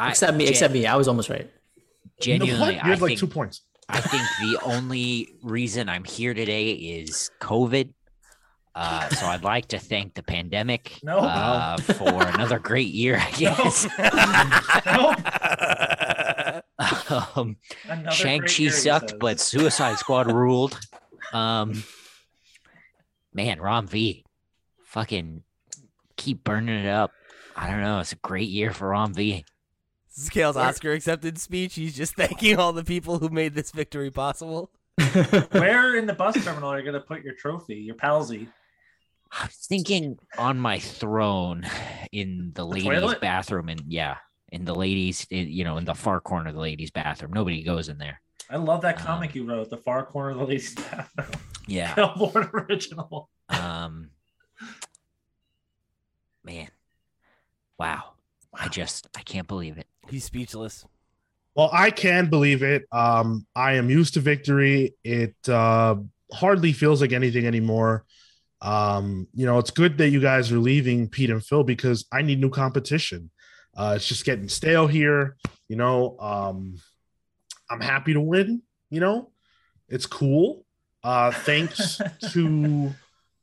[0.00, 0.44] I, Except me.
[0.44, 0.86] gen- Except me.
[0.86, 1.48] I was almost right.
[2.22, 2.46] You know?
[2.46, 3.62] Genuinely, you I have like think two points.
[3.88, 7.90] I think the only reason I'm here today is COVID.
[8.74, 11.18] Uh, so I'd like to thank the pandemic No.
[11.18, 13.86] uh, for another great year, I guess.
[17.36, 17.56] um,
[17.88, 20.78] another Shang-Chi sucked, but Suicide Squad ruled.
[21.32, 21.84] Um,
[23.34, 24.24] man, Ram V,
[24.84, 25.42] fucking
[26.16, 27.10] keep burning it up.
[27.56, 28.00] I don't know.
[28.00, 29.44] It's a great year for Ram V.
[30.08, 31.74] This is Cale's Oscar acceptance speech.
[31.74, 34.70] He's just thanking all the people who made this victory possible.
[35.50, 38.48] where in the bus terminal are you going to put your trophy, your palsy?
[39.32, 41.66] I was thinking on my throne
[42.12, 43.20] in the ladies' toilet?
[43.20, 44.18] bathroom, and yeah,
[44.52, 47.32] in the ladies, in, you know, in the far corner of the ladies' bathroom.
[47.32, 48.20] Nobody goes in there.
[48.48, 51.40] I love that Um, comic you wrote, the far corner of the ladies' bathroom.
[51.66, 51.94] Yeah.
[51.96, 53.28] Billboard original.
[53.48, 54.10] Um.
[56.44, 56.68] Man,
[57.78, 58.14] wow.
[58.52, 59.86] I just I can't believe it.
[60.08, 60.84] He's speechless.
[61.54, 62.86] Well, I can believe it.
[62.92, 64.94] Um, I am used to victory.
[65.04, 65.96] It uh,
[66.32, 68.04] hardly feels like anything anymore.
[68.60, 72.22] Um, you know, it's good that you guys are leaving Pete and Phil because I
[72.22, 73.30] need new competition.
[73.76, 75.36] Uh, it's just getting stale here.
[75.68, 76.76] You know, um,
[77.70, 78.62] I'm happy to win.
[78.90, 79.30] You know,
[79.88, 80.63] it's cool.
[81.04, 82.00] Uh, thanks
[82.32, 82.94] to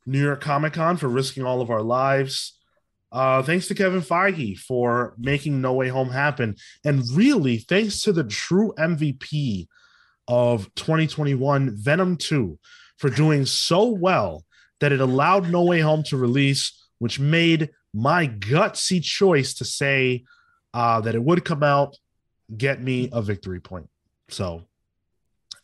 [0.04, 2.58] New York Comic Con for risking all of our lives.
[3.12, 6.56] Uh, thanks to Kevin Feige for making No Way Home happen.
[6.84, 9.68] And really, thanks to the true MVP
[10.26, 12.58] of 2021, Venom 2,
[12.96, 14.44] for doing so well
[14.80, 20.24] that it allowed No Way Home to release, which made my gutsy choice to say
[20.72, 21.98] uh, that it would come out,
[22.56, 23.88] get me a victory point.
[24.28, 24.64] So,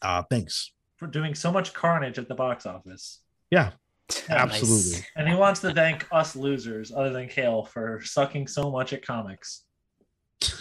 [0.03, 0.71] uh, thanks.
[0.99, 3.21] For doing so much carnage at the box office.
[3.51, 3.71] Yeah,
[4.29, 5.07] Yeah, absolutely.
[5.17, 9.05] And he wants to thank us losers, other than Cale, for sucking so much at
[9.07, 9.63] comics.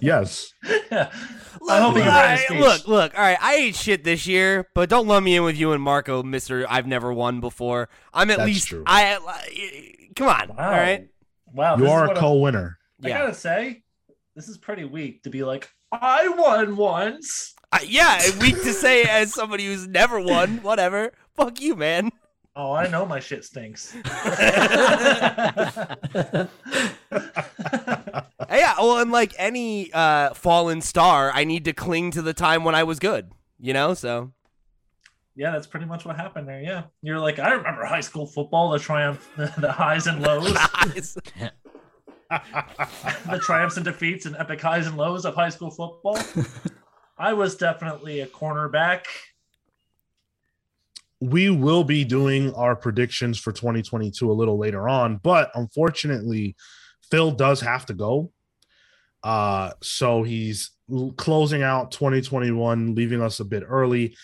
[0.00, 0.52] Yes.
[0.90, 1.10] yeah.
[1.68, 2.58] I hope he can write a I- speech.
[2.60, 3.14] look, look.
[3.16, 5.80] All right, I ate shit this year, but don't lump me in with you and
[5.82, 6.66] Marco, Mister.
[6.68, 7.88] I've never won before.
[8.12, 8.66] I'm at That's least.
[8.68, 8.82] true.
[8.86, 10.48] I I- come on.
[10.48, 10.54] Wow.
[10.58, 11.08] All right.
[11.54, 11.76] Wow.
[11.78, 12.76] You are a co winner.
[13.04, 13.18] I Yeah.
[13.20, 13.82] gotta say,
[14.34, 17.54] this is pretty weak to be like, I won once.
[17.72, 18.20] Uh, yeah.
[18.40, 20.58] Weak to say as somebody who's never won.
[20.62, 21.12] Whatever.
[21.34, 22.10] Fuck you, man.
[22.56, 23.94] Oh, I know my shit stinks.
[28.50, 28.74] Yeah.
[28.78, 32.74] Well, and like any uh, fallen star, I need to cling to the time when
[32.74, 33.30] I was good.
[33.60, 33.94] You know.
[33.94, 34.32] So.
[35.36, 36.60] yeah, that's pretty much what happened there.
[36.60, 36.84] Yeah.
[37.02, 40.52] You're like, I remember high school football, the triumph, the highs and lows,
[42.30, 46.18] the triumphs and defeats and epic highs and lows of high school football.
[47.18, 49.04] I was definitely a cornerback.
[51.20, 56.54] we will be doing our predictions for 2022 a little later on, but unfortunately,
[57.10, 58.30] Phil does have to go.
[59.24, 60.70] Uh, so he's
[61.16, 64.16] closing out 2021, leaving us a bit early.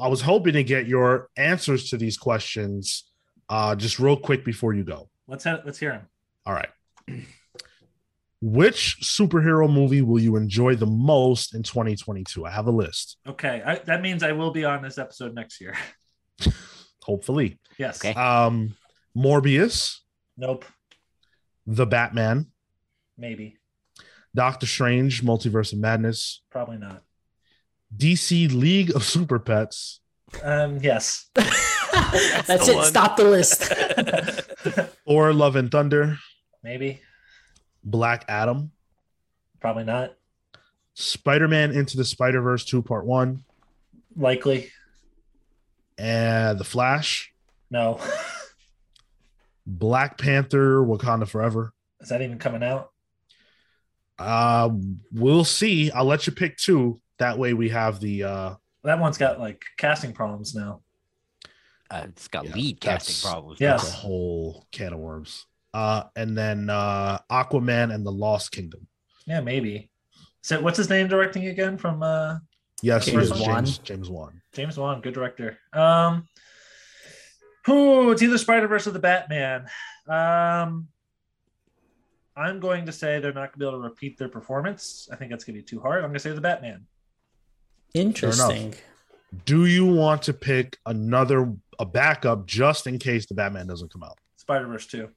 [0.00, 3.04] I was hoping to get your answers to these questions
[3.48, 5.08] uh, just real quick before you go.
[5.28, 6.06] Let's ha- let's hear him.
[6.44, 6.70] All right.
[8.44, 12.44] Which superhero movie will you enjoy the most in 2022?
[12.44, 13.16] I have a list.
[13.26, 15.76] Okay, I, that means I will be on this episode next year.
[17.04, 17.60] Hopefully.
[17.78, 18.04] Yes.
[18.04, 18.12] Okay.
[18.18, 18.74] Um,
[19.16, 19.98] Morbius,
[20.36, 20.64] Nope.
[21.68, 22.46] The Batman,
[23.16, 23.58] Maybe.
[24.34, 27.04] Doctor Strange, Multiverse of Madness, Probably not.
[27.96, 30.00] DC League of Super Pets,
[30.42, 30.78] Um.
[30.82, 31.28] Yes.
[31.34, 32.76] That's the it.
[32.76, 32.86] one.
[32.86, 33.62] Stop the list.
[35.06, 36.16] Thor Love and Thunder,
[36.64, 37.00] Maybe.
[37.84, 38.70] Black Adam,
[39.60, 40.14] Probably not.
[40.94, 43.44] Spider Man Into the Spider Verse 2 Part 1,
[44.16, 44.70] Likely.
[45.98, 47.32] and The Flash,
[47.70, 48.00] No.
[49.66, 51.72] Black Panther, Wakanda Forever.
[52.00, 52.90] Is that even coming out?
[54.18, 54.70] Uh,
[55.12, 55.90] we'll see.
[55.92, 57.00] I'll let you pick two.
[57.18, 58.54] That way we have the uh
[58.84, 60.80] That one's got like casting problems now.
[61.90, 63.60] Uh, it's got Yeah, lead casting problems.
[63.60, 63.72] Yeah.
[63.76, 65.46] that's a whole can of worms.
[65.74, 68.86] Uh, and then uh Aquaman and the Lost Kingdom.
[69.26, 69.90] Yeah, maybe.
[70.42, 72.38] So what's his name directing again from uh
[72.82, 73.64] Yes, James it is Wan.
[73.64, 74.42] James James Wan.
[74.52, 75.58] James Wan, good director.
[75.72, 76.28] Um
[77.64, 79.66] who it's either Spider Verse or the Batman.
[80.08, 80.88] Um
[82.36, 85.08] I'm going to say they're not gonna be able to repeat their performance.
[85.12, 86.02] I think that's gonna be too hard.
[86.02, 86.86] I'm gonna say the Batman.
[87.94, 88.74] Interesting.
[89.46, 94.02] Do you want to pick another a backup just in case the Batman doesn't come
[94.02, 94.18] out?
[94.36, 95.08] Spider Verse 2.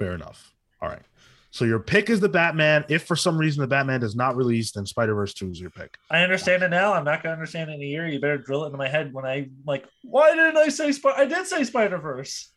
[0.00, 0.54] Fair enough.
[0.80, 1.02] All right.
[1.50, 2.86] So your pick is the Batman.
[2.88, 5.68] If for some reason the Batman does not release, then Spider Verse Two is your
[5.68, 5.98] pick.
[6.10, 6.94] I understand it now.
[6.94, 8.08] I'm not gonna understand it in a year.
[8.08, 11.12] You better drill it into my head when I like, why didn't I say Sp-
[11.14, 12.50] I did say Spider Verse?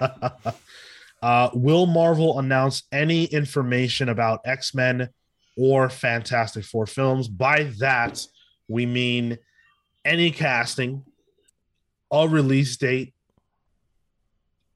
[1.22, 5.08] uh, will Marvel announce any information about X Men
[5.56, 7.26] or Fantastic Four films?
[7.26, 8.24] By that,
[8.68, 9.38] we mean
[10.04, 11.04] any casting,
[12.12, 13.12] a release date,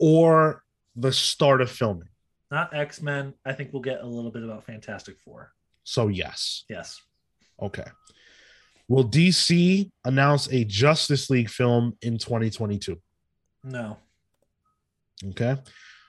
[0.00, 0.64] or
[0.98, 2.08] the start of filming.
[2.50, 3.34] Not X Men.
[3.44, 5.52] I think we'll get a little bit about Fantastic Four.
[5.84, 6.64] So, yes.
[6.68, 7.00] Yes.
[7.60, 7.84] Okay.
[8.88, 12.98] Will DC announce a Justice League film in 2022?
[13.64, 13.98] No.
[15.30, 15.56] Okay.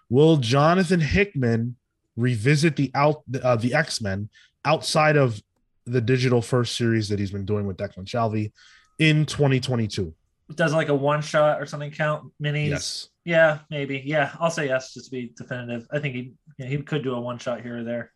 [0.09, 1.75] Will Jonathan Hickman
[2.15, 4.29] revisit the out uh, the X Men
[4.65, 5.41] outside of
[5.85, 8.51] the digital first series that he's been doing with Declan Shalvey
[8.97, 10.13] in 2022?
[10.55, 12.31] Does like a one shot or something count?
[12.41, 12.69] Minis?
[12.69, 13.09] Yes.
[13.29, 14.01] Yeah, maybe.
[14.03, 15.85] Yeah, I'll say yes just to be definitive.
[15.91, 18.11] I think he yeah, he could do a one shot here or there.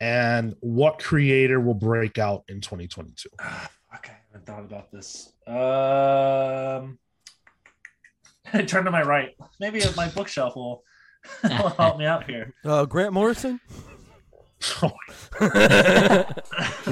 [0.00, 3.28] And what creator will break out in 2022?
[3.38, 5.30] Ah, fuck, I haven't thought about this.
[5.46, 6.98] Um,
[8.66, 9.36] turn to my right.
[9.60, 10.84] Maybe my bookshelf will,
[11.42, 12.54] will help me out here.
[12.64, 13.60] Uh, Grant Morrison.
[14.58, 14.80] he's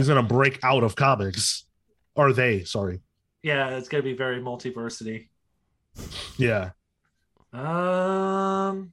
[0.06, 1.64] gonna break out of comics.
[2.14, 2.64] Are they?
[2.64, 3.00] Sorry.
[3.42, 5.28] Yeah, it's gonna be very multiversity.
[6.36, 6.72] Yeah.
[7.56, 8.92] Um,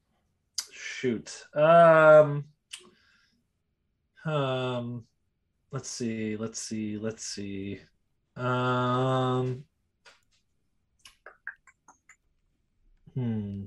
[0.71, 1.45] shoot.
[1.53, 2.45] Um,
[4.25, 5.03] um,
[5.71, 6.37] let's see.
[6.37, 6.97] Let's see.
[6.97, 7.81] Let's see.
[8.37, 9.65] Um.
[13.13, 13.65] Hmm.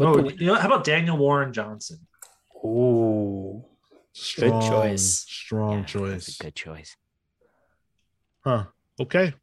[0.00, 2.06] Oh, you know, how about Daniel Warren Johnson?
[2.64, 3.64] Oh,
[4.12, 5.24] Strong, choice.
[5.28, 6.38] Strong Yeah, choice.
[6.38, 6.96] Good choice.
[8.40, 8.64] Huh.
[9.00, 9.34] Okay.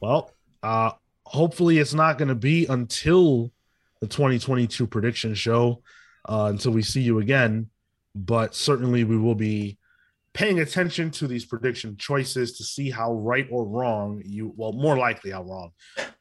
[0.00, 0.92] Well, uh
[1.24, 3.52] hopefully it's not going to be until
[4.00, 5.82] the 2022 prediction show
[6.28, 7.68] uh until we see you again,
[8.14, 9.78] but certainly we will be
[10.34, 14.96] paying attention to these prediction choices to see how right or wrong you well more
[14.98, 15.70] likely how wrong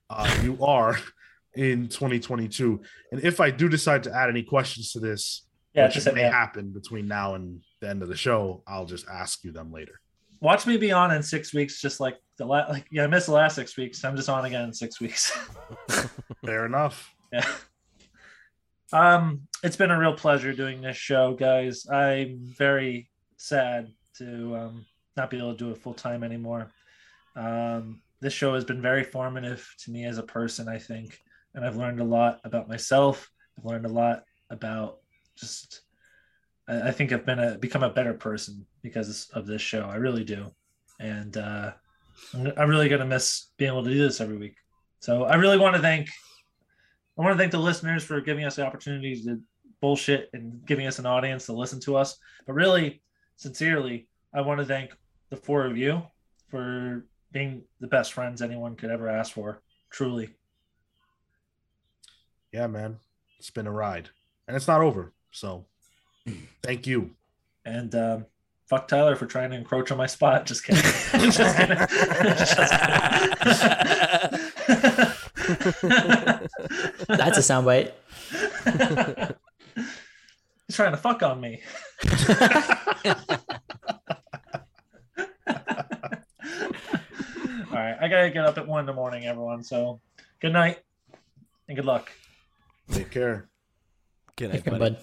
[0.09, 0.97] uh you are
[1.55, 2.81] in 2022.
[3.11, 6.33] And if I do decide to add any questions to this, Yeah, which may up.
[6.33, 9.99] happen between now and the end of the show, I'll just ask you them later.
[10.41, 12.69] Watch me be on in six weeks, just like the last.
[12.69, 14.03] Like, yeah, I missed the last six weeks.
[14.03, 15.31] I'm just on again in six weeks.
[16.45, 17.14] Fair enough.
[17.31, 17.45] Yeah.
[18.93, 21.85] Um, it's been a real pleasure doing this show, guys.
[21.89, 24.85] I'm very sad to um,
[25.17, 26.71] not be able to do it full time anymore.
[27.35, 31.19] Um, this show has been very formative to me as a person, I think,
[31.53, 33.29] and I've learned a lot about myself.
[33.57, 34.99] I've learned a lot about
[35.35, 35.81] just.
[36.67, 39.89] I, I think I've been a become a better person because of this show.
[39.89, 40.51] I really do,
[40.99, 41.73] and uh,
[42.33, 44.55] I'm, I'm really gonna miss being able to do this every week.
[44.99, 46.07] So I really want to thank
[47.17, 49.39] I want to thank the listeners for giving us the opportunity to
[49.81, 52.17] bullshit and giving us an audience to listen to us.
[52.45, 53.01] But really,
[53.37, 54.91] sincerely, I want to thank
[55.29, 56.03] the four of you
[56.49, 59.61] for being the best friends anyone could ever ask for.
[59.89, 60.29] Truly.
[62.51, 62.97] Yeah, man.
[63.39, 64.09] It's been a ride.
[64.47, 65.13] And it's not over.
[65.31, 65.65] So
[66.63, 67.11] thank you.
[67.65, 68.25] And um,
[68.67, 70.45] fuck Tyler for trying to encroach on my spot.
[70.45, 70.81] Just kidding.
[71.31, 71.77] Just kidding.
[71.87, 73.94] Just kidding.
[75.81, 77.91] That's a soundbite.
[80.67, 81.61] He's trying to fuck on me.
[87.71, 89.63] All right, I gotta get up at one in the morning, everyone.
[89.63, 90.01] So,
[90.39, 90.79] good night
[91.67, 92.11] and good luck.
[92.91, 93.49] Take care.
[94.35, 94.77] Good night, buddy.
[94.77, 94.97] bud.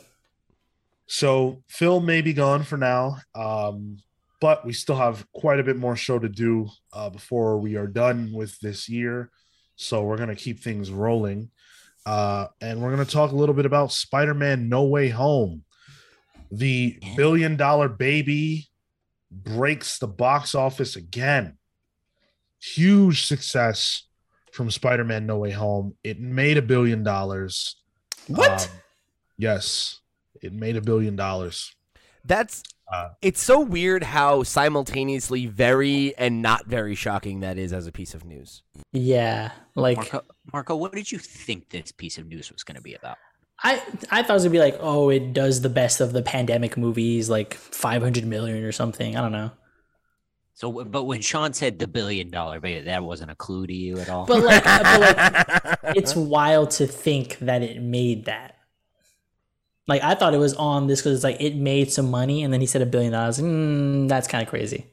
[1.06, 3.98] So Phil may be gone for now, um,
[4.40, 7.88] but we still have quite a bit more show to do uh, before we are
[7.88, 9.30] done with this year.
[9.76, 11.50] So we're gonna keep things rolling,
[12.06, 15.64] uh, and we're gonna talk a little bit about Spider-Man: No Way Home.
[16.50, 18.68] The billion-dollar baby
[19.30, 21.56] breaks the box office again.
[22.60, 24.04] Huge success
[24.52, 25.96] from Spider-Man: No Way Home.
[26.04, 27.76] It made a billion dollars.
[28.28, 28.68] What?
[28.70, 28.76] Um,
[29.38, 30.00] yes,
[30.42, 31.74] it made a billion dollars.
[32.24, 32.62] That's
[32.92, 37.92] Uh, it's so weird how simultaneously very and not very shocking that is as a
[37.92, 38.62] piece of news.
[38.92, 42.82] Yeah, like Marco, Marco, what did you think this piece of news was going to
[42.82, 43.16] be about?
[43.62, 46.22] I I thought it was gonna be like, oh, it does the best of the
[46.22, 49.16] pandemic movies, like 500 million or something.
[49.16, 49.52] I don't know.
[50.54, 53.98] So, but when Sean said the billion dollar baby, that wasn't a clue to you
[53.98, 54.26] at all.
[54.26, 58.58] But like, but like it's wild to think that it made that.
[59.88, 62.52] Like I thought it was on this because it's like it made some money, and
[62.52, 63.38] then he said a billion dollars.
[63.38, 64.86] Mm, that's kind of crazy.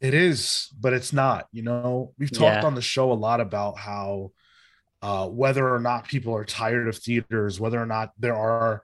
[0.00, 1.46] It is, but it's not.
[1.52, 2.66] You know, we've talked Yeah.
[2.66, 4.32] on the show a lot about how
[5.02, 8.82] uh, whether or not people are tired of theaters, whether or not there are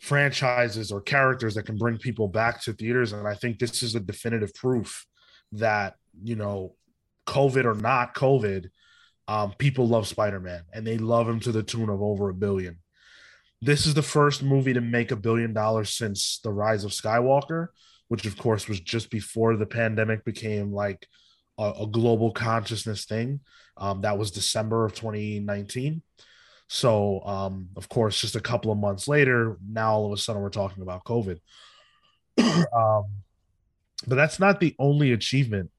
[0.00, 3.12] franchises or characters that can bring people back to theaters.
[3.12, 5.06] And I think this is a definitive proof
[5.52, 6.74] that, you know,
[7.26, 8.68] COVID or not COVID,
[9.28, 12.34] um, people love Spider Man and they love him to the tune of over a
[12.34, 12.78] billion.
[13.64, 17.68] This is the first movie to make a billion dollars since The Rise of Skywalker,
[18.08, 21.06] which of course was just before the pandemic became like
[21.58, 23.38] a, a global consciousness thing.
[23.76, 26.02] Um, that was December of 2019.
[26.68, 30.42] So, um, of course, just a couple of months later, now all of a sudden
[30.42, 31.38] we're talking about COVID.
[32.38, 33.04] um,
[34.08, 35.70] but that's not the only achievement.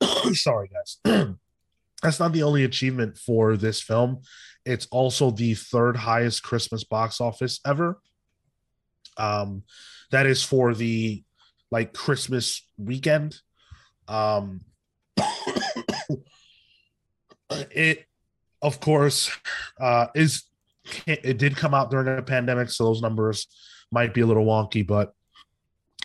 [0.32, 0.98] Sorry, guys.
[2.02, 4.20] that's not the only achievement for this film.
[4.64, 8.00] It's also the third highest Christmas box office ever.
[9.16, 9.62] Um,
[10.10, 11.22] that is for the
[11.70, 13.36] like Christmas weekend.
[14.08, 14.60] Um,
[17.50, 18.06] it,
[18.62, 19.30] of course,
[19.80, 20.44] uh, is
[21.06, 23.46] it did come out during a pandemic, so those numbers
[23.90, 25.14] might be a little wonky, but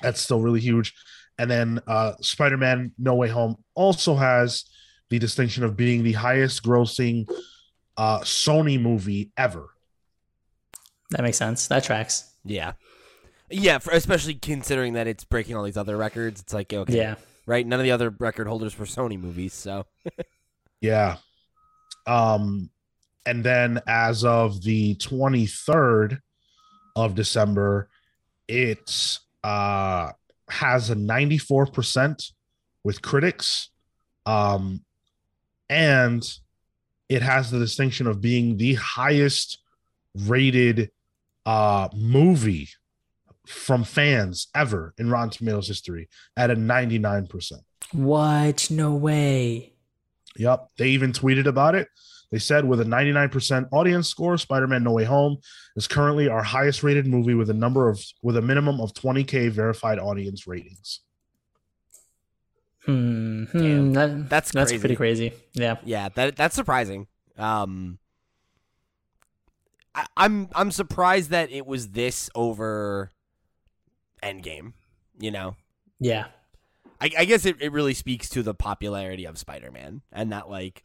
[0.02, 0.94] that's still really huge.
[1.38, 4.65] And then uh, Spider Man No Way Home also has
[5.10, 7.30] the distinction of being the highest grossing
[7.99, 9.67] uh, Sony movie ever.
[11.11, 11.67] That makes sense.
[11.67, 12.31] That tracks.
[12.45, 12.73] Yeah.
[13.49, 16.39] Yeah, for, especially considering that it's breaking all these other records.
[16.39, 17.15] It's like, okay, Yeah.
[17.45, 17.65] right?
[17.67, 19.85] None of the other record holders were Sony movies, so
[20.81, 21.17] Yeah.
[22.07, 22.69] Um,
[23.26, 26.19] and then as of the 23rd
[26.95, 27.89] of December,
[28.47, 30.11] it uh
[30.49, 32.31] has a 94%
[32.84, 33.69] with critics.
[34.26, 34.84] Um,
[35.69, 36.23] and
[37.10, 39.60] it has the distinction of being the highest
[40.15, 40.91] rated
[41.45, 42.69] uh movie
[43.45, 46.07] from fans ever in Rotten Tomatoes history
[46.38, 47.53] at a 99%.
[47.91, 48.69] What?
[48.69, 49.73] No way.
[50.38, 50.68] Yep.
[50.77, 51.88] They even tweeted about it.
[52.31, 55.38] They said with a 99% audience score, Spider-Man No Way Home
[55.76, 59.49] is currently our highest rated movie with a number of with a minimum of 20k
[59.49, 61.02] verified audience ratings.
[62.89, 63.43] Hmm.
[63.45, 63.93] hmm, Damn.
[63.93, 65.33] that- that's that's pretty crazy.
[65.53, 65.77] Yeah.
[65.83, 67.07] yeah, that that's surprising.
[67.37, 67.99] Um,
[69.95, 73.11] I, I'm I'm surprised that it was this over
[74.23, 74.73] Endgame.
[75.19, 75.55] You know,
[75.99, 76.27] Yeah.
[77.01, 80.83] I, I guess it, it really speaks to the popularity of Spider-Man and that like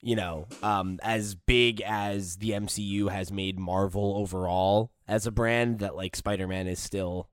[0.00, 5.78] you know um as big as the MCU has made Marvel overall as a brand
[5.80, 7.28] that like Spider-Man is still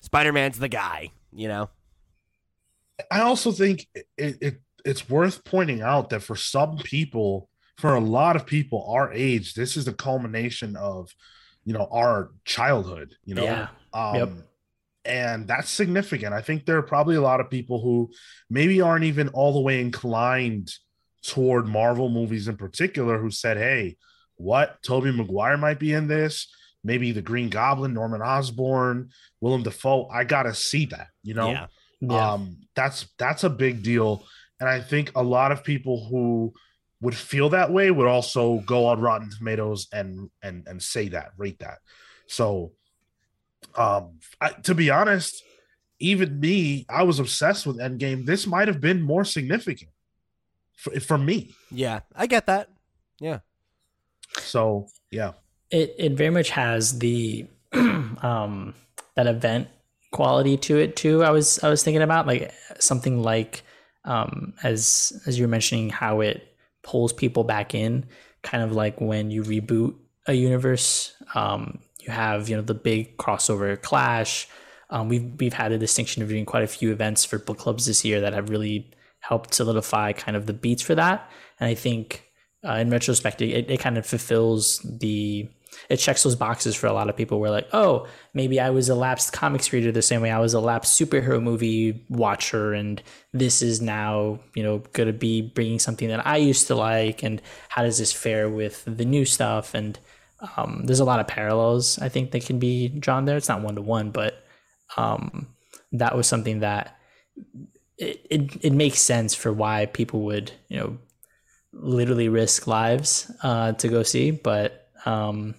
[0.00, 1.70] Spider-Man's the guy, you know.
[3.10, 8.00] I also think it, it it's worth pointing out that for some people, for a
[8.00, 11.10] lot of people our age, this is the culmination of
[11.64, 13.44] you know our childhood, you know.
[13.44, 13.68] Yeah.
[13.92, 14.30] Um, Yep.
[15.06, 16.34] And that's significant.
[16.34, 18.10] I think there are probably a lot of people who
[18.50, 20.70] maybe aren't even all the way inclined
[21.24, 23.96] toward Marvel movies in particular who said, hey,
[24.36, 24.82] what?
[24.82, 26.48] Tobey Maguire might be in this.
[26.84, 29.10] Maybe the Green Goblin, Norman Osborn,
[29.40, 30.08] Willem Dafoe.
[30.08, 31.50] I got to see that, you know?
[31.50, 31.66] Yeah.
[32.00, 32.32] Yeah.
[32.32, 34.24] Um, that's that's a big deal,
[34.58, 36.54] and I think a lot of people who
[37.02, 41.32] would feel that way would also go on Rotten Tomatoes and and and say that,
[41.36, 41.78] rate that.
[42.26, 42.72] So,
[43.76, 45.42] um, I, to be honest,
[45.98, 48.24] even me, I was obsessed with Endgame.
[48.24, 49.90] This might have been more significant
[50.76, 51.54] for, for me.
[51.70, 52.70] Yeah, I get that.
[53.18, 53.40] Yeah.
[54.38, 55.32] So, yeah,
[55.70, 58.74] It it very much has the um
[59.16, 59.68] that event
[60.12, 61.22] quality to it too.
[61.22, 63.62] I was I was thinking about like something like
[64.04, 68.06] um as as you were mentioning how it pulls people back in,
[68.42, 69.94] kind of like when you reboot
[70.26, 71.14] a universe.
[71.34, 74.48] Um, you have you know the big crossover clash.
[74.90, 77.86] Um, we've we've had a distinction of doing quite a few events for book clubs
[77.86, 81.30] this year that have really helped solidify kind of the beats for that.
[81.60, 82.26] And I think
[82.66, 85.48] uh, in retrospect, it, it kind of fulfills the
[85.88, 87.40] it checks those boxes for a lot of people.
[87.40, 90.54] Where like, oh, maybe I was a lapsed comics reader the same way I was
[90.54, 93.02] a lapsed superhero movie watcher, and
[93.32, 97.22] this is now you know going to be bringing something that I used to like,
[97.22, 99.74] and how does this fare with the new stuff?
[99.74, 99.98] And
[100.56, 103.36] um, there's a lot of parallels I think that can be drawn there.
[103.36, 104.44] It's not one to one, but
[104.96, 105.48] um,
[105.92, 106.96] that was something that
[107.98, 110.98] it, it it makes sense for why people would you know
[111.72, 114.30] literally risk lives uh, to go see.
[114.30, 115.54] But um,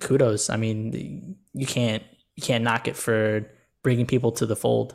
[0.00, 0.50] kudos.
[0.50, 2.02] I mean, you can't
[2.36, 3.50] you can't knock it for
[3.82, 4.94] bringing people to the fold.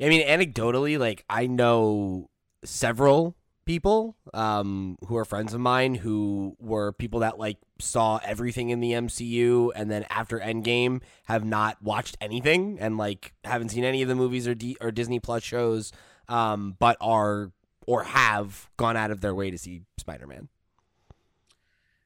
[0.00, 2.30] I mean, anecdotally, like I know
[2.64, 8.70] several people um, who are friends of mine who were people that like saw everything
[8.70, 13.84] in the MCU and then after Endgame have not watched anything and like haven't seen
[13.84, 15.92] any of the movies or D- or Disney Plus shows,
[16.28, 17.52] um, but are
[17.86, 20.48] or have gone out of their way to see Spider Man.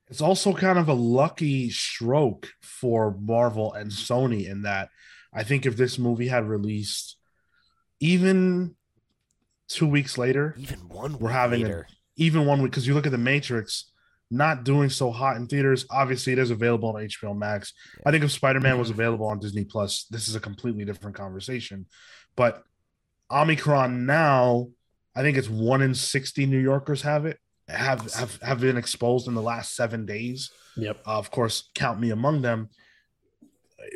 [0.09, 4.89] It's also kind of a lucky stroke for Marvel and Sony in that
[5.33, 7.17] I think if this movie had released
[8.01, 8.75] even
[9.69, 11.85] two weeks later, Even one We're having a-
[12.17, 13.91] even one week, because you look at the Matrix
[14.31, 15.87] not doing so hot in theaters.
[15.91, 17.73] Obviously, it is available on HBO Max.
[18.05, 21.17] I think if Spider Man was available on Disney Plus, this is a completely different
[21.17, 21.87] conversation.
[22.37, 22.63] But
[23.31, 24.69] Omicron now,
[25.15, 27.39] I think it's one in sixty New Yorkers have it
[27.69, 30.51] have have have been exposed in the last seven days.
[30.77, 30.99] Yep.
[31.07, 32.69] Uh, of course, count me among them.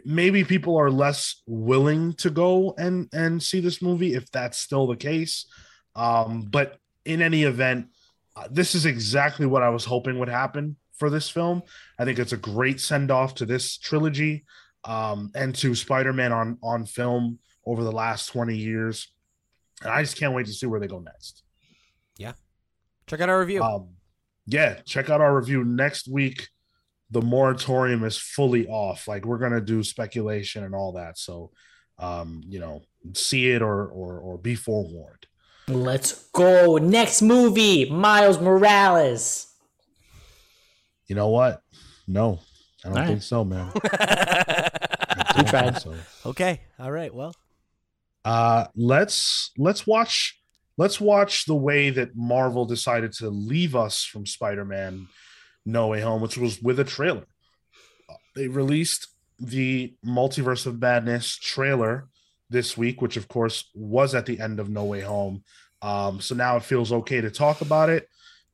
[0.05, 4.87] Maybe people are less willing to go and and see this movie if that's still
[4.87, 5.47] the case.
[5.95, 7.89] Um, but in any event,
[8.37, 11.63] uh, this is exactly what I was hoping would happen for this film.
[11.99, 14.45] I think it's a great send off to this trilogy
[14.85, 19.09] um, and to Spider Man on on film over the last twenty years.
[19.83, 21.43] And I just can't wait to see where they go next.
[23.11, 23.61] Check out our review.
[23.61, 23.89] Um,
[24.47, 26.49] yeah, check out our review next week.
[27.11, 29.09] The moratorium is fully off.
[29.09, 31.19] Like we're gonna do speculation and all that.
[31.19, 31.51] So,
[31.99, 32.83] um, you know,
[33.15, 35.27] see it or or or be forewarned.
[35.67, 36.77] Let's go.
[36.77, 39.49] Next movie, Miles Morales.
[41.09, 41.63] You know what?
[42.07, 42.39] No,
[42.85, 43.09] I don't All right.
[43.09, 43.73] think so, man.
[43.93, 45.79] I don't tried.
[45.83, 45.95] so.
[46.27, 46.61] okay.
[46.79, 47.13] All right.
[47.13, 47.35] Well,
[48.25, 50.40] Uh, let's let's watch
[50.81, 55.09] let's watch the way that Marvel decided to leave us from Spider-Man
[55.67, 57.27] No Way Home, which was with a trailer.
[58.35, 59.09] They released
[59.39, 62.09] the Multiverse of Madness trailer
[62.49, 65.45] this week, which of course was at the end of No Way Home.
[65.83, 68.09] Um, so now it feels okay to talk about it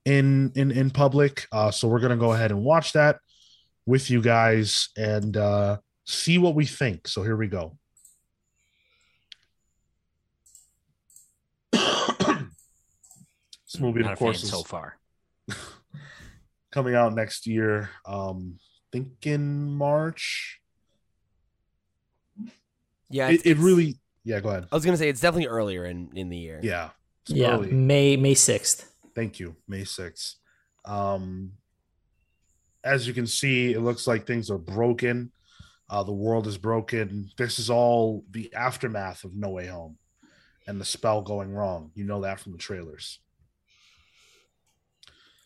[0.04, 1.46] in in in public.
[1.52, 3.20] Uh, so we're gonna go ahead and watch that
[3.86, 5.76] with you guys and uh,
[6.06, 7.06] see what we think.
[7.06, 7.78] So here we go.
[13.76, 14.98] This movie, Not of course, so far.
[16.70, 17.90] coming out next year.
[18.06, 18.58] Um,
[18.92, 20.60] think in March.
[23.10, 23.28] yeah.
[23.28, 24.40] It, it really, yeah.
[24.40, 24.66] Go ahead.
[24.70, 26.60] I was gonna say it's definitely earlier in in the year.
[26.62, 26.90] Yeah,
[27.22, 27.70] it's Yeah, early.
[27.72, 28.92] May May sixth.
[29.14, 30.36] Thank you, May sixth.
[30.84, 31.52] Um,
[32.84, 35.32] as you can see, it looks like things are broken.
[35.88, 37.30] Uh, the world is broken.
[37.36, 39.98] This is all the aftermath of No Way Home
[40.66, 41.90] and the spell going wrong.
[41.94, 43.20] You know that from the trailers.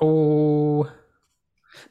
[0.01, 0.90] Oh,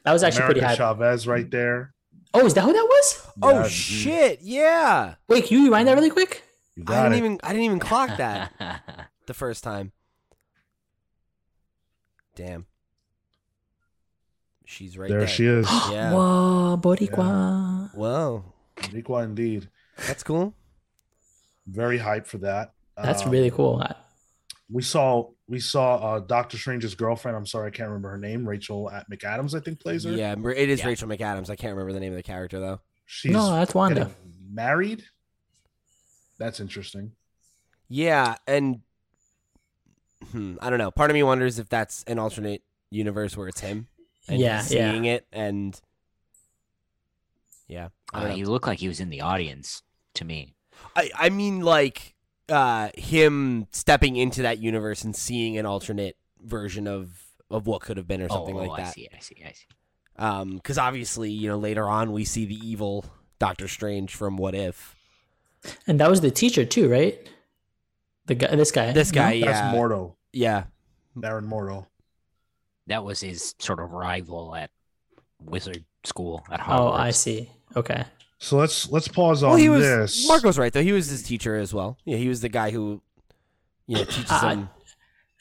[0.04, 0.76] that was actually America pretty high.
[0.76, 1.94] Chavez right there.
[2.34, 3.26] Oh, is that who that was?
[3.42, 4.38] Oh Yeah, shit!
[4.42, 5.14] Yeah.
[5.28, 6.42] Wait, can you rewind that really quick?
[6.76, 7.18] You I got didn't it.
[7.18, 8.52] even I didn't even clock that
[9.26, 9.92] the first time.
[12.36, 12.66] Damn.
[14.64, 15.18] She's right there.
[15.20, 15.66] there she is.
[15.90, 16.12] Yeah.
[16.14, 17.92] Whoa, Boricua.
[17.94, 18.44] Whoa.
[18.76, 19.68] Riqua indeed.
[20.06, 20.54] That's cool.
[21.66, 22.72] Very hyped for that.
[22.96, 23.80] That's Um, really cool.
[23.82, 23.94] I-
[24.72, 27.36] we saw we saw uh Doctor Strange's girlfriend.
[27.36, 28.48] I'm sorry, I can't remember her name.
[28.48, 30.12] Rachel at McAdams, I think, plays her.
[30.12, 30.86] Yeah, it is Yeah.
[30.86, 31.50] Rachel McAdams.
[31.50, 32.80] I can't remember the name of the character though.
[33.06, 34.10] She's no, that's Wanda.
[34.48, 35.04] married.
[36.38, 37.12] That's interesting.
[37.88, 38.80] Yeah, and
[40.30, 40.90] hmm, I don't know.
[40.92, 43.88] Part of me wonders if that's an alternate universe where it's him.
[44.28, 44.90] And Yeah, he's yeah.
[44.92, 45.78] seeing it, and
[47.66, 49.82] yeah, I Uh, he looked like he was in the audience
[50.14, 50.54] to me.
[50.94, 52.14] I, I mean, like
[52.50, 57.96] uh, him stepping into that universe and seeing an alternate version of of what could
[57.96, 58.88] have been or something oh, like that.
[58.88, 59.08] I see.
[59.14, 59.42] I see.
[59.44, 59.66] I see.
[60.16, 63.04] Um, because obviously, you know, later on we see the evil
[63.38, 64.94] Doctor Strange from What If.
[65.86, 67.18] And that was the teacher too, right?
[68.26, 69.46] The guy, this guy, This guy, No?
[69.46, 70.64] That's yeah, Mordo, yeah,
[71.16, 71.86] Baron Mordo.
[72.86, 74.70] That was his sort of rival at
[75.40, 76.78] wizard school at Hogwarts.
[76.78, 77.50] Oh, I see.
[77.74, 78.04] Okay.
[78.42, 79.82] So let's let's pause on well, he was.
[79.82, 80.26] this.
[80.26, 80.82] Marco's right though.
[80.82, 81.98] He was his teacher as well.
[82.06, 83.02] Yeah, he was the guy who,
[83.86, 84.68] you know, teaches I- him.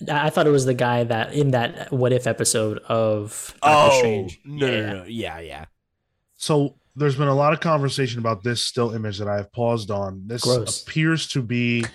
[0.09, 3.95] I I thought it was the guy that in that What If episode of Doctor
[3.95, 4.39] Oh Strange.
[4.45, 4.81] no, yeah.
[4.81, 5.65] no, no, yeah, yeah.
[6.37, 9.91] So there's been a lot of conversation about this still image that I have paused
[9.91, 10.23] on.
[10.25, 10.81] This Gross.
[10.83, 11.85] appears to be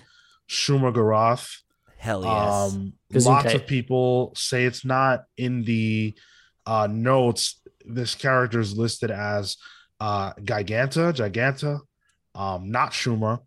[0.48, 1.60] Shuma-Gorath.
[1.98, 2.74] Hell yes.
[2.74, 3.24] Um, Gesundheit.
[3.26, 6.14] lots of people say it's not in the
[6.66, 7.60] uh, notes.
[7.86, 9.56] This character is listed as
[10.04, 11.80] uh, Giganta, Giganta,
[12.34, 13.40] um, not Shuma.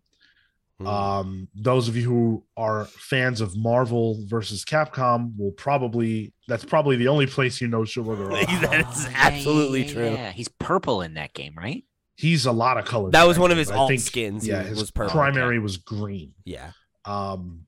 [0.80, 0.86] Hmm.
[0.86, 6.96] Um, those of you who are fans of Marvel versus Capcom will probably that's probably
[6.96, 8.46] the only place you know Shuma-Gorath.
[8.70, 10.10] that is Oh, yeah, absolutely yeah, true.
[10.12, 11.84] Yeah, he's purple in that game, right?
[12.14, 13.12] He's a lot of colors.
[13.12, 14.46] That was one of his but I alt think, skins.
[14.46, 15.12] Yeah, his was purple.
[15.12, 16.32] primary was green.
[16.44, 16.72] Yeah.
[17.04, 17.64] Um,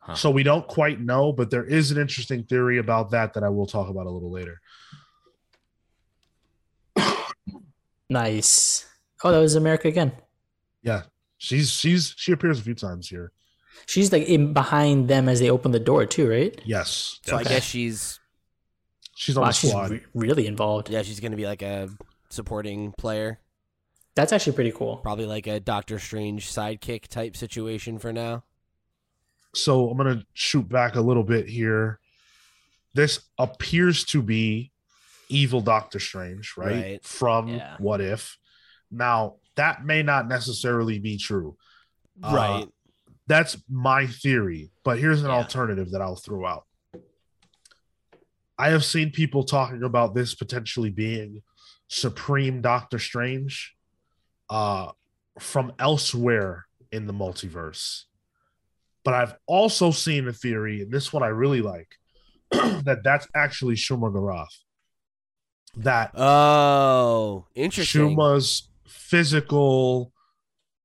[0.00, 0.14] Huh.
[0.14, 3.50] so we don't quite know, but there is an interesting theory about that that I
[3.50, 4.58] will talk about a little later.
[8.08, 8.86] Nice.
[9.24, 10.12] Oh, that was America again.
[10.82, 11.02] Yeah,
[11.36, 13.32] she's she's she appears a few times here.
[13.86, 16.58] She's like in behind them as they open the door too, right?
[16.64, 18.18] Yes, So I guess she's
[19.16, 19.90] she's on Wow, the she's squad.
[19.90, 20.90] re- really involved.
[20.90, 21.88] yeah she's gonna be like a
[22.30, 23.40] supporting player,
[24.14, 24.98] That's actually pretty cool.
[24.98, 28.44] probably like a Doctor Strange sidekick type situation for now.
[29.54, 32.00] so I'm gonna shoot back a little bit here.
[32.94, 34.72] This appears to be
[35.28, 36.72] evil Doctor Strange, right?
[36.74, 37.04] Right.
[37.04, 37.76] From Yeah.
[37.78, 38.38] What If.
[38.90, 41.56] Now that may not necessarily be true.
[42.22, 42.66] Uh, right.
[43.26, 45.36] That's my theory, but here's an Yeah.
[45.36, 46.64] alternative that I'll throw out.
[48.58, 51.42] I have seen people talking about this potentially being
[51.88, 53.74] Supreme Doctor Strange
[54.50, 54.92] uh,
[55.38, 58.04] from elsewhere in the multiverse.
[59.04, 61.88] But I've also seen a theory, and this one I really like,
[62.50, 64.46] that that's actually Shuma-Gorath.
[65.76, 68.16] That Oh, interesting.
[68.16, 70.12] Shuma's physical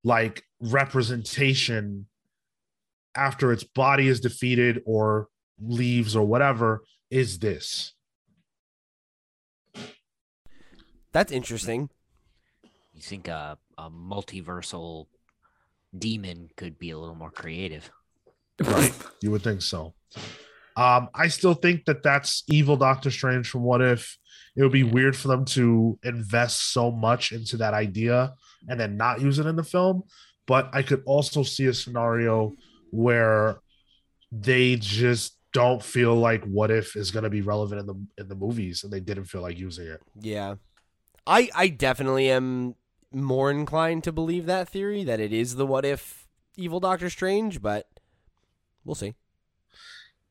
[0.03, 2.07] like representation
[3.15, 5.27] after its body is defeated or
[5.59, 7.93] leaves or whatever is this.
[11.11, 11.89] That's interesting.
[12.93, 15.07] You think a, a multiversal
[15.97, 17.91] demon could be a little more creative?
[18.59, 18.93] Right.
[19.21, 19.93] You would think so.
[20.75, 24.17] Um, I still think that that's evil Doctor Strange from What If.
[24.55, 28.33] It would be weird for them to invest so much into that idea
[28.67, 30.03] and then not use it in the film.
[30.45, 32.53] But I could also see a scenario
[32.91, 33.57] where
[34.31, 38.27] they just don't feel like What If is going to be relevant in the in
[38.27, 40.01] the movies, and they didn't feel like using it.
[40.19, 40.55] Yeah.
[41.25, 42.75] I I definitely am
[43.11, 46.27] more inclined to believe that theory that it is the what if
[46.57, 47.87] evil Doctor Strange, but
[48.83, 49.13] we'll see.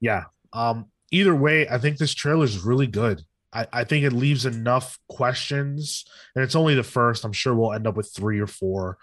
[0.02, 0.24] Yeah.
[0.52, 3.22] Um, either way, I think this trailer is really good.
[3.54, 6.04] I, I think it leaves enough questions,
[6.34, 7.24] and it's only the first.
[7.24, 8.98] I'm sure we'll end up with three or four,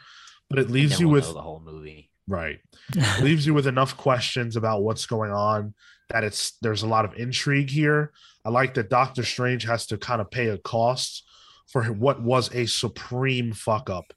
[0.50, 2.12] but it leaves you we'll with the whole movie.
[2.28, 2.60] right.
[3.22, 5.74] Leaves you with enough questions about what's going on
[6.10, 8.12] that it's there's a lot of intrigue here.
[8.44, 11.24] I like that Doctor Strange has to kind of pay a cost
[11.68, 14.12] for what was a supreme fuck up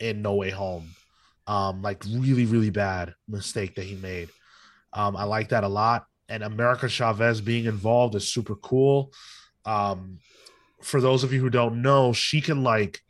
[0.00, 0.90] in No Way Home.
[1.46, 4.30] Um, like really, really bad mistake that he made.
[4.94, 6.06] Um, I like that a lot.
[6.34, 9.12] And America Chavez being involved is super cool.
[9.64, 10.18] Um,
[10.82, 13.00] for those of you who don't know, she can like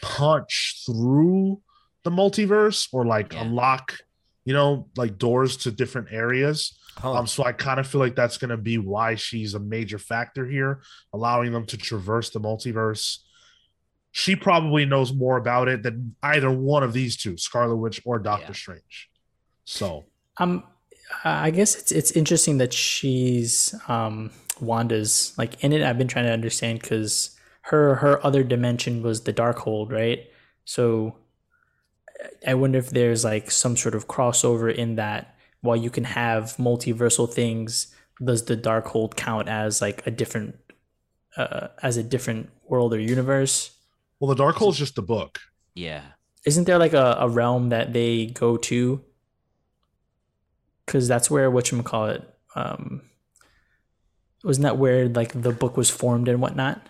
[0.00, 1.60] punch through
[2.04, 3.42] the multiverse or like Yeah.
[3.42, 3.98] unlock,
[4.46, 6.78] you know, like doors to different areas.
[6.96, 7.12] Huh.
[7.12, 9.98] Um, so I kind of feel like that's going to be why she's a major
[9.98, 10.80] factor here,
[11.12, 13.18] allowing them to traverse the multiverse.
[14.10, 18.18] She probably knows more about it than either one of these two, Scarlet Witch or
[18.18, 18.52] Doctor Yeah.
[18.54, 19.10] Strange.
[19.66, 20.06] So
[20.38, 20.64] Um,
[21.24, 24.30] I guess it's it's interesting that she's um
[24.60, 25.82] Wanda's like in it.
[25.82, 30.20] I've been trying to understand because her her other dimension was the Darkhold, right?
[30.64, 31.16] So
[32.46, 35.36] I wonder if there's like some sort of crossover in that.
[35.60, 37.94] While you can have multiversal things,
[38.24, 40.56] does the Darkhold count as like a different
[41.36, 43.70] uh, as a different world or universe?
[44.22, 45.40] well, the Darkhold is just the book.
[45.74, 46.02] Yeah.
[46.46, 49.02] Isn't there like a, a realm that they go to
[50.86, 52.22] because that's where what you call it.
[52.54, 53.02] Um,
[54.44, 56.86] wasn't that where like the book was formed and whatnot?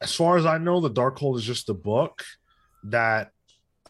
[0.00, 2.24] As far as I know, the Darkhold is just a book
[2.84, 3.32] that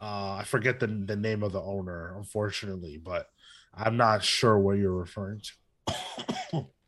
[0.01, 3.27] uh, I forget the the name of the owner, unfortunately, but
[3.75, 6.67] I'm not sure what you're referring to.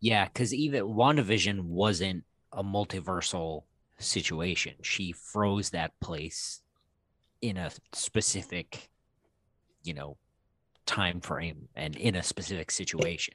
[0.00, 3.64] Yeah, because even WandaVision wasn't a multiversal
[3.98, 4.74] situation.
[4.82, 6.60] She froze that place
[7.40, 8.88] in a specific,
[9.82, 10.16] you know,
[10.86, 13.34] time frame and in a specific situation.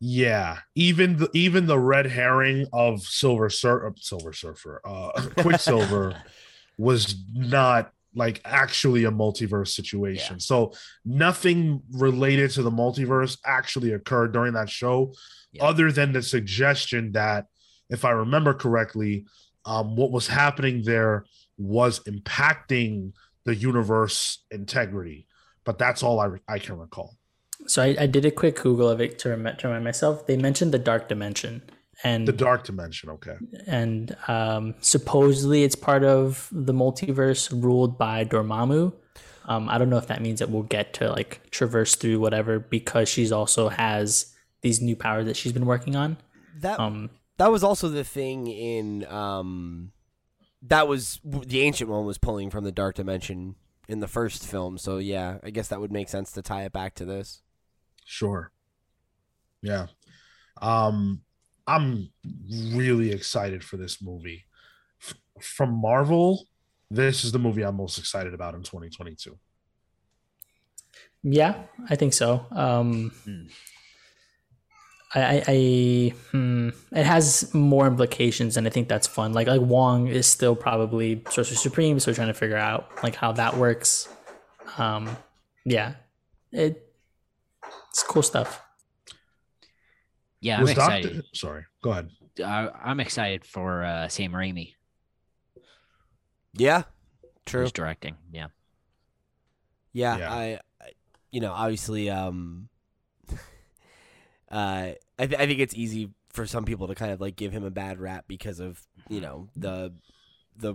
[0.00, 6.22] Yeah, even the even the red herring of Silver Sur- uh, Silver Surfer, uh, Quicksilver,
[6.78, 10.36] was not like actually a multiverse situation.
[10.36, 10.40] Yeah.
[10.40, 10.72] So
[11.04, 15.14] nothing related to the multiverse actually occurred during that show,
[15.52, 15.64] Yeah.
[15.64, 17.46] other than the suggestion that,
[17.90, 19.26] if I remember correctly,
[19.64, 21.24] um, what was happening there
[21.58, 23.12] was impacting
[23.44, 25.26] the universe integrity.
[25.64, 27.16] But that's all I I can recall.
[27.66, 30.26] So I, I did a quick Google of it to, rem- to remind myself.
[30.26, 31.62] They mentioned the dark dimension,
[32.04, 33.10] and The dark dimension.
[33.10, 33.34] Okay.
[33.66, 38.92] and um, supposedly it's part of the multiverse ruled by Dormammu.
[39.46, 42.58] Um, I don't know if that means that we'll get to like traverse through whatever
[42.60, 44.32] because she's also has
[44.62, 46.16] these new powers that she's been working on.
[46.60, 49.90] That Um, that was also the thing in um
[50.62, 53.54] that was the ancient one was pulling from the dark dimension
[53.88, 54.76] in the first film.
[54.78, 57.42] So yeah, I guess that would make sense to tie it back to this.
[58.04, 58.50] Sure.
[59.62, 59.86] Yeah.
[60.60, 61.22] Um
[61.66, 62.10] I'm
[62.74, 64.46] really excited for this movie.
[65.02, 66.46] F- from Marvel,
[66.90, 69.38] this is the movie I'm most excited about in 2022.
[71.22, 72.46] yeah, I think so.
[72.50, 73.46] Um, Hmm.
[75.14, 79.32] I, I, I hmm, it has more implications, and I think that's fun.
[79.32, 83.14] Like, like Wong is still probably Sorcerer Supreme, so we're trying to figure out like
[83.14, 84.08] how that works.
[84.76, 85.16] Um,
[85.64, 85.94] yeah,
[86.52, 86.92] it,
[87.90, 88.62] it's cool stuff.
[90.40, 91.14] Yeah, I'm Was excited.
[91.14, 91.64] Doctor Sorry.
[91.82, 92.10] Go ahead.
[92.44, 94.74] I, I'm excited for uh, Sam Raimi
[96.54, 96.84] Yeah.
[97.46, 97.62] True.
[97.62, 98.16] who's directing.
[98.30, 98.48] Yeah.
[99.92, 100.32] Yeah, Yeah.
[100.32, 100.90] I, I,
[101.32, 102.68] you know, obviously, um,
[104.50, 107.52] uh, I, th- I think it's easy for some people to kind of like give
[107.52, 109.92] him a bad rap because of you know the
[110.56, 110.74] the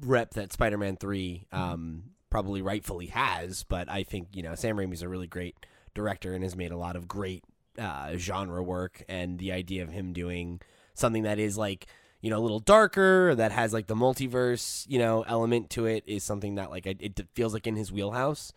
[0.00, 5.02] rep that Spider-Man Three um probably rightfully has, but I think you know Sam Raimi's
[5.02, 5.54] a really great
[5.94, 7.44] director and has made a lot of great
[7.78, 10.60] uh, genre work, and the idea of him doing
[10.94, 11.86] something that is like
[12.20, 16.04] you know a little darker that has like the multiverse you know element to it
[16.06, 18.52] is something that like it, it feels like in his wheelhouse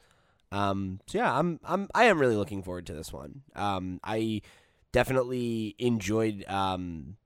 [0.51, 3.41] um so yeah i'm i'm i am really looking forward to this one.
[3.55, 4.41] Um i
[4.91, 7.17] definitely enjoyed um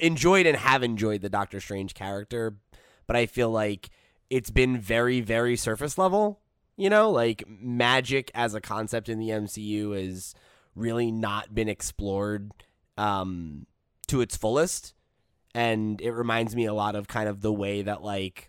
[0.00, 2.56] enjoyed and have enjoyed the doctor strange character
[3.06, 3.90] but i feel like
[4.30, 6.40] it's been very very surface level
[6.78, 7.10] you know?
[7.10, 10.34] Like magic as a concept in the mcu has
[10.74, 12.52] really not been explored
[12.96, 13.66] um
[14.06, 14.94] to its fullest.
[15.54, 18.48] And it reminds me a lot of kind of the way that like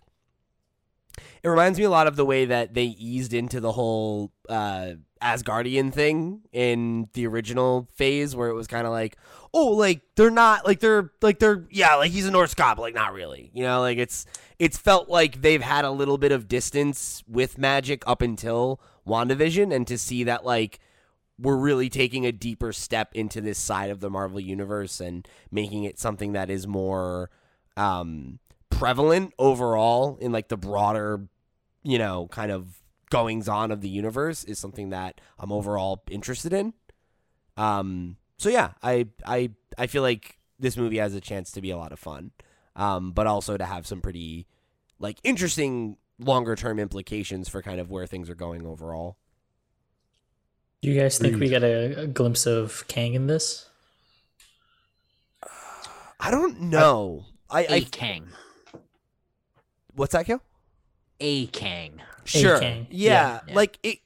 [1.42, 4.92] it reminds me a lot of the way that they eased into the whole uh
[5.22, 9.16] Asgardian thing in the original phase where it was kind of like
[9.52, 12.82] oh like they're not like they're like they're yeah like he's a Norse god but
[12.82, 13.50] like not really.
[13.52, 14.24] You know like it's
[14.58, 19.74] it's felt like they've had a little bit of distance with magic up until WandaVision
[19.74, 20.78] and to see that like
[21.38, 25.84] we're really taking a deeper step into this side of the Marvel universe and making
[25.84, 27.30] it something that is more
[27.76, 28.38] um
[28.80, 31.28] prevalent overall in like the broader
[31.82, 32.80] you know kind of
[33.10, 36.72] goings on of the universe is something that I'm overall interested in
[37.56, 41.70] um so yeah I I I feel like this movie has a chance to be
[41.70, 42.30] a lot of fun
[42.76, 44.46] um but also to have some pretty
[44.98, 49.16] like interesting longer term implications for kind of where things are going overall
[50.82, 51.50] Do you guys think we Agreed.
[51.50, 53.68] get a, a glimpse of Kang in this?
[56.18, 58.28] I don't know I I Kang.
[59.94, 60.40] What's that Kyo?
[61.20, 62.00] A Kang.
[62.24, 62.60] Sure.
[62.60, 62.86] Kang.
[62.90, 63.54] Yeah, Yeah.
[63.54, 63.98] Like it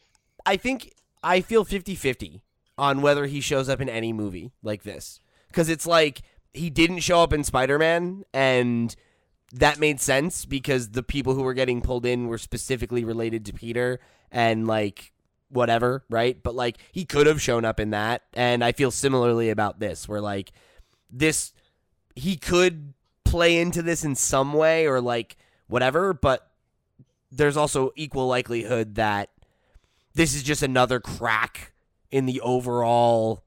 [0.46, 0.92] I think
[1.22, 2.40] I feel 50-50
[2.76, 5.20] on whether he shows up in any movie like this.
[5.52, 8.94] Cuz it's like he didn't show up in Spider-Man and
[9.52, 13.52] that made sense because the people who were getting pulled in were specifically related to
[13.52, 14.00] Peter
[14.32, 15.12] and like
[15.48, 16.42] whatever, right?
[16.42, 20.08] But like he could have shown up in that and I feel similarly about this
[20.08, 20.52] where like
[21.10, 21.52] this
[22.16, 22.94] he could
[23.24, 26.50] play into this in some way or like whatever, but
[27.30, 29.30] there's also equal likelihood that
[30.14, 31.72] this is just another crack
[32.10, 33.42] in the overall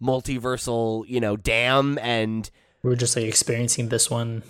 [0.00, 2.50] multiversal, you know, dam and
[2.82, 4.42] We're just like experiencing this one.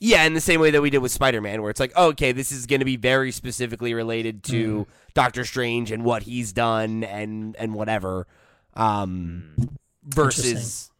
[0.00, 2.08] Yeah, in the same way that we did with Spider Man, where it's like, oh,
[2.08, 6.52] okay, this is going to be very specifically related to Doctor Strange and what he's
[6.52, 8.28] done and and whatever,
[8.74, 9.56] um,
[10.04, 10.92] versus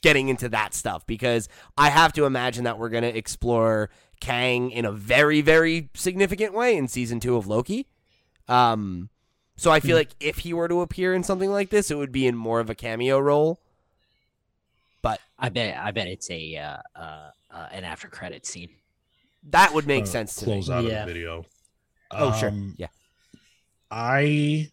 [0.00, 1.06] getting into that stuff.
[1.06, 3.90] Because I have to imagine that we're going to explore
[4.20, 7.86] Kang in a very very significant way in season two of Loki.
[8.48, 9.08] Um,
[9.56, 12.12] so I feel like if he were to appear in something like this, it would
[12.12, 13.58] be in more of a cameo role.
[15.02, 15.76] But I bet.
[15.78, 18.70] I bet it's a uh, uh, uh, an after credit scene.
[19.50, 20.52] that would make uh, sense to me.
[20.54, 21.02] close out Yeah.
[21.02, 21.44] of the video.
[22.10, 22.48] Oh, sure.
[22.50, 22.88] Um, Yeah.
[23.90, 24.70] I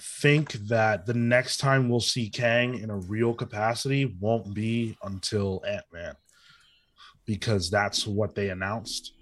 [0.00, 5.62] think that the next time we'll see Kang in a real capacity won't be until
[5.66, 6.14] Ant Man,
[7.28, 9.12] because that's what they announced.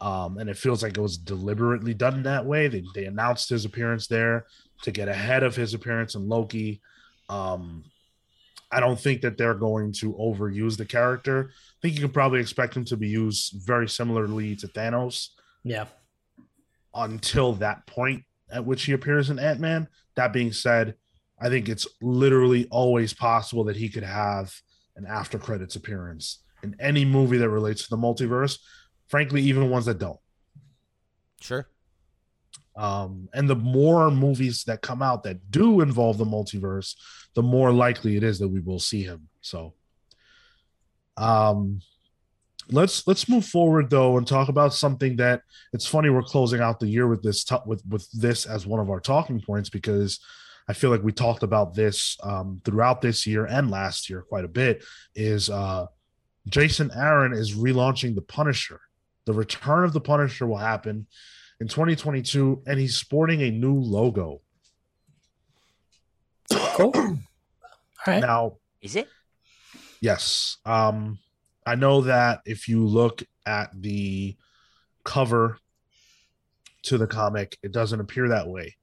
[0.00, 2.68] Um, and it feels like it was deliberately done that way.
[2.68, 4.46] They, they announced his appearance there
[4.82, 6.80] to get ahead of his appearance in Loki.
[7.28, 7.84] Um,
[8.70, 11.50] I don't think that they're going to overuse the character.
[11.50, 15.30] I think you can probably expect him to be used very similarly to Thanos
[15.64, 15.86] Yeah.
[16.94, 18.22] until that point
[18.52, 19.88] at which he appears in Ant Man.
[20.14, 20.94] That being said,
[21.40, 24.54] I think it's literally always possible that he could have
[24.94, 28.58] an after credits appearance in any movie that relates to the multiverse.
[29.08, 30.18] Frankly, even ones that don't.
[31.40, 31.68] Sure.
[32.76, 36.94] Um, and the more movies that come out that do involve the multiverse,
[37.34, 39.28] the more likely it is that we will see him.
[39.40, 39.74] So,
[41.16, 41.80] um,
[42.70, 45.40] let's let's move forward though and talk about something that
[45.72, 48.78] it's funny we're closing out the year with this to- with with this as one
[48.78, 50.20] of our talking points because
[50.68, 54.44] I feel like we talked about this um, throughout this year and last year quite
[54.44, 54.84] a bit.
[55.14, 55.86] Is uh,
[56.48, 58.80] Jason Aaron is relaunching the Punisher.
[59.26, 61.06] The return of the Punisher will happen
[61.60, 64.40] in 2022, and he's sporting a new logo.
[66.50, 66.92] Cool.
[66.94, 67.18] All
[68.06, 68.20] right.
[68.20, 69.08] Now, Is it?
[70.00, 71.18] yes, um,
[71.66, 74.36] I know that if you look at the
[75.04, 75.58] cover
[76.84, 78.76] to the comic, it doesn't appear that way.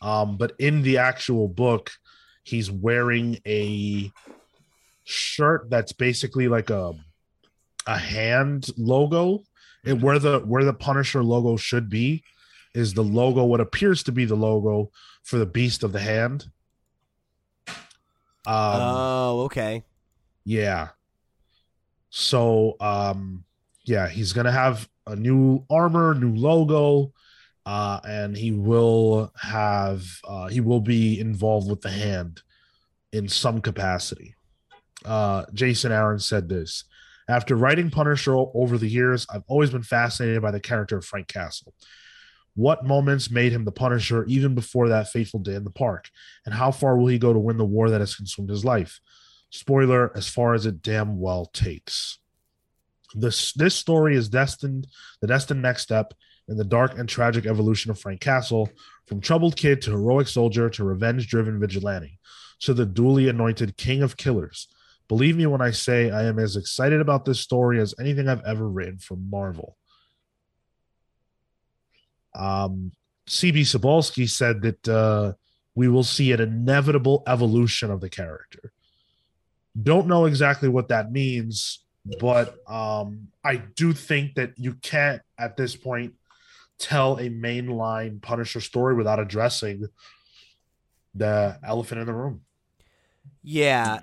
[0.00, 1.90] Um, but in the actual book,
[2.44, 4.10] he's wearing a
[5.04, 6.94] shirt that's basically like a
[7.86, 9.44] a hand logo.
[9.84, 12.22] And where the where the Punisher logo should be
[12.74, 14.90] is the logo, what appears to be the logo
[15.22, 16.50] for the Beast of the Hand.
[18.46, 19.84] Um, oh, okay.
[20.44, 20.88] yeah.
[22.10, 23.44] So um
[23.84, 27.12] yeah, he's gonna have a new armor, new logo,
[27.66, 32.42] uh, and he will have uh he will be involved with the hand
[33.12, 34.34] in some capacity.
[35.04, 36.84] Uh Jason Aaron said this.
[37.30, 41.28] After writing Punisher over the years, I've always been fascinated by the character of Frank
[41.28, 41.72] Castle.
[42.56, 46.10] What moments made him the Punisher even before that fateful day in the park?
[46.44, 48.98] And how far will he go to win the war that has consumed his life?
[49.50, 52.18] Spoiler, as far as it damn well takes.
[53.14, 54.88] This this story is destined
[55.20, 56.14] the destined next step
[56.48, 58.68] in the dark and tragic evolution of Frank Castle,
[59.06, 62.18] from troubled kid to heroic soldier to revenge-driven vigilante,
[62.58, 64.66] to the duly anointed king of killers.
[65.10, 68.44] Believe me when I say I am as excited about this story as anything I've
[68.44, 69.76] ever written for Marvel.
[72.32, 72.92] Um,
[73.28, 75.32] CB Cebulski said that uh,
[75.74, 78.70] we will see an inevitable evolution of the character.
[79.82, 81.84] Don't know exactly what that means,
[82.20, 86.14] but um, I do think that you can't at this point
[86.78, 89.88] tell a mainline Punisher story without addressing
[91.16, 92.42] the elephant in the room.
[93.42, 94.00] Yeah,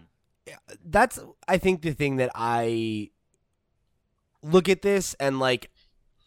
[0.85, 3.09] that's I think the thing that I
[4.43, 5.69] look at this and like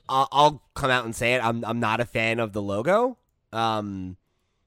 [0.08, 1.44] I'll, I'll come out and say it.
[1.44, 3.16] I'm I'm not a fan of the logo.
[3.52, 4.16] Um,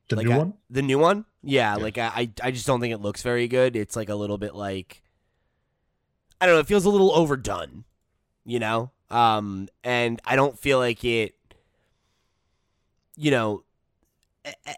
[0.10, 0.54] The Like new I- one?
[0.70, 1.84] the new one, yeah, Yeah.
[1.84, 3.76] like I I just don't think it looks very good.
[3.76, 5.02] It's like a little bit like
[6.42, 6.60] I don't know.
[6.60, 7.86] It feels a little overdone,
[8.46, 8.92] you know.
[9.10, 11.36] Um, and I don't feel like it.
[13.16, 13.64] You know,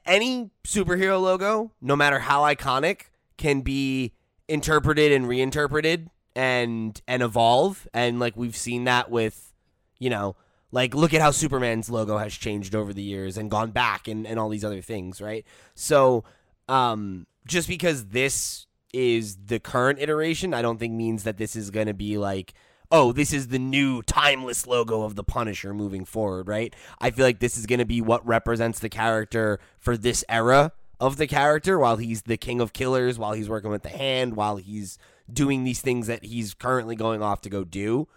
[0.06, 3.04] any superhero logo, no matter how iconic,
[3.38, 4.14] can be
[4.48, 7.88] interpreted and reinterpreted and and evolve.
[7.94, 9.54] And like we've seen that with,
[10.00, 10.36] you know,
[10.72, 14.28] like look at how Superman's logo has changed over the years and gone back and,
[14.28, 15.46] and all these other things, right?
[15.74, 16.24] So
[16.68, 21.70] um just because this is the current iteration, I don't think means that this is
[21.70, 22.54] gonna be like
[22.92, 26.74] oh, this is the new timeless logo of the Punisher moving forward, right?
[27.02, 30.72] I feel like this is going to be what represents the character for this era
[31.00, 34.36] of the character while he's the king of killers, while he's working with the hand,
[34.36, 34.98] while he's
[35.32, 38.08] doing these things that he's currently going off to go do.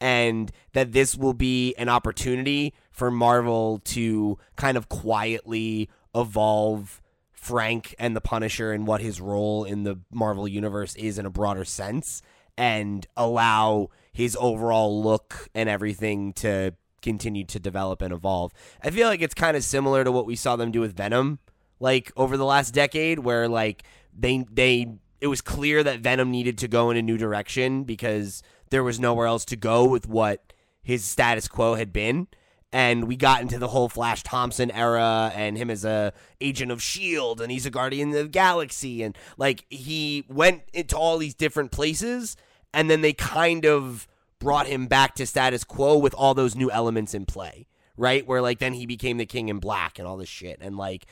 [0.00, 7.00] And that this will be an opportunity for Marvel to kind of quietly evolve
[7.32, 11.30] Frank and the Punisher and what his role in the Marvel universe is in a
[11.30, 12.22] broader sense
[12.56, 18.52] and allow his overall look and everything to continue to develop and evolve.
[18.82, 21.38] I feel like it's kind of similar to what we saw them do with Venom
[21.84, 23.84] like over the last decade where like
[24.18, 24.88] they they
[25.20, 28.98] it was clear that Venom needed to go in a new direction because there was
[28.98, 32.26] nowhere else to go with what his status quo had been.
[32.72, 36.82] And we got into the whole Flash Thompson era and him as a agent of
[36.82, 39.02] Shield and he's a guardian of the galaxy.
[39.02, 42.34] And like he went into all these different places
[42.72, 44.08] and then they kind of
[44.38, 47.66] brought him back to status quo with all those new elements in play
[47.96, 48.26] right?
[48.26, 50.58] Where like then he became the king in black and all this shit.
[50.60, 51.06] And like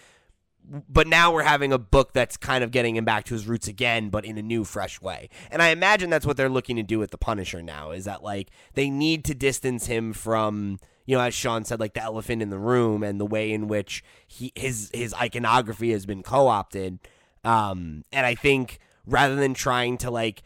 [0.65, 3.69] but now we're having a book that's kind of getting him back to his roots
[3.69, 5.29] again, but in a new, fresh way.
[5.51, 7.91] And I imagine that's what they're looking to do with the Punisher now.
[7.91, 11.95] Is that like they need to distance him from, you know, as Sean said, like
[11.95, 16.07] the elephant in the room and the way in which he his his iconography has
[16.07, 17.01] been co opted.
[17.45, 20.43] Um, and I think rather than trying to like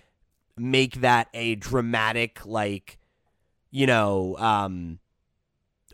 [0.56, 2.98] make that a dramatic like,
[3.70, 4.98] you know, um,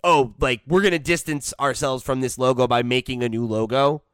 [0.04, 4.04] oh, like we're gonna distance ourselves from this logo by making a new logo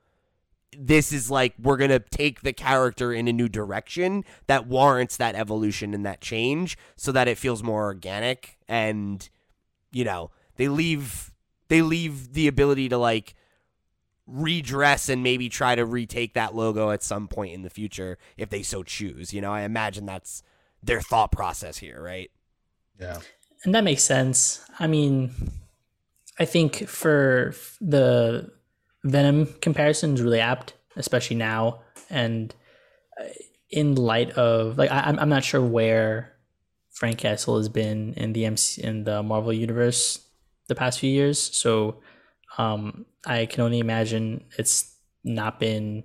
[0.77, 5.17] this is like we're going to take the character in a new direction that warrants
[5.17, 9.31] that evolution and that change so that it feels more organic and
[9.91, 11.33] you know they leave
[11.69, 13.35] they leave the ability to like
[14.27, 18.51] redress and maybe try to retake that logo at some point in the future if
[18.51, 20.43] they so choose you know i imagine that's
[20.83, 22.31] their thought process here right
[23.01, 23.21] Yeah.
[23.65, 24.65] And that makes sense.
[24.79, 25.33] I mean,
[26.39, 28.53] I think for the
[29.05, 31.81] Venom comparison is really apt, especially now.
[32.11, 32.55] And
[33.21, 33.25] uh,
[33.71, 36.35] in light of like, I, I'm I'm not sure where
[36.91, 40.27] Frank Castle has been in the MC in the Marvel universe
[40.69, 41.39] the past few years.
[41.57, 42.01] So
[42.59, 44.95] um, I can only imagine it's
[45.25, 46.05] not been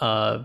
[0.00, 0.44] uh,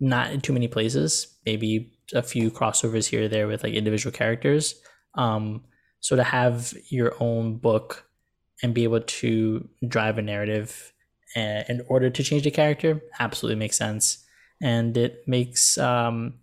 [0.00, 1.36] not in too many places.
[1.44, 4.74] Maybe a few crossovers here or there with like individual characters.
[5.16, 5.64] Um,
[6.00, 8.05] so to have your own book
[8.62, 10.92] and be able to drive a narrative
[11.36, 14.24] uh, in order to change the character absolutely makes sense,
[14.62, 16.34] and it makes um,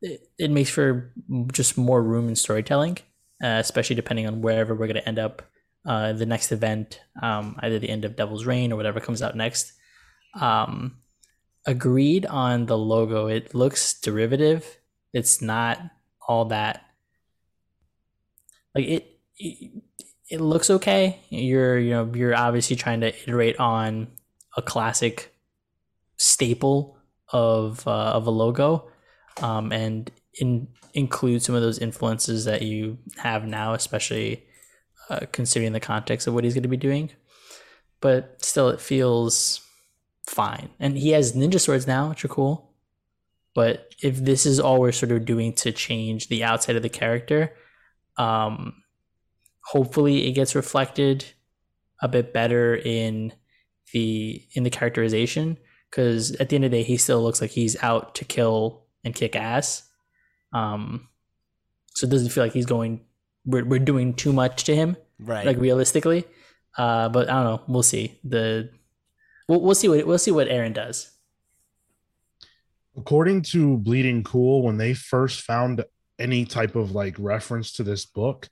[0.00, 1.12] it, it makes for
[1.52, 2.98] just more room in storytelling,
[3.42, 5.42] uh, especially depending on wherever we're going to end up.
[5.86, 9.34] Uh, the next event, um, either the end of Devil's Reign or whatever comes out
[9.34, 9.72] next.
[10.38, 10.98] Um,
[11.66, 13.28] agreed on the logo.
[13.28, 14.76] It looks derivative.
[15.14, 15.80] It's not
[16.28, 16.84] all that
[18.74, 19.82] like it, it
[20.30, 21.18] it looks okay.
[21.28, 24.08] You're you know you're obviously trying to iterate on
[24.56, 25.34] a classic
[26.16, 26.96] staple
[27.32, 28.88] of uh, of a logo,
[29.42, 34.44] um, and in, include some of those influences that you have now, especially
[35.08, 37.10] uh, considering the context of what he's going to be doing.
[38.00, 39.60] But still, it feels
[40.26, 42.70] fine, and he has ninja swords now, which are cool.
[43.52, 46.88] But if this is all we're sort of doing to change the outside of the
[46.88, 47.52] character,
[48.16, 48.79] um,
[49.70, 51.24] hopefully it gets reflected
[52.02, 53.32] a bit better in
[53.92, 55.56] the in the characterization
[55.88, 58.84] because at the end of the day he still looks like he's out to kill
[59.04, 59.88] and kick ass.
[60.52, 61.08] Um
[61.94, 63.02] so it doesn't feel like he's going
[63.44, 65.46] we're, we're doing too much to him right.
[65.46, 66.24] like realistically.
[66.76, 67.62] Uh but i don't know.
[67.68, 68.18] We'll see.
[68.24, 68.70] The
[69.48, 71.12] we'll, we'll see what we'll see what aaron does.
[72.96, 75.84] According to Bleeding Cool, when they first found
[76.18, 78.48] any type of like reference to this book,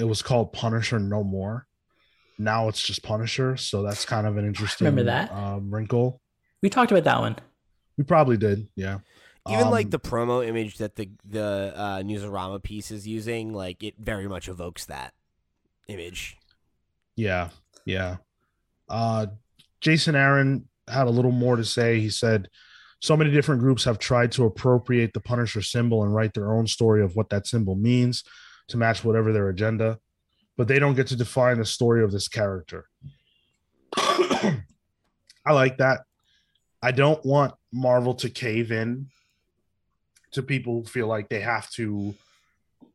[0.00, 1.66] it was called Punisher No More.
[2.38, 5.30] Now it's just Punisher, so that's kind of an interesting Remember that?
[5.30, 6.22] um, wrinkle.
[6.62, 7.36] we talked about that one
[7.98, 9.00] We probably did, yeah.
[9.46, 13.82] even Um, like the promo image that the the uh, newsarama piece is using like
[13.82, 15.12] it very much evokes that
[15.86, 16.38] image
[17.14, 17.50] Yeah,
[17.84, 18.16] yeah.
[18.88, 19.26] Uh,
[19.82, 22.00] Jason Aaron had a little more to say.
[22.00, 22.48] He said,
[23.00, 26.66] So many different groups have tried to appropriate the Punisher symbol and write their own
[26.66, 28.24] story of what that symbol means
[28.70, 29.98] to match whatever their agenda,
[30.56, 32.86] but they don't get to define the story of this character.
[33.96, 36.00] I like that.
[36.82, 39.08] I don't want Marvel to cave in
[40.32, 42.14] to people who feel like they have to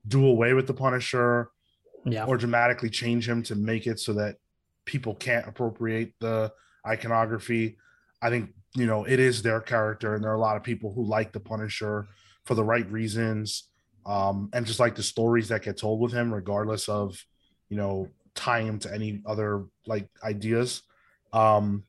[0.08, 1.50] do away with the Punisher
[2.06, 4.38] yeah or dramatically change him to make it so that
[4.86, 6.54] people can't appropriate the
[6.86, 7.78] iconography.
[8.22, 10.94] I think, you know, it is their character, and there are a lot of people
[10.94, 12.08] who like the Punisher
[12.46, 13.64] for the right reasons.
[14.06, 17.18] Um, and just like the stories that get told with him, regardless of,
[17.70, 20.84] you know, tying him to any other like ideas.
[21.34, 21.84] Um,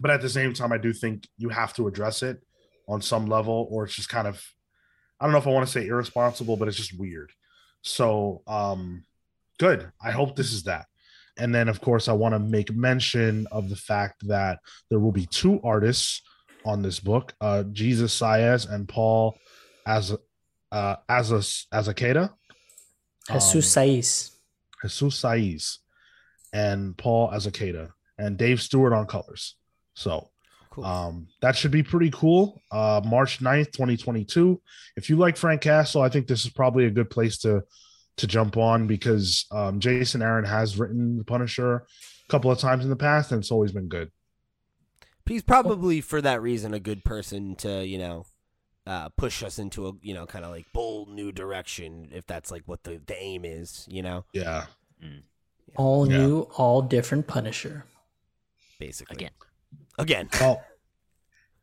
[0.00, 2.42] but at the same time, I do think you have to address it
[2.88, 4.44] on some level, or it's just kind of,
[5.18, 7.32] I don't know if I want to say irresponsible, but it's just weird.
[7.82, 9.04] So, um,
[9.58, 9.90] good.
[10.02, 10.86] I hope this is that.
[11.38, 14.58] And then, of course, I want to make mention of the fact that
[14.90, 16.22] there will be two artists
[16.64, 19.38] on this book uh, Jesus Saiz and Paul
[19.86, 20.14] as
[20.72, 21.42] uh, as a
[21.74, 22.30] as a Keda,
[23.28, 24.30] Jesus Saiz.
[24.82, 25.76] Jesus Saiz,
[26.52, 29.56] and Paul as a Azaceta, and Dave Stewart on colors.
[29.94, 30.30] So
[30.70, 30.84] Cool.
[30.84, 32.62] um, that should be pretty cool.
[32.70, 34.60] Uh, March 9th, 2022.
[34.96, 37.62] If you like Frank Castle, I think this is probably a good place to
[38.16, 41.82] to jump on because um, Jason Aaron has written The Punisher a
[42.28, 44.10] couple of times in the past, and it's always been good.
[45.24, 48.26] But he's probably for that reason a good person to you know
[48.90, 52.50] uh, push us into a you know kind of like bold new direction if that's
[52.50, 53.86] like what the, the aim is.
[53.88, 54.66] You know, Yeah.
[55.76, 56.16] All Yeah.
[56.18, 57.84] new, all different Punisher.
[58.80, 59.30] basically Again.
[59.98, 60.28] Again.
[60.40, 60.62] Well,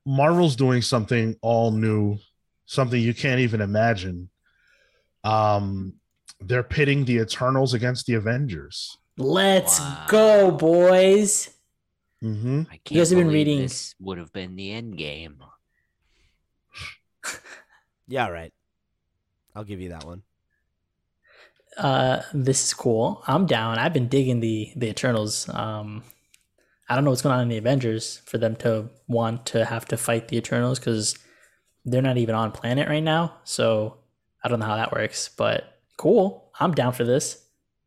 [0.06, 2.18] Marvel's doing something all new,
[2.66, 4.30] something you can't even imagine.
[5.26, 5.96] Um,
[6.40, 8.98] they're pitting the Eternals against the Avengers.
[9.18, 10.06] Let's Wow.
[10.08, 11.50] go, boys.
[12.24, 12.62] Mm-hmm.
[12.72, 15.44] I can't guys have been believe reading- This would have been the end game.
[18.08, 18.30] Yeah.
[18.30, 18.54] Right.
[19.56, 20.24] I'll give you that one.
[21.78, 23.24] Uh, this is cool.
[23.28, 23.78] I'm down.
[23.78, 25.50] I've been digging the the Eternals.
[25.50, 26.04] Um,
[26.90, 29.86] I don't know what's going on in the Avengers for them to want to have
[29.86, 31.18] to fight the Eternals because
[31.86, 33.38] they're not even on planet right now.
[33.44, 33.98] So
[34.44, 36.52] I don't know how that works, but cool.
[36.60, 37.44] I'm down for this.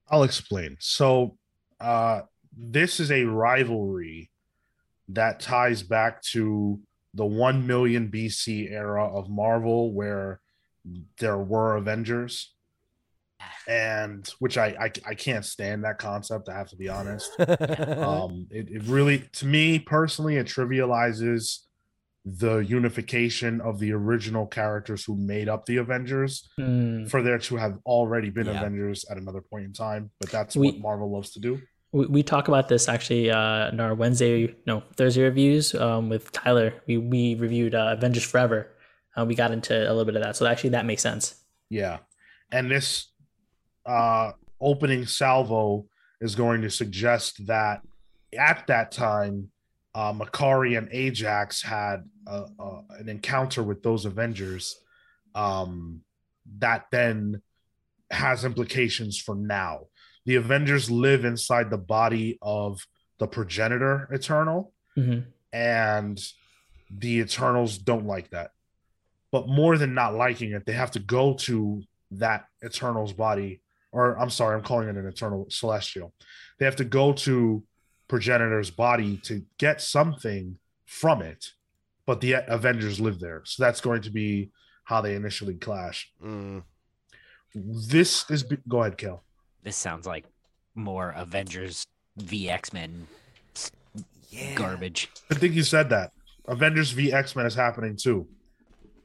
[0.09, 0.77] I'll explain.
[0.81, 1.37] So,
[1.81, 2.23] uh,
[2.57, 4.31] this is a rivalry
[5.09, 6.81] that ties back to
[7.15, 10.41] the 1 million BC era of Marvel, where
[11.19, 12.55] there were Avengers,
[13.69, 16.49] and which I I, I can't stand that concept.
[16.49, 17.31] I have to be honest.
[17.41, 21.61] um it, it really to me personally it trivializes
[22.27, 27.07] the unification of the original characters who made up the avengers Hmm.
[27.07, 28.59] for there to have already been Yeah.
[28.59, 31.61] avengers at another point in time but that's We- what marvel loves to do
[31.93, 36.31] We, we talk about this actually uh, in our Wednesday, no Thursday reviews um, with
[36.33, 36.75] Tyler.
[36.87, 38.69] We we reviewed uh, Avengers Forever.
[39.17, 41.35] Uh, we got into a little bit of that, so actually that makes sense.
[41.69, 41.99] yeah
[42.53, 43.09] and this
[43.87, 45.87] uh opening salvo
[46.21, 47.81] is going to suggest that
[48.39, 49.51] at that time
[49.95, 54.77] uh Makkari and Ajax had a, a, an encounter with those Avengers
[55.35, 56.03] um
[56.59, 57.41] that then
[58.11, 59.87] has implications for now.
[60.27, 62.87] The Avengers live inside the body of
[63.19, 65.21] the progenitor Eternal hmm
[65.53, 66.21] and
[66.91, 68.53] the Eternals don't like that.
[69.33, 71.83] But more than not liking it, they have to go to
[72.13, 73.61] that Eternal's body,
[73.93, 76.13] or I'm sorry, I'm calling it an Eternal Celestial.
[76.59, 77.63] They have to go to
[78.09, 81.53] Progenitor's body to get something from it,
[82.07, 83.43] but the Avengers live there.
[83.45, 84.51] So that's going to be
[84.85, 86.13] how they initially clash.
[86.25, 86.65] Mm.
[87.55, 89.23] This is go ahead, Cale.
[89.63, 90.25] This sounds like
[90.75, 93.07] more Avengers v X Men
[94.31, 94.55] Yeah.
[94.55, 95.11] garbage.
[95.31, 96.13] I think you said that.
[96.49, 98.27] Avengers v X Men is happening too.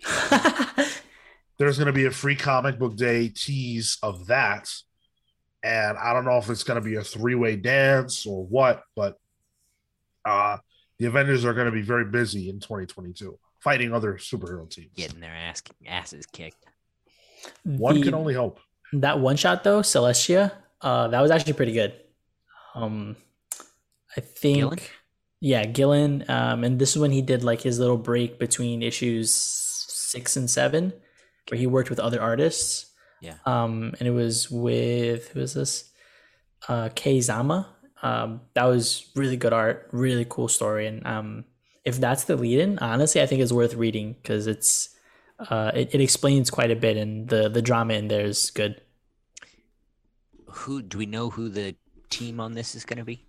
[1.57, 4.69] there's going to be a free comic book day tease of that
[5.64, 9.18] and i don't know if it's going to be a three-way dance or what but
[10.26, 10.57] uh
[10.99, 15.22] the avengers are going to be very busy in 2022 fighting other superhero teams Getting
[15.22, 16.64] their ass asses kicked.
[17.64, 18.60] one The- can only hope
[19.01, 20.51] that one shot though, Celestia,
[20.81, 21.93] uh, that was actually pretty good.
[22.73, 23.15] Um,
[24.15, 24.80] I think, Gillen?
[25.41, 26.26] yeah, Gillen.
[26.27, 30.49] Um, and this is when he did like his little break between issues six and
[30.49, 30.93] seven,
[31.49, 32.91] where he worked with other artists.
[33.22, 33.35] Yeah.
[33.45, 35.91] Um, and it was with who is this?
[36.67, 37.69] Uh, Kei Zama.
[38.01, 41.45] Um, that was really good art, really cool story, and um,
[41.85, 44.89] if that's the lead-in, honestly, I think it's worth reading because it's
[45.39, 48.81] uh, it, it explains quite a bit, and the the drama in there is good.
[50.56, 51.76] Who do we know who the
[52.10, 53.26] team on this is going to be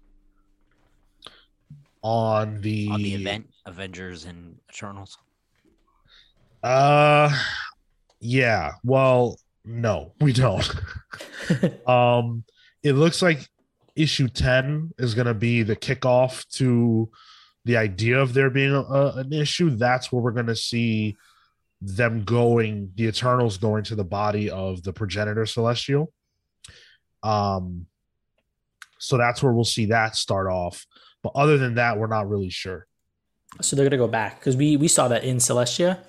[2.02, 3.48] on the, on the event?
[3.66, 5.18] Avengers and Eternals.
[6.62, 7.30] uh
[8.20, 10.68] yeah well no we don't
[11.88, 12.44] um
[12.82, 13.46] it looks like
[13.94, 17.10] issue 10 is going to be the kickoff to
[17.64, 21.16] the idea of there being a, a- an issue that's where we're going to see
[21.82, 26.12] them going the eternals going to the body of the progenitor celestial
[27.26, 27.86] um
[28.98, 30.86] so that's where we'll see that start off
[31.22, 32.86] but other than that we're not really sure
[33.60, 36.00] so they're gonna go back because we we saw that in Celestia.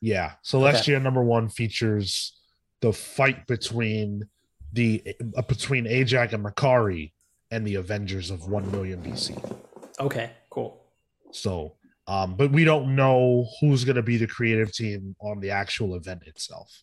[0.00, 2.38] Yeah, Celestia number one features
[2.80, 4.28] the fight between
[4.72, 5.02] the
[5.36, 7.12] uh, between Ajax and Makkari
[7.50, 9.58] and the Avengers of one million BC.
[10.00, 10.84] Okay, cool.
[11.30, 11.76] So,
[12.06, 15.94] um, but we don't know who's going to be the creative team on the actual
[15.94, 16.82] event itself.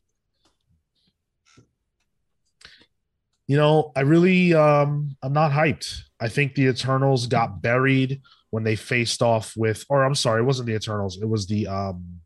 [3.50, 6.02] You know, I really, um, I'm not hyped.
[6.20, 8.22] I think the Eternals got buried
[8.52, 11.18] when they faced off with, or I'm sorry, it wasn't the Eternals.
[11.20, 12.22] It was the, um,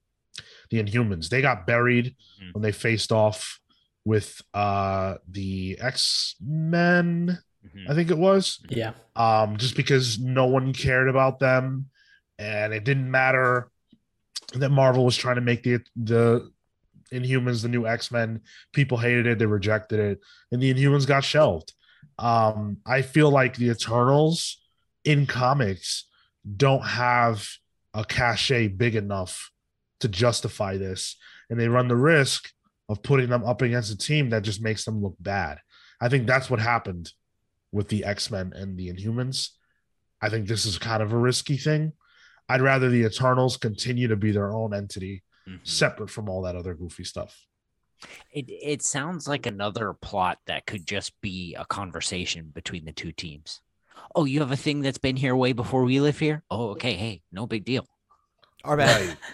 [0.69, 1.29] the Inhumans.
[1.29, 2.07] They got buried
[2.41, 2.53] Mhm.
[2.53, 3.59] when they faced off
[4.05, 7.39] with uh the X Men.
[7.65, 7.89] Mhm.
[7.89, 8.91] I think it was Yeah.
[9.15, 11.89] um, just because no one cared about them,
[12.37, 13.69] and it didn't matter
[14.55, 16.51] that Marvel was trying to make the the
[17.13, 18.41] Inhumans the new X Men.
[18.73, 20.19] People hated it, they rejected it,
[20.51, 21.73] and the Inhumans got shelved.
[22.19, 24.61] Um, I feel like the Eternals
[25.05, 26.05] in comics
[26.57, 27.47] don't have
[27.93, 29.51] a cachet big enough
[29.99, 31.15] to justify this,
[31.49, 32.51] and they run the risk
[32.89, 35.59] of putting them up against a team that just makes them look bad.
[36.01, 37.11] I think that's what happened
[37.71, 39.49] with the X Men and the Inhumans.
[40.21, 41.93] I think this is kind of a risky thing.
[42.49, 45.65] I'd rather the Eternals continue to be their own entity, Mhm.
[45.67, 47.45] separate from all that other goofy stuff.
[48.31, 53.11] It it sounds like another plot that could just be a conversation between the two
[53.11, 53.61] teams.
[54.15, 56.43] Oh, you have a thing that's been here way before we live here?
[56.49, 56.93] Oh, okay.
[56.93, 57.87] Hey, no big deal.
[58.63, 59.17] Our bad.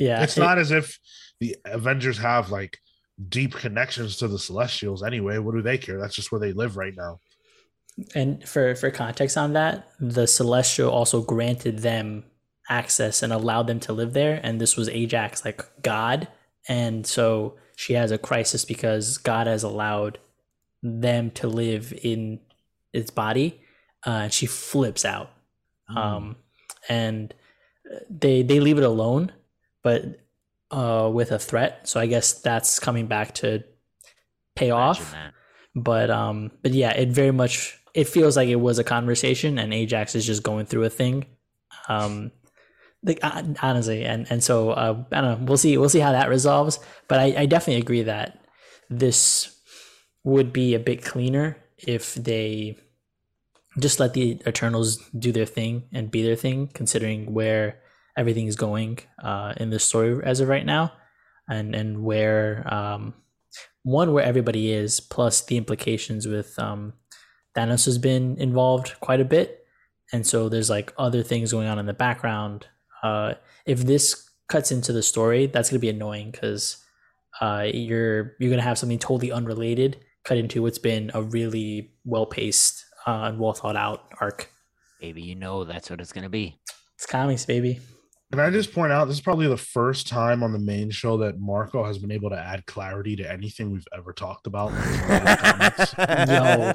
[0.00, 0.22] Yeah.
[0.24, 0.98] it's it- not as if
[1.40, 2.78] the Avengers have like
[3.28, 5.38] deep connections to the Celestials anyway.
[5.38, 6.00] What do they care?
[6.00, 7.20] That's just where they live right now.
[8.14, 12.24] And for for context on that, the Celestial also granted them
[12.68, 14.40] access and allowed them to live there.
[14.42, 16.28] And this was Ajak, like God,
[16.68, 20.18] and so she has a crisis because God has allowed
[20.82, 22.40] them to live in
[22.92, 23.60] its body.
[24.06, 25.30] Uh, and she flips out,
[25.94, 26.36] um,
[26.88, 27.32] and
[28.10, 29.32] they they leave it alone,
[29.82, 30.20] but
[30.70, 31.88] uh, with a threat.
[31.88, 33.64] So I guess that's coming back to
[34.56, 35.32] pay off that.
[35.74, 39.72] but um but yeah it very much it feels like it was a conversation and
[39.72, 41.26] Ajak is just going through a thing
[41.88, 42.30] um
[43.04, 43.20] like
[43.62, 45.46] honestly and and so uh i don't know.
[45.46, 46.78] We'll see we'll see how that resolves
[47.08, 48.40] but i, I definitely agree that
[48.90, 49.54] this
[50.24, 52.78] would be a bit cleaner if they
[53.78, 57.80] just let the eternals do their thing and be their thing considering where
[58.16, 60.92] everything is going uh in the story as of right now
[61.48, 63.14] and and where um
[63.82, 66.94] one where everybody is plus the implications with um
[67.54, 69.64] Thanos has been involved quite a bit
[70.12, 72.66] and so there's like other things going on in the background
[73.04, 73.34] uh
[73.66, 76.78] if this cuts into the story that's going to be annoying cuz
[77.40, 81.92] uh you're you're going to have something totally unrelated cut into what's been a really
[82.04, 84.50] well-paced uh, and well thought out arc
[85.00, 86.58] Baby, you know that's what it's gonna be.
[86.96, 87.80] it's comics baby
[88.34, 91.18] Can I just point out this is probably the first time on the main show
[91.18, 94.72] that Marco has been able to add clarity to anything we've ever talked about.
[96.28, 96.72] Yo.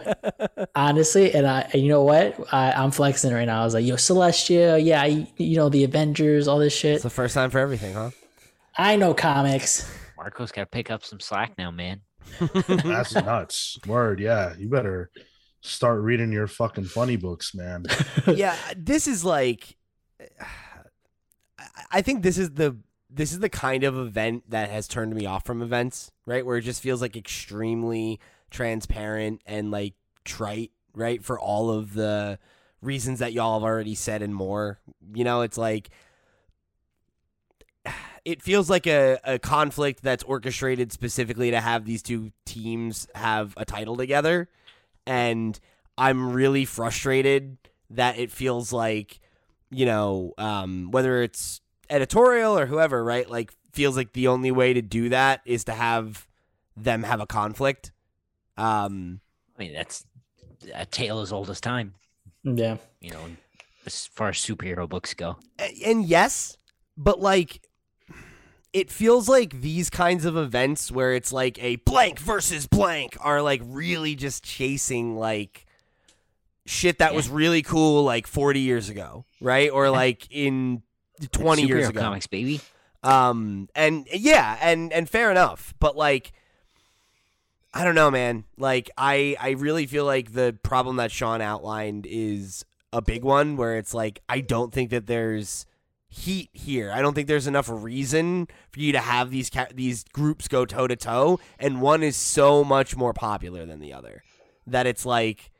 [0.75, 3.85] honestly and i and you know what I, i'm flexing right now i was like
[3.85, 7.49] yo celestia yeah I, you know the avengers all this shit It's the first time
[7.49, 8.11] for everything, huh?
[8.77, 12.01] i know comics Marco's gotta pick up some slack now, man.
[12.67, 13.79] That's nuts.
[13.87, 14.53] Word, yeah.
[14.57, 15.11] You better
[15.61, 17.85] start reading your fucking funny books, man.
[18.27, 19.77] yeah, this is like
[21.91, 22.77] I- think this is the
[23.09, 26.45] this is the kind of event that has turned me off from events, right?
[26.45, 28.19] Where it just feels like extremely
[28.51, 29.95] transparent and like
[30.25, 31.23] trite, right?
[31.23, 32.37] For all of the
[32.81, 34.79] reasons that y'all have already said and more.
[35.13, 35.89] You know, it's like
[38.25, 43.53] it feels like a, a conflict that's orchestrated specifically to have these two teams have
[43.57, 44.49] a title together.
[45.05, 45.59] And
[45.97, 47.57] I'm really frustrated
[47.89, 49.19] that it feels like,
[49.71, 53.29] you know, um, whether it's editorial or whoever, right?
[53.29, 56.27] Like, feels like the only way to do that is to have
[56.75, 57.91] them have a conflict.
[58.57, 59.21] Um,
[59.57, 60.05] I mean, that's
[60.73, 61.93] a tale as old as time,
[62.43, 63.25] yeah you know,
[63.85, 65.37] as far as superhero books go.
[65.85, 66.57] And yes,
[66.97, 67.61] but like
[68.71, 73.41] it feels like these kinds of events where it's like a blank versus blank are
[73.41, 75.65] like really just chasing like
[76.69, 77.15] shit that Yeah.
[77.17, 79.71] was really cool like 40 years ago, right?
[79.71, 80.83] Or like in
[81.31, 81.99] 20 years ago.
[81.99, 82.61] comics, baby.
[83.03, 86.31] Um and yeah, and and fair enough, but like
[87.73, 88.45] I don't know, man.
[88.57, 93.55] Like I I really feel like the problem that Sean outlined is a big one
[93.57, 95.65] where it's like I don't think that there's
[96.09, 96.91] heat here.
[96.91, 100.65] I don't think there's enough reason for you to have these ca- these groups go
[100.65, 104.23] toe to toe and one is so much more popular than the other
[104.65, 105.51] that it's like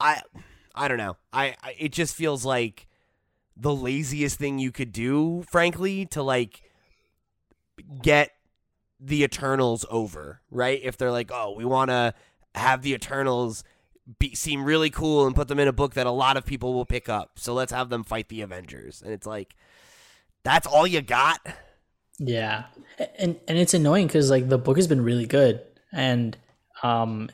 [0.00, 0.22] I
[0.74, 1.16] I don't know.
[1.32, 2.86] I, I it just feels like
[3.56, 6.62] the laziest thing you could do, frankly, to like
[8.02, 8.30] get
[8.98, 10.80] the Eternals over, right?
[10.82, 12.14] If they're like, oh, we want to
[12.54, 13.64] have the Eternals
[14.18, 16.74] be, seem really cool and put them in a book that a lot of people
[16.74, 19.54] will pick up, so let's have them fight the Avengers, and it's like,
[20.42, 21.40] that's all you got.
[22.18, 22.64] Yeah,
[23.18, 25.62] and and it's annoying because like the book has been really good,
[25.92, 26.36] and
[26.82, 27.30] um,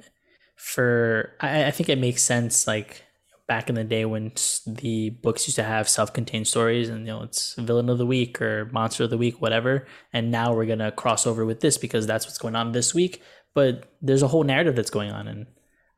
[0.56, 3.02] for I, I think it makes sense like
[3.46, 4.32] back in the day when
[4.66, 8.42] the books used to have self-contained stories and you know it's villain of the week
[8.42, 9.86] or monster of the week whatever.
[10.12, 12.92] And now we're going to cross over with this because that's what's going on this
[12.92, 13.22] week.
[13.54, 15.46] But there's a whole narrative that's going on and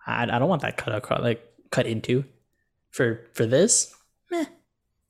[0.06, 2.24] i, I don't want that cut across like cut into.
[2.90, 3.94] For for this
[4.30, 4.47] meh.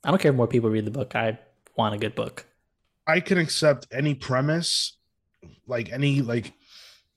[0.04, 1.14] i don't care if more people read the book.
[1.14, 1.38] I
[1.76, 2.44] want a good book.
[3.06, 4.98] I can accept any premise,
[5.66, 6.52] like any like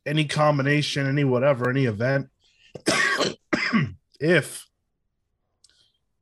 [0.06, 2.30] any combination, any whatever, any event,
[4.20, 4.68] if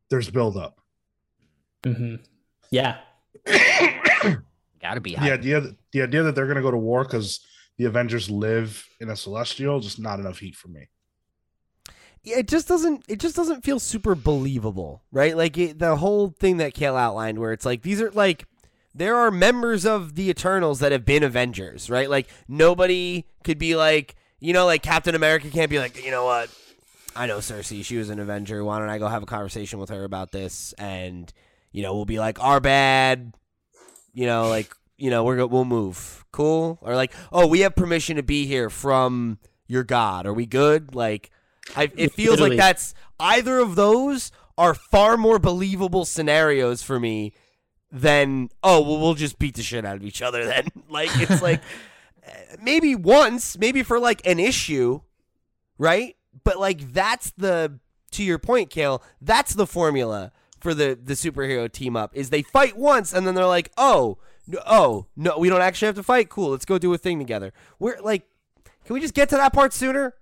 [0.09, 0.81] there's build up.
[1.83, 2.15] hmm
[2.71, 2.97] yeah
[4.81, 7.45] Gotta be the idea that the idea that they're gonna go to war because
[7.77, 10.89] the Avengers live in a celestial, just not enough heat for me.
[12.23, 16.29] Yeah, it just doesn't it just doesn't feel super believable right like it, the whole
[16.37, 18.45] thing that Cale outlined where it's like these are like
[18.93, 22.09] there are members of the eternals that have been avengers right?
[22.09, 26.25] Like nobody could be like you know like captain america can't be like you know
[26.25, 26.49] what?
[27.15, 28.63] I know Sersi she was an avenger.
[28.63, 30.73] Why don't i go have a conversation with her about this?
[30.73, 31.31] And
[31.71, 33.33] you know we'll be like our bad.
[34.13, 36.25] You know like you know we're go- we'll move.
[36.31, 36.77] Cool?
[36.81, 40.25] Or like oh we have permission to be here from your god.
[40.25, 40.95] Are we good?
[40.95, 41.31] Like
[41.75, 42.49] I, it feels Literally.
[42.51, 47.33] like that's either of those are far more believable scenarios for me
[47.91, 50.67] than oh well we'll just beat the shit out of each other then.
[50.89, 51.61] Like it's like
[52.23, 55.01] eh, maybe once maybe for like an issue
[55.77, 56.15] right?
[56.43, 57.79] But like that's the
[58.11, 62.41] to your point Cale that's the formula for the the superhero team up is they
[62.41, 64.17] fight once and then they're like oh
[64.65, 66.29] oh no we don't actually have to fight?
[66.29, 67.53] Cool let's go do a thing together.
[67.79, 68.27] We're like
[68.85, 70.15] can we just get to that part sooner?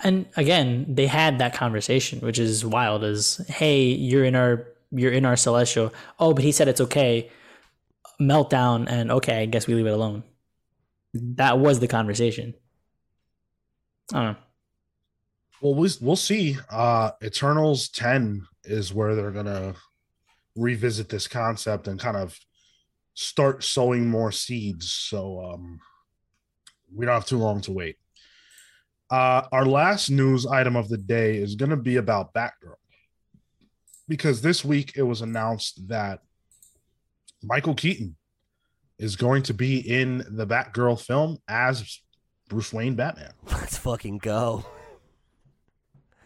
[0.00, 5.12] And again they had that conversation which is wild is hey you're in our you're
[5.12, 7.30] in our celestial oh but he said it's okay
[8.20, 10.22] meltdown and okay i guess we leave it alone
[11.14, 12.54] that was the conversation
[14.12, 14.38] i don't know
[15.60, 16.56] Well, we, we'll see.
[16.70, 19.74] Uh Eternals 10 is where they're gonna
[20.54, 22.38] revisit this concept and kind of
[23.14, 24.92] start sowing more seeds.
[24.92, 25.80] So um
[26.94, 27.96] we don't have too long to wait.
[29.10, 32.80] Uh our last news item of the day is gonna be about Batgirl.
[34.08, 36.20] Because this week it was announced that
[37.42, 38.16] Michael Keaton
[38.98, 42.00] is going to be in the Batgirl film as
[42.48, 43.32] Bruce Wayne Batman.
[43.52, 44.64] let's fucking go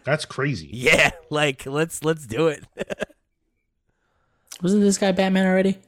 [0.05, 0.71] That's crazy.
[0.73, 2.65] yeah like let's let's do it
[4.63, 5.79] wasn't this guy batman already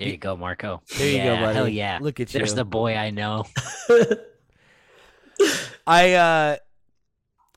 [0.00, 0.82] There you go, Marco.
[0.98, 1.54] There you go, buddy.
[1.54, 1.98] Hell yeah.
[2.02, 2.38] Look at There's you.
[2.40, 3.44] There's the boy I know.
[5.86, 6.56] I uh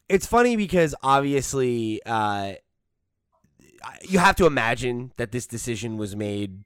[0.07, 2.53] it's funny because obviously uh
[4.01, 6.63] you have to imagine that this decision was made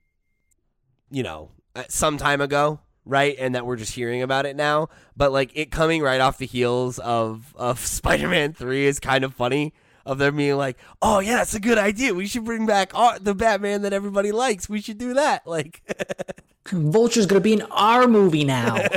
[1.10, 3.36] you know uh, some time ago right?
[3.40, 4.90] And that we're just hearing about it now.
[5.16, 9.34] But like it coming right off the heels of of Spider-Man 3 is kind of
[9.34, 9.74] funny
[10.04, 12.14] of them being like oh yeah that's a good idea.
[12.14, 14.68] We should bring back our, the Batman that everybody likes.
[14.68, 15.44] We should do that.
[15.52, 15.82] Like
[16.72, 18.78] vulture's gonna be in our movie now.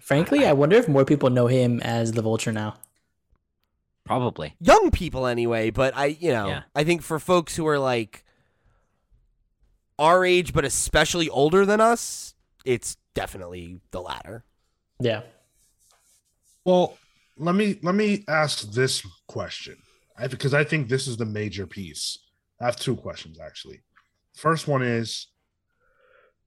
[0.00, 2.76] Frankly i wonder if more people know him as the vulture now
[4.08, 4.54] Probably.
[4.60, 6.62] young people anyway but i you know Yeah.
[6.74, 8.24] i think for folks who are like
[9.98, 14.44] our age but especially older than us it's definitely the latter
[15.00, 15.22] yeah
[16.64, 16.96] Well,
[17.38, 19.76] let me let me ask this question,
[20.18, 22.18] I, because I think this is the major piece.
[22.60, 23.80] I have two questions actually.
[24.34, 25.28] First one is,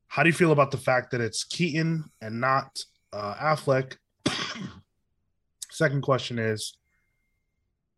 [0.07, 2.83] how do you feel about the fact that it's Keaton and not
[3.13, 3.95] uh, Affleck?
[5.71, 6.77] Second question is,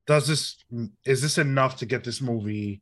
[0.06, 0.64] does this
[1.06, 2.82] is this enough to get this movie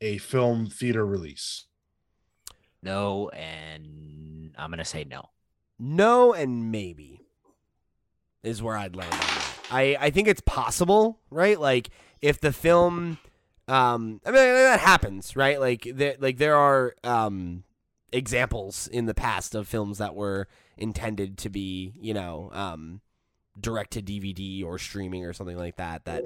[0.00, 1.64] a film theater release?
[2.82, 5.30] No, and I'm gonna say no.
[5.78, 7.24] no and maybe
[8.42, 9.52] is where i'd land on that.
[9.70, 11.90] i i think it's possible right like
[12.22, 13.18] if the film
[13.66, 17.64] um i mean that happens right like there like there are um
[18.12, 20.46] examples in the past of films that were
[20.76, 23.00] intended to be you know um
[23.60, 26.24] direct to dvd or streaming or something like that that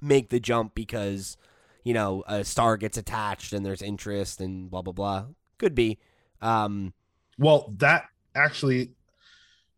[0.00, 1.36] make the jump because
[1.84, 5.24] you know a star gets attached and there's interest and blah blah blah
[5.58, 5.98] could be
[6.42, 6.92] um
[7.38, 8.04] Well, that
[8.34, 8.92] actually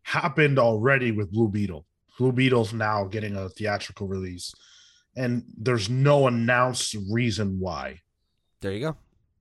[0.03, 1.85] happened already with Blue Beetle.
[2.17, 4.53] Blue Beetle's now getting a theatrical release,
[5.15, 8.01] and there's no announced reason why.
[8.59, 8.97] There you go.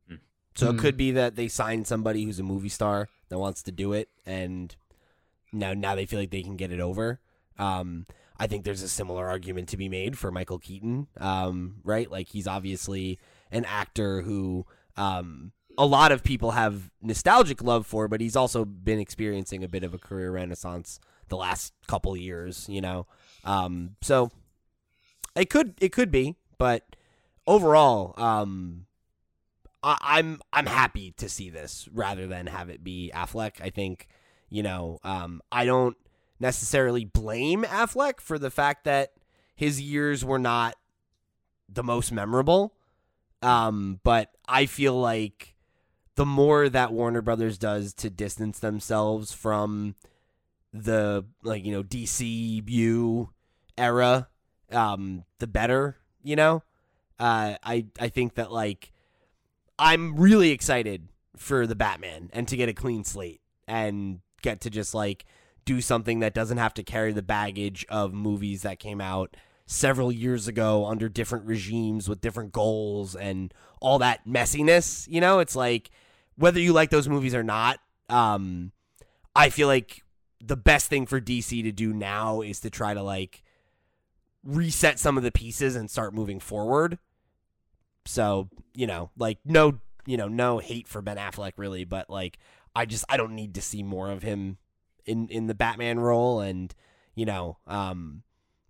[0.08, 0.14] Hmm.
[0.54, 0.78] So it Hmm.
[0.78, 4.10] could be that they signed somebody who's a movie star that wants to do it,
[4.24, 4.74] and
[5.52, 7.20] now now they feel like they can get it over.
[7.58, 8.06] Um,
[8.38, 12.10] I think there's a similar argument to be made for Michael Keaton, um, right?
[12.10, 13.18] Like he's obviously
[13.50, 14.64] an actor who
[14.96, 19.68] um, a lot of people have nostalgic love for, but he's also been experiencing a
[19.68, 23.06] bit of a career renaissance the last couple years, you know.
[23.44, 24.30] Um, so
[25.34, 26.96] It could it could be, but
[27.46, 28.86] overall, um,
[29.82, 33.60] I, I'm I'm happy to see this rather than have it be Affleck.
[33.60, 34.08] I think
[34.50, 35.96] you know um, I don't
[36.40, 39.12] necessarily blame Affleck for the fact that
[39.54, 40.76] his years were not
[41.68, 42.74] the most memorable,
[43.42, 45.56] um, but I feel like
[46.14, 49.94] the more that Warner Brothers does to distance themselves from
[50.72, 53.28] the like you know DCU
[53.76, 54.28] era,
[54.72, 55.96] um, the better.
[56.22, 56.62] You know,
[57.18, 58.92] uh, I I think that like
[59.78, 64.70] I'm really excited for the Batman and to get a clean slate and get to
[64.70, 65.24] just like
[65.64, 69.36] do something that doesn't have to carry the baggage of movies that came out
[69.66, 75.06] several years ago under different regimes with different goals and all that messiness.
[75.08, 75.90] You know, it's like
[76.36, 77.78] whether you like those movies or not,
[78.08, 78.72] um,
[79.36, 80.02] I feel like
[80.40, 83.42] the best thing for DC to do now is to try to like
[84.42, 86.98] reset some of the pieces and start moving forward.
[88.06, 92.38] So, you know, like no, you know, no hate for Ben Affleck really, but like
[92.78, 94.58] I just I don't need to see more of him
[95.04, 96.72] in in the Batman role and,
[97.16, 98.22] you know, um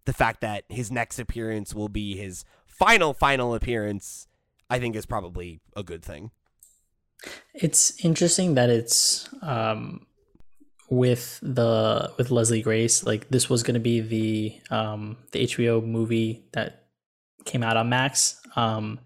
[0.06, 4.26] the fact that his next appearance will be his final final appearance,
[4.70, 6.30] I think is probably a good thing.
[7.52, 10.06] It's interesting that it's um
[10.88, 15.84] with the with Leslie Grace, like this was going to be the um the HBO
[15.84, 16.86] movie that
[17.44, 18.40] came out on Max.
[18.56, 19.00] Um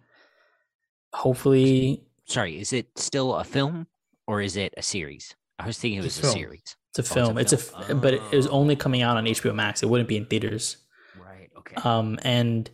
[1.13, 3.89] hopefully Sorry, is it still a film
[4.27, 5.35] or is it a series?
[5.59, 6.77] I was thinking it was a a, series.
[6.97, 7.39] it's a Oh, film.
[7.39, 7.97] it's It's a a, film.
[7.99, 8.51] f- but it was Oh.
[8.53, 9.83] only coming out on HBO Max.
[9.83, 10.77] It wouldn't be in theaters.
[11.19, 11.51] Right.
[11.59, 11.77] Okay.
[11.85, 12.71] Um and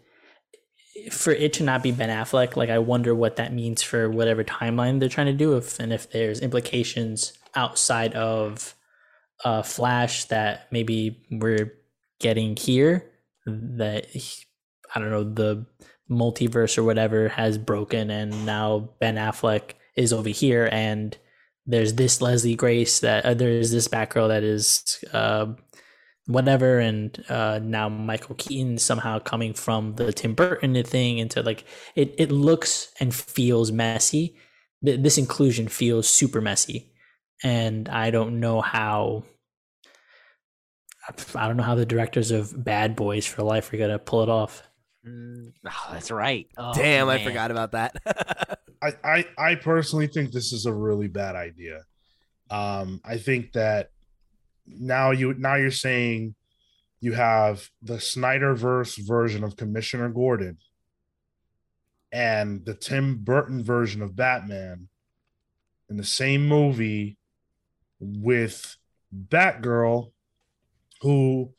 [1.12, 4.43] for it to not be Ben Affleck, like I wonder what that means for whatever
[4.43, 8.75] timeline they're trying to do if and if there's implications outside of
[9.45, 11.73] uh Flash that maybe we're
[12.20, 13.11] getting here
[13.47, 14.07] that
[14.95, 15.66] I don't know the
[16.11, 21.16] multiverse or whatever has broken and now Ben Affleck is over here and
[21.69, 25.47] there's this Leslie Grace that uh, there's this Batgirl that is uh
[26.27, 31.65] whatever and uh now Michael Keaton somehow coming from the Tim Burton thing into like
[31.95, 34.36] it it looks and feels messy
[34.82, 36.93] this inclusion feels super messy
[37.43, 39.24] and I don't know how
[41.35, 44.28] I don't know how the directors of Bad Boys for Life are gonna pull it
[44.28, 44.62] off.
[45.07, 46.49] Mm, oh, that's right.
[46.57, 47.97] Oh, Damn, I forgot about that.
[48.83, 51.85] I, I I personally think this is a really bad idea.
[52.51, 53.91] Um, I think that
[54.66, 56.35] now you now you're saying
[57.01, 60.59] you have the Snyderverse version of Commissioner Gordon
[62.12, 64.89] and the Tim Burton version of Batman
[65.89, 67.19] in the same movie
[68.01, 68.77] with
[69.15, 70.12] Batgirl,
[71.03, 71.53] who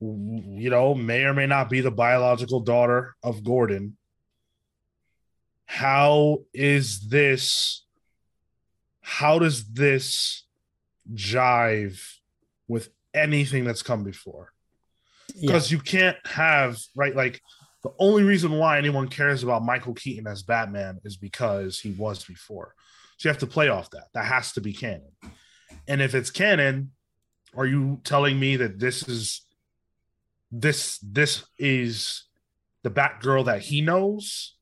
[0.00, 3.96] you know may or may not be the biological daughter of Gordon.
[5.66, 7.84] How is this
[9.00, 10.44] how does this
[11.14, 11.98] jive
[12.68, 14.52] with anything that's come before?
[15.34, 17.40] Yeah, because you can't have right like
[17.82, 22.24] the only reason why anyone cares about michael keaton as batman is because he was
[22.24, 22.74] before.
[23.16, 24.08] So you have to play off that.
[24.14, 25.10] That has to be canon.
[25.88, 26.92] And if it's canon
[27.56, 29.42] are you telling me that this is
[30.50, 32.24] this this is
[32.82, 34.54] the batgirl that he knows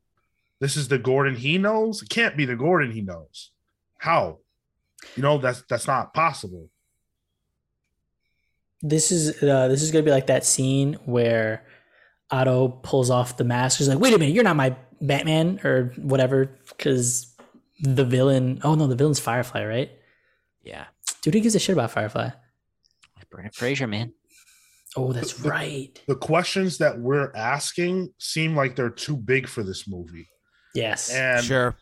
[0.61, 3.51] this is the gordon he knows it can't be the gordon he knows
[3.99, 4.39] how
[5.15, 6.69] you know that's that's not possible
[8.83, 11.65] this is uh, this is gonna be like that scene where
[12.31, 13.79] Otto pulls off the mask.
[13.79, 17.35] He's like, "Wait a minute, you're not my Batman or whatever," because
[17.81, 18.61] the villain.
[18.63, 19.91] Oh no, the villain's Firefly, right?
[20.63, 20.87] Yeah.
[21.23, 22.31] Dude, he gives a shit about Firefly?
[23.31, 24.13] Brendan Fraser, man.
[24.97, 26.03] Oh, that's The- right.
[26.09, 30.29] the questions that we're asking seem like they're too big for this movie
[30.75, 31.11] Yes.
[31.13, 31.77] and sure.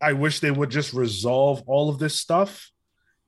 [0.00, 2.70] I wish they would just resolve all of this stuff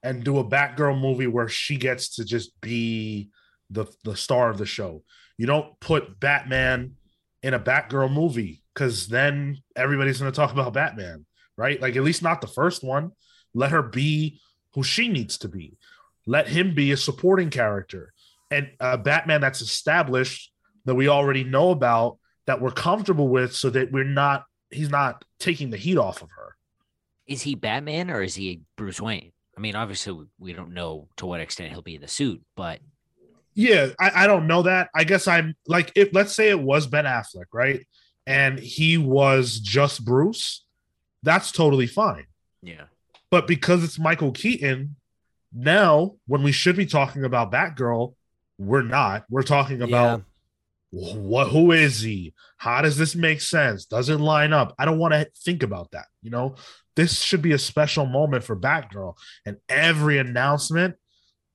[0.02, 3.30] and do a Batgirl movie where she gets to just be
[3.70, 5.02] the the star of the show.
[5.38, 6.94] You don't put Batman
[7.42, 11.80] in a Batgirl movie because then everybody's going to talk about Batman, right?
[11.80, 13.12] Like at least not the first one.
[13.54, 14.40] Let her be
[14.74, 15.76] who she needs to be.
[16.26, 18.12] Let him be a supporting character
[18.52, 20.52] and a Batman that's established
[20.84, 25.24] that we already know about that we're comfortable with, so that we're not he's not
[25.38, 26.56] taking the heat off of her.
[27.26, 29.32] Is he Batman or is he Bruce Wayne?
[29.56, 32.42] I mean, obviously, we- we don't know to what extent he'll be in the suit,
[32.56, 32.80] but
[33.54, 34.88] Yeah, I, I don't know that.
[34.94, 37.86] I guess I'm like if let's say it was Ben Affleck, right?
[38.26, 40.64] And he was just Bruce,
[41.22, 42.26] that's totally fine.
[42.62, 42.84] yeah.
[43.30, 44.96] But because it's Michael Keaton,
[45.54, 48.14] now when we should be talking about Batgirl,
[48.66, 49.24] we're not.
[49.28, 50.22] We're talking about
[50.90, 52.34] what who is he?
[52.58, 53.86] How does this make sense?
[53.86, 54.74] Does it line up?
[54.78, 56.06] I don't want to think about that.
[56.22, 56.56] You know,
[56.96, 59.16] this should be a special moment for Batgirl,
[59.46, 60.96] and every announcement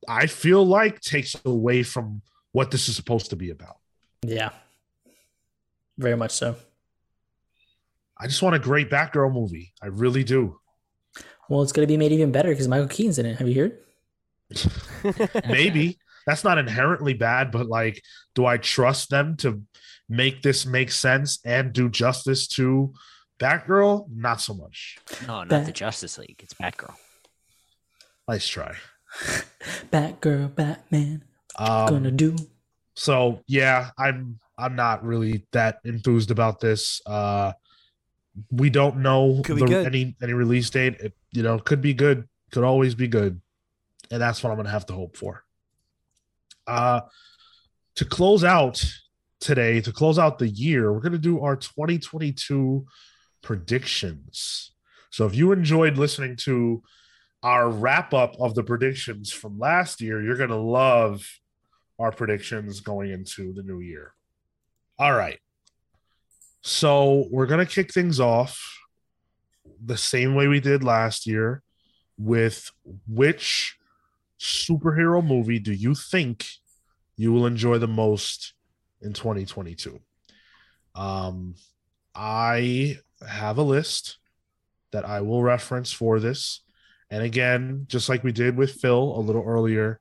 [0.07, 2.21] I feel like takes away from
[2.51, 3.77] what this is supposed to be about.
[4.21, 4.49] Yeah.
[5.97, 6.55] Very much so.
[8.17, 9.73] I just want a great Batgirl movie.
[9.81, 10.59] I really do.
[11.49, 13.37] Well, it's going to be made even better because Michael Keaton's in it.
[13.37, 15.39] Have you heard?
[15.49, 18.03] Maybe that's not inherently bad, but like,
[18.35, 19.63] do I trust them to
[20.07, 22.93] make this make sense and do justice to
[23.39, 24.07] Batgirl?
[24.13, 24.99] Not so much.
[25.25, 26.39] No, not Bat- the Justice League.
[26.43, 26.93] It's Batgirl.
[28.27, 28.75] Nice try.
[29.91, 31.23] Batgirl, Batman,
[31.57, 32.35] Um, gonna do.
[32.95, 37.01] so yeah, I'm I'm not really that enthused about this.
[37.05, 37.53] Uh
[38.51, 40.95] we don't know the- any any release date.
[40.99, 43.39] It you know could be good, could always be good,
[44.11, 45.43] and that's what I'm gonna have to hope for.
[46.67, 47.01] Uh
[47.95, 48.83] to close out
[49.39, 52.85] today, to close out the year, we're gonna do our 2022
[53.41, 54.71] predictions.
[55.09, 56.83] So if you enjoyed listening to
[57.41, 61.27] our wrap up of the predictions from last year, you're gonna love
[61.99, 64.13] our predictions going into the new year.
[64.99, 65.39] All right.
[66.61, 68.59] So we're going to kick things off
[69.83, 71.63] the same way we did last year
[72.17, 72.71] with
[73.07, 73.76] which
[74.39, 76.45] superhero movie do you think
[77.15, 78.53] you will enjoy the most
[79.01, 79.99] in 2022?
[80.95, 81.55] Um,
[82.15, 82.97] I
[83.27, 84.17] have a list
[84.91, 86.61] that I will reference for this.
[87.09, 89.99] And again, just like we did with Phil a little earlier,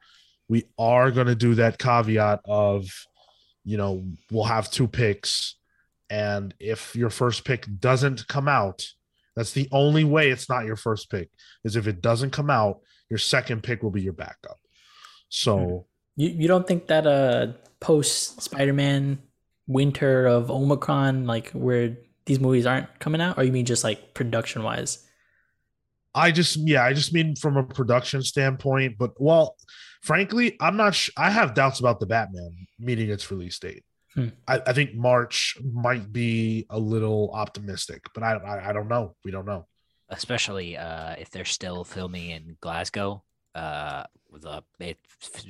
[0.49, 2.89] we are going to do that caveat of
[3.65, 5.57] you know we'll have two picks
[6.09, 8.87] and if your first pick doesn't come out
[9.35, 11.29] that's the only way it's not your first pick
[11.65, 12.79] is if it doesn't come out
[13.11, 14.59] your second pick will be your backup.
[15.29, 19.19] So You you don't think that uh post Spider Man
[19.67, 24.15] winter of Omicron, like where these movies aren't coming out, or you mean just like
[24.15, 25.03] production wise?
[26.17, 29.55] i just yeah i just mean from a production standpoint but well
[30.03, 33.85] frankly i'm not sh- i have doubts about the batman meeting its release date.
[34.15, 34.29] Hmm.
[34.49, 39.15] I, I think march might be a little optimistic but I, I i don't know.
[39.27, 39.67] We don't know
[40.09, 43.23] especially uh, if they're still filming in Glasgow.
[43.55, 44.99] Uh, the it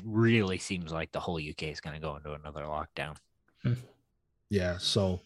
[0.05, 3.17] really seems like the whole UK is going to go into another lockdown.
[4.49, 4.79] Yeah.
[4.79, 5.23] So,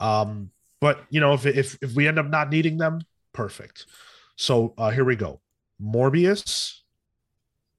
[0.00, 3.00] um, but you know, if if if we end up not needing them,
[3.34, 3.84] perfect.
[4.36, 5.40] So uh, here we go.
[5.80, 6.78] Morbius,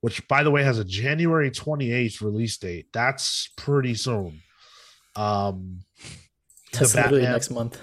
[0.02, 2.88] which by the way has a January twenty eighth release date.
[2.94, 4.42] That's pretty soon.
[5.16, 5.80] Um,
[6.74, 7.32] The That's literally Batman.
[7.32, 7.80] next month.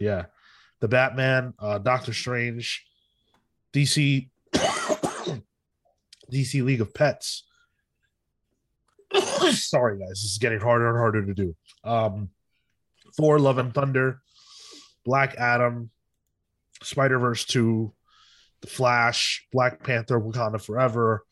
[0.00, 0.26] yeah,
[0.80, 2.84] the Batman, uh, Doctor Strange,
[3.72, 4.28] DC,
[6.32, 7.44] DC League of Pets.
[9.52, 11.56] Sorry, guys, this is getting harder and harder to do.
[11.84, 12.30] Um,
[13.16, 14.20] Thor: Love and Thunder,
[15.04, 15.90] Black Adam,
[16.82, 17.94] Spider Verse Two,
[18.60, 21.24] The Flash, Black Panther: Wakanda Forever,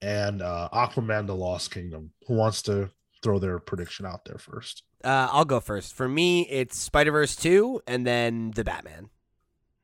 [0.00, 2.12] and uh, Aquaman: The Lost Kingdom.
[2.26, 2.90] Who wants to
[3.22, 4.84] throw their prediction out there first?
[5.08, 5.94] Uh, I'll go first.
[5.94, 9.08] For me, it's Spider Verse two, and then the Batman.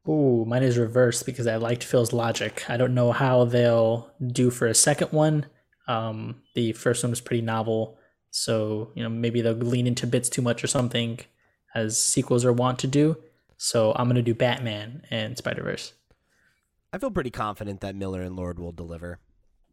[0.06, 2.68] Ooh, mine is reversed because I liked Phil's logic.
[2.68, 5.46] I don't know how they'll do for a second one.
[5.88, 7.96] Um, the first one was pretty novel,
[8.30, 11.20] so you know maybe they'll lean into bits too much or something,
[11.74, 13.16] as sequels are wont to do.
[13.56, 15.94] So I'm gonna do Batman and Spider Verse.
[16.92, 19.20] I feel pretty confident that Miller and Lord will deliver.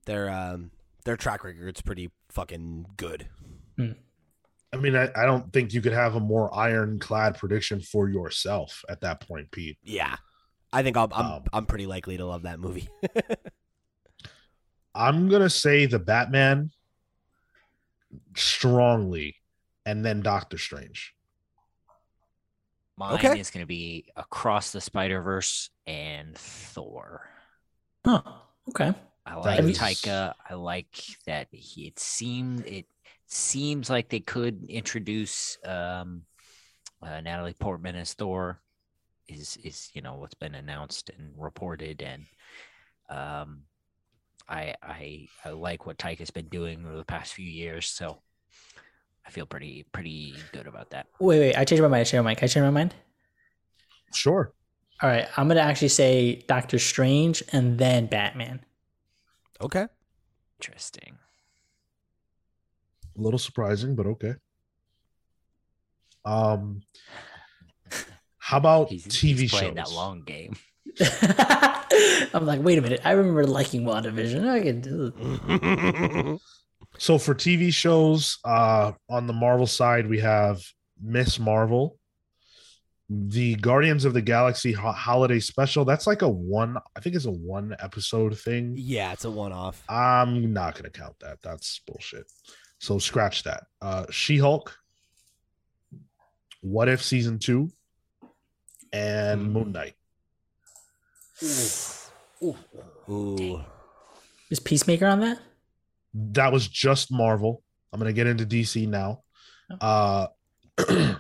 [0.06, 0.72] Their um
[1.04, 3.28] their track record's pretty fucking good.
[4.74, 8.84] I mean, I, I don't think you could have a more ironclad prediction for yourself
[8.90, 9.78] at that point, Pete.
[9.84, 10.16] Yeah,
[10.72, 12.88] I think I'll, I'm Um, I'm pretty likely to love that movie.
[14.96, 16.72] I'm gonna say the Batman
[18.36, 19.36] strongly,
[19.86, 21.14] and then Doctor Strange.
[22.98, 23.40] Mine Okay.
[23.40, 27.28] is going to be Across the Spider Verse and Thor.
[28.06, 28.22] Huh.
[28.70, 28.94] Okay.
[29.26, 30.34] I like is- Taika.
[30.48, 31.88] I like that he.
[31.88, 32.86] It seemed it
[33.32, 36.24] seems like they could introduce um,
[37.02, 38.60] uh, Natalie Portman as Thor.
[39.28, 42.26] Is is you know what's been announced and reported, and
[43.10, 43.62] um,
[44.50, 47.88] I I I like what Taika's been doing over the past few years.
[47.88, 48.22] So
[49.26, 51.08] I feel pretty pretty good about that.
[51.20, 51.56] Wait, wait.
[51.56, 52.02] I changed my mind.
[52.02, 52.38] I changed my mind.
[52.40, 52.96] Can I change my mind?
[54.14, 54.54] Sure.
[55.02, 55.28] All right.
[55.38, 58.60] I'm gonna actually say Doctor Strange and then Batman.
[59.62, 59.88] okay.
[60.60, 61.18] Interesting.
[63.18, 64.34] A little surprising, but okay.
[66.24, 66.82] Um,
[68.38, 69.76] how about He's, TV he's shows?
[69.76, 70.54] that long game.
[72.34, 73.02] I'm like, wait a minute.
[73.04, 74.48] I remember liking WandaVision.
[74.48, 76.42] I can do it.
[76.98, 80.62] So for TV shows, uh, on the Marvel side, we have
[81.02, 81.98] Miss Marvel,
[83.10, 85.86] the Guardians of the Galaxy ho- holiday special.
[85.86, 88.76] That's like a one, I think it's a one episode thing.
[88.78, 89.84] Yeah, it's a one-off.
[89.90, 91.42] I'm not gonna count that.
[91.42, 92.26] That's bullshit.
[92.82, 93.66] So scratch that.
[93.80, 94.76] Uh She Hulk,
[96.62, 97.70] What If season two,
[98.92, 99.94] and Moon Knight.
[103.08, 103.64] Ooh.
[104.50, 105.40] Is Peacemaker on that?
[106.16, 107.64] That was just Marvel.
[107.94, 109.22] I'm gonna get into DC now.
[109.80, 110.28] Uh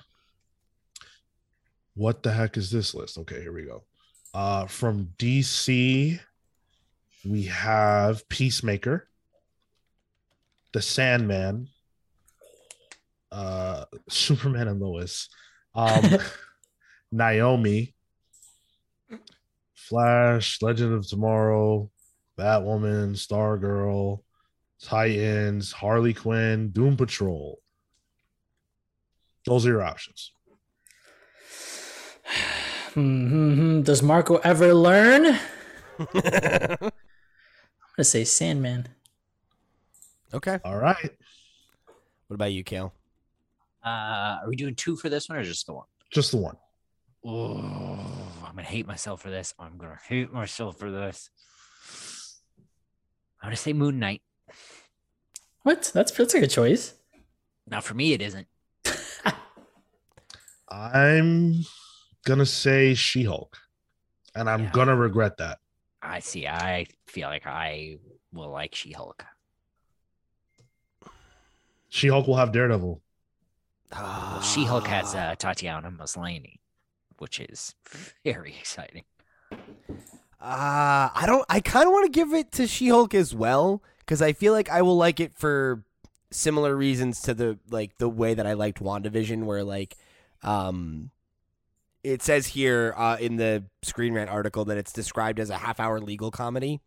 [1.93, 3.19] what the heck is this list?
[3.19, 3.83] Okay, here we go.
[4.33, 6.19] Uh from DC,
[7.23, 9.07] we have Peacemaker,
[10.73, 11.67] The Sandman,
[13.31, 15.29] uh Superman and Lois,
[15.75, 16.17] um
[17.11, 17.93] Naomi,
[19.75, 21.89] Flash, Legend of Tomorrow,
[22.37, 24.21] Batwoman, Stargirl,
[24.81, 27.59] Titans, Harley Quinn, Doom Patrol.
[29.45, 30.31] Those are your options.
[32.95, 35.25] Does Marco ever learn?
[35.99, 36.91] I'm
[37.95, 38.87] gonna say Sandman.
[40.33, 40.59] Okay.
[40.63, 41.11] All right.
[42.27, 42.93] What about you, Cale?
[43.85, 43.89] Uh,
[44.43, 45.85] are we doing two for this one or just the one?
[46.11, 46.55] Just the one.
[47.25, 47.99] Oh,
[48.45, 49.53] I'm gonna hate myself for this.
[49.59, 51.29] I'm gonna hate myself for this.
[53.41, 54.21] I'm gonna say Moon Knight.
[55.63, 55.91] What?
[55.93, 56.93] That's that's a good choice.
[57.67, 58.47] Now, for me, it isn't.
[60.69, 61.63] I'm
[62.25, 63.57] gonna say She-Hulk.
[64.35, 64.71] And I'm Yeah.
[64.71, 65.59] gonna regret that.
[66.01, 66.47] I see.
[66.47, 67.97] I feel like I
[68.31, 68.73] will like
[71.93, 72.23] She-Hulk.
[72.23, 73.01] She-Hulk will have Daredevil.
[73.91, 75.31] Well, She-Hulk has Ah.
[75.31, 76.59] uh, Tatiana Maslany,
[77.17, 77.75] which is
[78.23, 79.03] very exciting.
[79.51, 81.45] Uh, I don't.
[81.49, 84.69] I kind of want to give it to She-Hulk as well because I feel like
[84.69, 85.83] I will like it for
[86.31, 89.97] similar reasons to the like the way that I liked WandaVision, where like,
[90.41, 91.11] um,
[92.03, 95.99] it says here uh, in the Screen Rant article that it's described as a half-hour
[95.99, 96.79] legal comedy,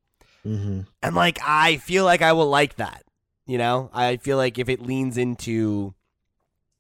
[0.47, 0.81] Mm-hmm.
[1.03, 3.05] and like I feel like I will like that.
[3.47, 5.95] You know, I feel like if it leans into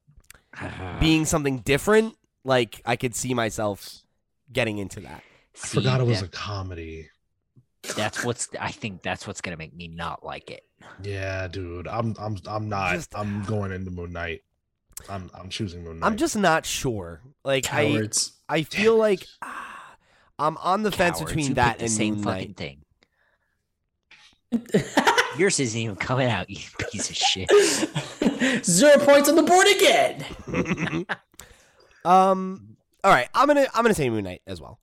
[1.00, 4.00] being something different, like I could see myself
[4.52, 5.22] getting into that.
[5.62, 7.08] I forgot it was that- a comedy.
[7.96, 8.48] That's what's.
[8.58, 10.64] I think that's what's gonna make me not like it.
[11.02, 11.86] Yeah, dude.
[11.86, 12.94] I'm I'm I'm not.
[12.94, 14.42] Just- I'm going into Moon Knight.
[15.10, 16.06] I'm I'm choosing Moon Knight.
[16.06, 17.20] I'm just not sure.
[17.44, 18.32] Like I, Cowards.
[18.48, 19.96] I feel like ah,
[20.38, 22.56] I'm on the fence Cowards, between you that picked the and same Moon fucking Knight.
[22.56, 22.78] thing.
[25.38, 26.60] Yours isn't even coming out, you
[26.90, 27.50] piece of shit.
[28.64, 31.06] Zero points on the board again.
[32.04, 32.76] um.
[33.02, 34.78] All right, I'm gonna I'm gonna say Moon Knight as well.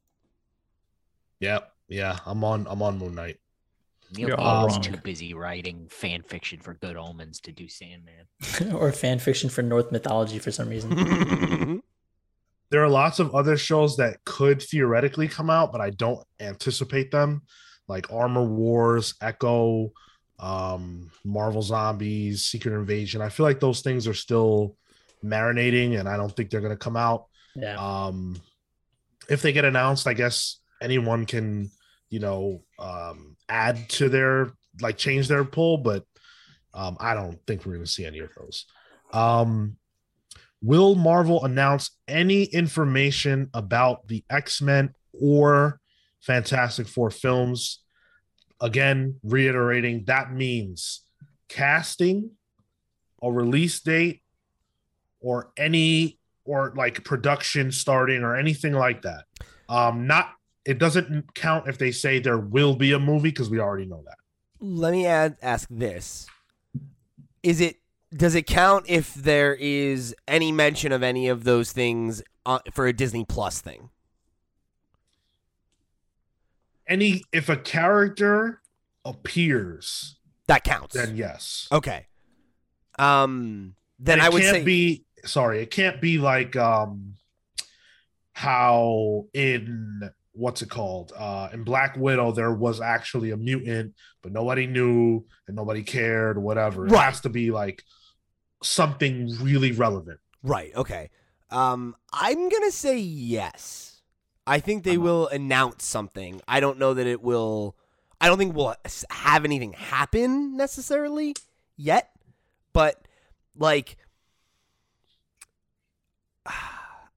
[1.39, 1.71] Yep.
[1.89, 3.37] Yeah, I'm on I'm on Moon Knight.
[4.15, 4.81] Neil You're all wrong.
[4.81, 8.25] too busy writing fan fiction for Good Omens to do Sandman.
[8.75, 11.81] or fan fiction for Norse mythology for some reason.
[12.69, 17.11] There are lots of other shows that could theoretically come out, but I don't anticipate
[17.11, 17.41] them,
[17.87, 19.91] like Armor Wars, Echo,
[20.39, 23.21] um, Marvel Zombies, Secret Invasion.
[23.21, 24.75] I feel like those things are still
[25.23, 27.25] marinating, and I don't think they're gonna come out.
[27.55, 27.75] Yeah.
[27.75, 28.41] Um,
[29.29, 31.69] if they get announced, I guess anyone can,
[32.09, 36.05] you know, um, add to their like change their pull, but
[36.73, 38.65] um, I don't think we're going to see any of those.
[39.11, 39.75] Um,
[40.61, 45.80] will Marvel announce any information about the X Men or
[46.21, 47.83] Fantastic Four films?
[48.59, 51.01] Again, reiterating that means
[51.49, 52.31] casting,
[53.21, 54.21] a release date,
[55.19, 59.25] or any or like production starting or anything like that.
[59.69, 60.31] Um, not
[60.65, 64.03] it doesn't count if they say there will be a movie because we already know
[64.05, 64.17] that.
[64.59, 66.27] Let me add ask this:
[67.41, 67.77] Is it
[68.15, 72.21] does it count if there is any mention of any of those things
[72.73, 73.89] for a Disney Plus thing?
[76.91, 78.61] Any if a character
[79.05, 80.93] appears, That counts.
[80.93, 81.67] then yes.
[81.71, 82.07] Okay.
[82.99, 83.75] Um.
[83.97, 87.15] Then I would can't say be sorry, it can't be like um
[88.33, 91.13] how in what's it called?
[91.17, 96.37] Uh in Black Widow there was actually a mutant, but nobody knew and nobody cared,
[96.37, 96.87] whatever.
[96.87, 97.83] It has to be like
[98.63, 100.19] something really relevant.
[100.43, 100.75] Right.
[100.75, 101.09] Okay.
[101.49, 103.90] Um, I'm gonna say yes.
[104.47, 106.41] I think they I'm- will announce something.
[106.47, 107.75] I don't know that it will.
[108.19, 108.75] I don't think we'll
[109.09, 111.35] have anything happen necessarily
[111.77, 112.11] yet,
[112.73, 113.07] but
[113.55, 113.97] like,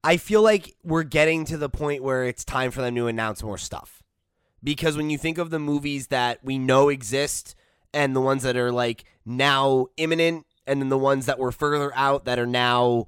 [0.03, 3.41] I feel like we're getting to the point where it's time for them to announce
[3.41, 4.03] more stuff.
[4.63, 7.55] Because when you think of the movies that we know exist
[7.93, 11.95] and the ones that are like now imminent, and then the ones that were further
[11.95, 13.07] out that are now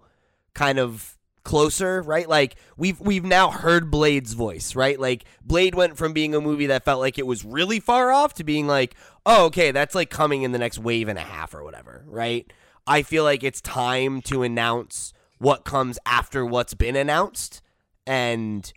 [0.53, 1.16] kind of
[1.47, 2.27] closer, right?
[2.27, 4.99] Like we've we've now heard Blade's voice, right?
[4.99, 8.33] Like Blade went from being a movie that felt like it was really far off
[8.35, 8.95] to being like,
[9.25, 12.51] oh, okay, that's like coming in the next wave and a half or whatever, right?
[12.85, 17.61] I feel like it's time to announce what comes after what's been announced,
[18.05, 18.71] and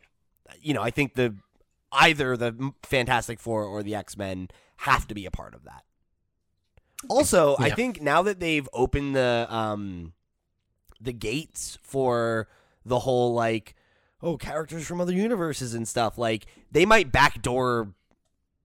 [0.62, 1.34] you know, I think the
[1.90, 5.82] either the Fantastic Four or the X Men have to be a part of that.
[7.08, 10.12] Also, I think now that they've opened the um
[11.00, 12.46] the gates for
[12.84, 13.74] the whole like
[14.22, 17.94] oh characters from other universes and stuff, like they might backdoor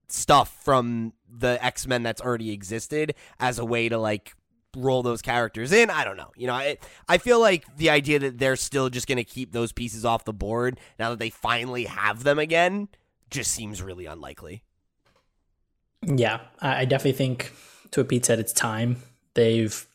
[0.08, 4.34] stuff from the X Men that's already existed as a way to like
[4.76, 5.90] roll those characters in.
[5.90, 6.32] I don't know.
[6.36, 6.78] You know, I
[7.08, 10.26] I feel like the idea that they're still just going to keep those pieces off
[10.26, 12.90] the board now that they finally have them again
[13.30, 14.64] just seems really unlikely.
[16.02, 17.52] Yeah, I, definitely think
[17.92, 18.98] to what Pete said, it's time.
[19.34, 19.86] They've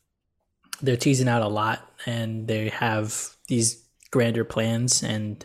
[0.82, 5.44] they're teasing out a lot, and they have these grander plans, and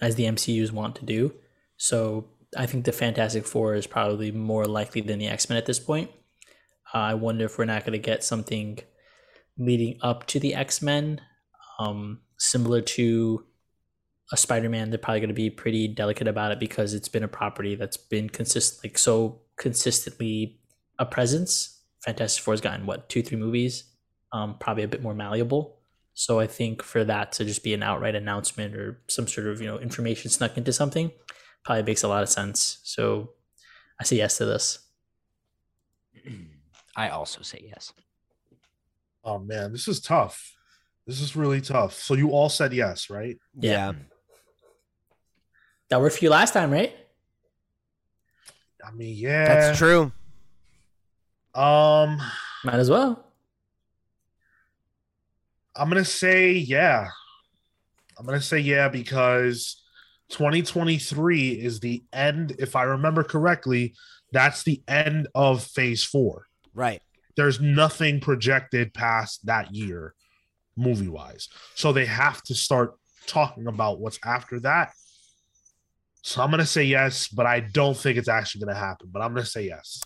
[0.00, 1.32] as the MCU's want to do.
[1.76, 5.66] So I think the Fantastic Four is probably more likely than the X Men at
[5.66, 6.10] this point.
[6.94, 8.78] Uh, I wonder if we're not going to get something
[9.58, 11.20] leading up to the X Men,
[11.78, 13.44] um, similar to
[14.32, 14.90] a Spider-Man.
[14.90, 17.96] They're probably going to be pretty delicate about it because it's been a property that's
[17.96, 20.60] been consistent, like so consistently
[20.98, 21.82] a presence.
[22.04, 23.84] Fantastic Four has gotten what two, three movies,
[24.32, 25.75] um, probably a bit more malleable.
[26.18, 29.60] So I think for that to just be an outright announcement or some sort of
[29.60, 31.12] you know information snuck into something,
[31.62, 32.78] probably makes a lot of sense.
[32.84, 33.32] So
[34.00, 34.78] I say yes to this.
[36.96, 37.92] I also say yes.
[39.24, 40.56] Oh man, this is tough.
[41.06, 41.92] This is really tough.
[41.92, 43.36] So you all said yes, right?
[43.54, 43.92] Yeah.
[45.90, 46.96] That worked for you last time, right?
[48.82, 49.44] I mean, yeah.
[49.44, 50.12] That's true.
[51.54, 52.22] Um,
[52.64, 53.25] Might as well.
[55.78, 57.08] I'm gonna say yeah.
[58.18, 59.82] I'm gonna say yeah because
[60.30, 62.56] 2023 is the end.
[62.58, 63.94] If I remember correctly,
[64.32, 66.46] that's the end of Phase Four.
[66.74, 67.02] Right.
[67.36, 70.14] There's nothing projected past that year,
[70.76, 71.48] movie wise.
[71.74, 72.94] So they have to start
[73.26, 74.92] talking about what's after that.
[76.22, 79.08] So I'm gonna say yes, but I don't think it's actually gonna happen.
[79.12, 80.02] But I'm gonna say yes.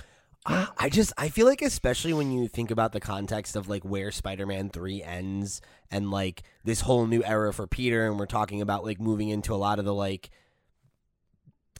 [0.46, 3.84] I I just I feel like especially when you think about the context of like
[3.84, 5.60] where Spider-Man 3 ends
[5.90, 9.52] and like this whole new era for Peter and we're talking about like moving into
[9.54, 10.30] a lot of the like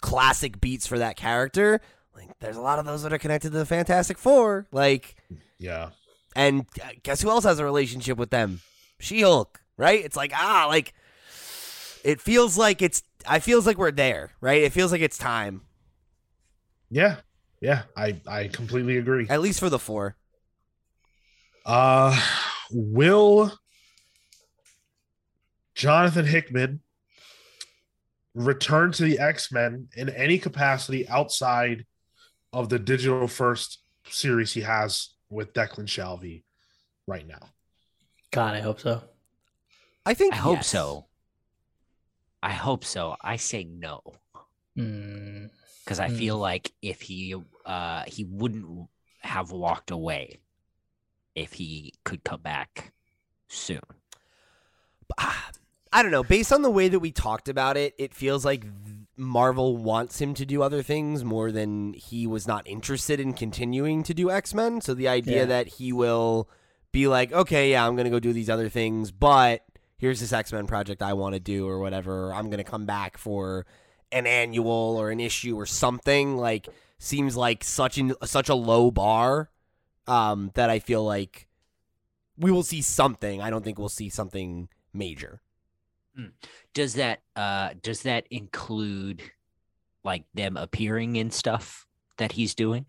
[0.03, 1.81] classic beats for that character,
[2.15, 5.17] like there's a lot of those that are connected to the Fantastic 4, like
[5.59, 5.91] Yeah.
[6.37, 8.61] and uh, guess who else has a relationship with them?
[8.99, 10.05] She-Hulk, right?
[10.05, 10.93] It's like ah, like
[12.05, 14.63] it feels like it's I feels like we're there, right?
[14.63, 15.63] It feels like it's time.
[16.91, 17.17] Yeah.
[17.61, 17.83] Yeah.
[17.97, 19.27] I I completely agree.
[19.29, 20.17] At least for the 4.
[21.67, 22.21] Uh
[22.71, 23.53] will
[25.75, 26.81] Jonathan Hickman
[28.35, 31.85] return to the X-Men in any capacity outside
[32.53, 36.45] of the digital first series he has with Declan Shalvey
[37.07, 37.49] right now?
[38.31, 39.03] God, I hope so.
[40.07, 40.69] I think I hope yes.
[40.69, 41.07] so.
[42.43, 43.17] I hope so.
[43.23, 44.01] I say no
[44.77, 45.47] Hmm.
[45.91, 46.15] Because I Hmm.
[46.15, 47.35] feel like if he
[47.67, 48.89] uh he wouldn't
[49.23, 50.39] have walked away
[51.35, 52.93] if he could come back
[53.49, 53.81] soon.
[55.19, 55.51] Ah,
[55.93, 56.23] I don't know.
[56.23, 58.65] Based on the way that we talked about it, it feels like
[59.17, 64.05] Marvel wants him to do other things more than he was not interested in continuing
[64.05, 64.81] to do X Men.
[64.81, 65.47] So the idea Yeah.
[65.47, 66.49] that he will
[66.93, 69.65] be like, okay, yeah, I'm going to go do these other things, but
[69.99, 72.33] here's this X Men project I want to do or whatever.
[72.33, 73.67] I'm going to come back for
[74.13, 76.37] an annual or an issue or something.
[76.37, 79.51] Like seems like such an such a low bar
[80.07, 81.49] um, that I feel like
[82.37, 83.41] we will see something.
[83.41, 85.41] I don't think we'll see something major.
[86.75, 89.23] Does that uh does that include
[90.05, 91.87] like them appearing in stuff
[92.19, 92.87] that he's doing?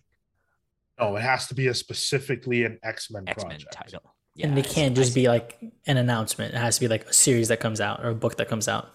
[0.99, 3.71] No, it has to be a specifically an X-Men X-Men project.
[3.71, 4.15] title.
[4.41, 6.53] and it can't just be like an announcement.
[6.53, 8.67] It has to be like a series that comes out or a book that comes
[8.67, 8.89] out.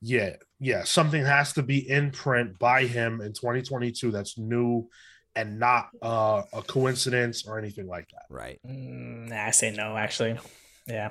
[0.00, 0.84] Yeah, yeah.
[0.84, 4.88] Something has to be in print by him in 2022 that's new
[5.34, 8.24] and not uh, a coincidence or anything like that.
[8.30, 8.58] Right.
[8.66, 10.38] Mm, I say no, actually.
[10.86, 11.10] Yeah.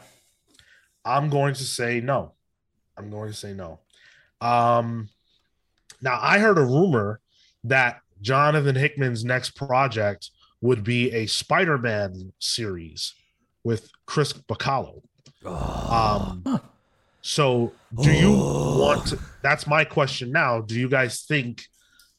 [1.04, 2.34] I'm going to say no.
[2.98, 3.80] I'm going to say no.
[4.42, 5.10] Um,
[6.02, 7.20] now I heard a rumor
[7.66, 13.14] that Jonathan Hickman's next project would be a Spider-Man series
[13.64, 15.02] with Chris Bachalo.
[15.46, 16.60] Um, Huh.
[17.28, 17.74] So
[18.04, 18.78] do you Oh.
[18.80, 19.08] want?
[19.08, 20.62] To, that's my question now.
[20.62, 21.64] Do you guys think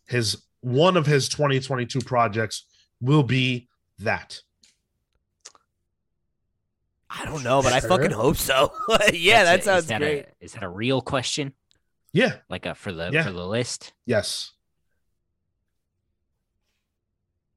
[0.09, 2.65] his one of his 2022 projects
[3.01, 3.69] will be
[4.01, 4.41] that?
[7.09, 8.73] I don't know, but I fucking hope so.
[9.13, 10.25] yeah, that a- sounds is that great.
[10.27, 11.53] A, is that a real question?
[12.13, 12.39] Yeah.
[12.51, 13.23] Like a for the Yeah.
[13.23, 13.93] for the list?
[14.07, 14.51] Yes.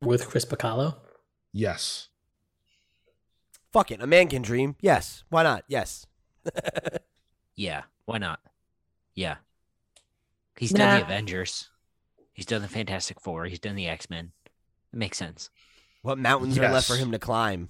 [0.03, 0.97] with Chris Bachalo.
[1.51, 2.09] Yes.
[3.73, 4.75] Fuck it, a man can dream.
[4.81, 5.63] Yes, why not?
[5.67, 6.05] Yes.
[7.59, 7.83] Yeah.
[8.05, 8.39] Why not?
[9.15, 9.35] Yeah.
[10.57, 11.69] He's done the Avengers.
[12.31, 13.45] He's done the Fantastic Four.
[13.45, 14.31] He's done the X Men.
[14.93, 15.49] It makes sense.
[16.01, 17.67] What mountains are left for him to climb?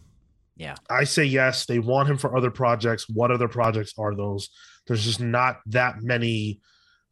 [0.56, 0.76] Yeah.
[0.90, 1.66] I say yes.
[1.66, 3.10] They want him for other projects.
[3.10, 4.50] What other projects are those?
[4.86, 6.62] There's just not that many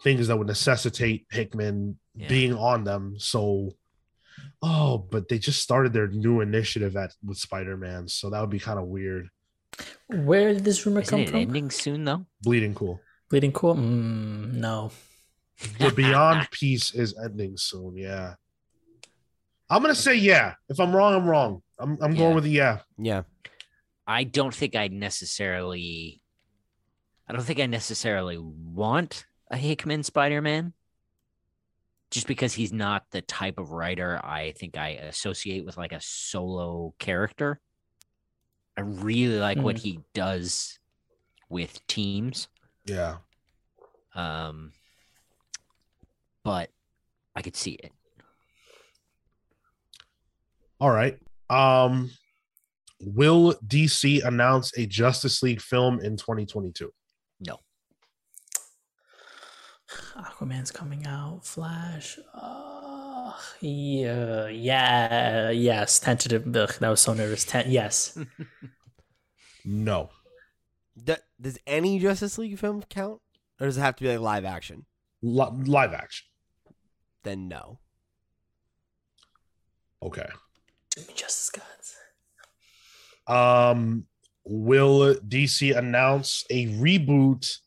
[0.03, 2.27] things that would necessitate Hickman Yeah.
[2.27, 3.15] being on them.
[3.17, 3.71] So,
[4.61, 8.51] oh, but they just started their new initiative at with Spider Man, so that would
[8.51, 9.29] be kind of weird.
[10.07, 11.39] Where did this rumor Isn't come it from?
[11.41, 12.25] ending soon though?
[12.41, 12.99] Bleeding cool.
[13.29, 13.75] Bleeding Cool?
[13.75, 14.91] Mm, no.
[15.79, 17.97] The Beyond piece is ending soon.
[17.97, 18.35] Yeah,
[19.69, 20.53] I'm gonna say yeah.
[20.69, 21.61] If I'm wrong, I'm wrong.
[21.79, 22.17] I'm I'm Yeah.
[22.19, 22.79] going with the yeah.
[22.97, 23.23] Yeah.
[24.07, 26.21] I don't think I necessarily
[27.27, 30.71] I don't think I necessarily want a Hickman Spider-Man.
[32.09, 35.99] Just because he's not the type of writer I think I associate with like a
[35.99, 37.59] solo character.
[38.77, 39.81] I really like what Hmm.
[39.83, 40.77] he does
[41.49, 42.47] with teams.
[42.85, 43.17] Yeah.
[44.13, 44.71] Um
[46.43, 46.69] but
[47.35, 47.91] I could see it.
[50.79, 51.19] All right.
[51.49, 52.11] Um,
[53.01, 56.91] will DC announce a Justice League film in 2022?
[57.41, 57.57] No.
[60.17, 61.45] Aquaman's coming out.
[61.45, 62.17] Flash.
[62.33, 62.86] Uh,
[63.61, 64.47] yeah.
[64.47, 65.49] Yeah.
[65.51, 65.99] Yes.
[65.99, 66.43] Tentative.
[66.55, 67.45] Ugh, that was so nervous.
[67.45, 68.17] Ten- yes.
[69.69, 70.11] No.
[71.03, 73.19] D- does any Justice League film count,
[73.59, 74.85] or does it have to be like live action?
[75.21, 76.25] Li- live action.
[77.23, 77.79] Then no.
[80.01, 80.29] Okay.
[81.15, 81.95] Justice Gods.
[83.27, 84.05] Um,
[84.45, 87.57] will DC announce a reboot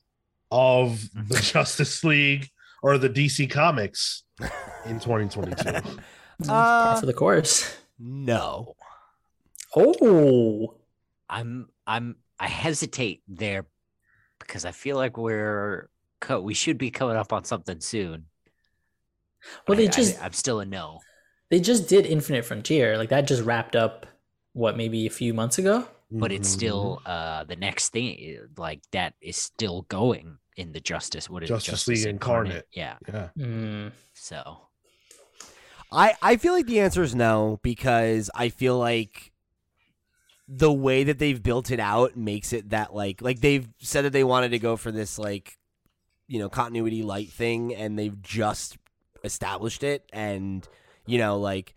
[0.50, 2.48] of the Justice League
[2.82, 4.24] or the DC Comics
[4.86, 5.80] in 2022?
[6.46, 7.76] Par for the course.
[7.98, 8.74] No.
[9.76, 10.76] Oh.
[11.28, 13.66] I'm I'm I hesitate there
[14.38, 15.88] because I feel like we're
[16.20, 18.24] co- we should be coming up on something soon.
[19.44, 21.00] Well, but they I- just I, am still a no.
[21.50, 22.98] they just did Infinite Frontier.
[22.98, 24.06] Like that just wrapped up.
[24.52, 25.86] What maybe a few months ago.
[26.10, 31.30] But it's still uh the next thing like that is still going in the Justice
[31.30, 32.66] what is it, Justice League Incarnate.
[32.72, 32.96] Yeah.
[33.08, 33.28] yeah.
[33.38, 33.92] Mm.
[34.12, 34.58] So
[35.90, 39.32] I I feel like the answer is no because I feel like
[40.46, 44.12] the way that they've built it out makes it that like like they've said that
[44.12, 45.56] they wanted to go for this like
[46.26, 48.76] you know continuity light thing and they've just
[49.24, 50.68] established it and
[51.06, 51.74] you know like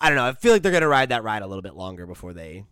[0.00, 2.06] I don't know I feel like they're gonna ride that ride a little bit longer
[2.06, 2.64] before they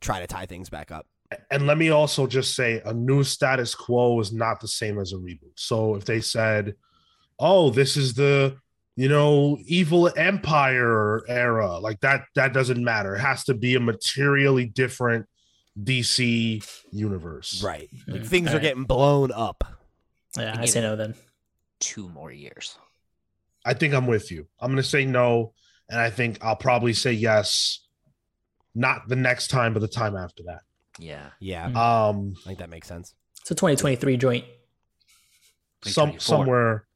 [0.00, 1.06] try to tie things back up.
[1.50, 5.12] And let me also just say a new status quo is not the same as
[5.12, 5.52] a reboot.
[5.56, 6.74] So if they said,
[7.38, 8.56] "Oh, this is the
[8.96, 13.16] you know evil empire era," like that, that doesn't matter.
[13.16, 15.26] It has to be a materially different
[15.82, 17.62] DC universe.
[17.62, 17.88] Right.
[18.06, 19.64] Like things are getting blown up.
[20.36, 21.14] Yeah, I give say no then.
[21.80, 22.78] two more years.
[23.64, 24.46] I think I'm with you.
[24.60, 25.54] I'm going to say no,
[25.88, 27.80] and I think I'll probably say yes.
[28.74, 30.62] Not the next time, but the time after that.
[30.98, 31.30] Yeah.
[31.40, 31.70] Yeah.
[31.70, 31.76] Mm.
[31.76, 33.14] Um, I think that makes sense.
[33.44, 34.44] So 2023 joint.
[35.84, 36.86] some somewhere,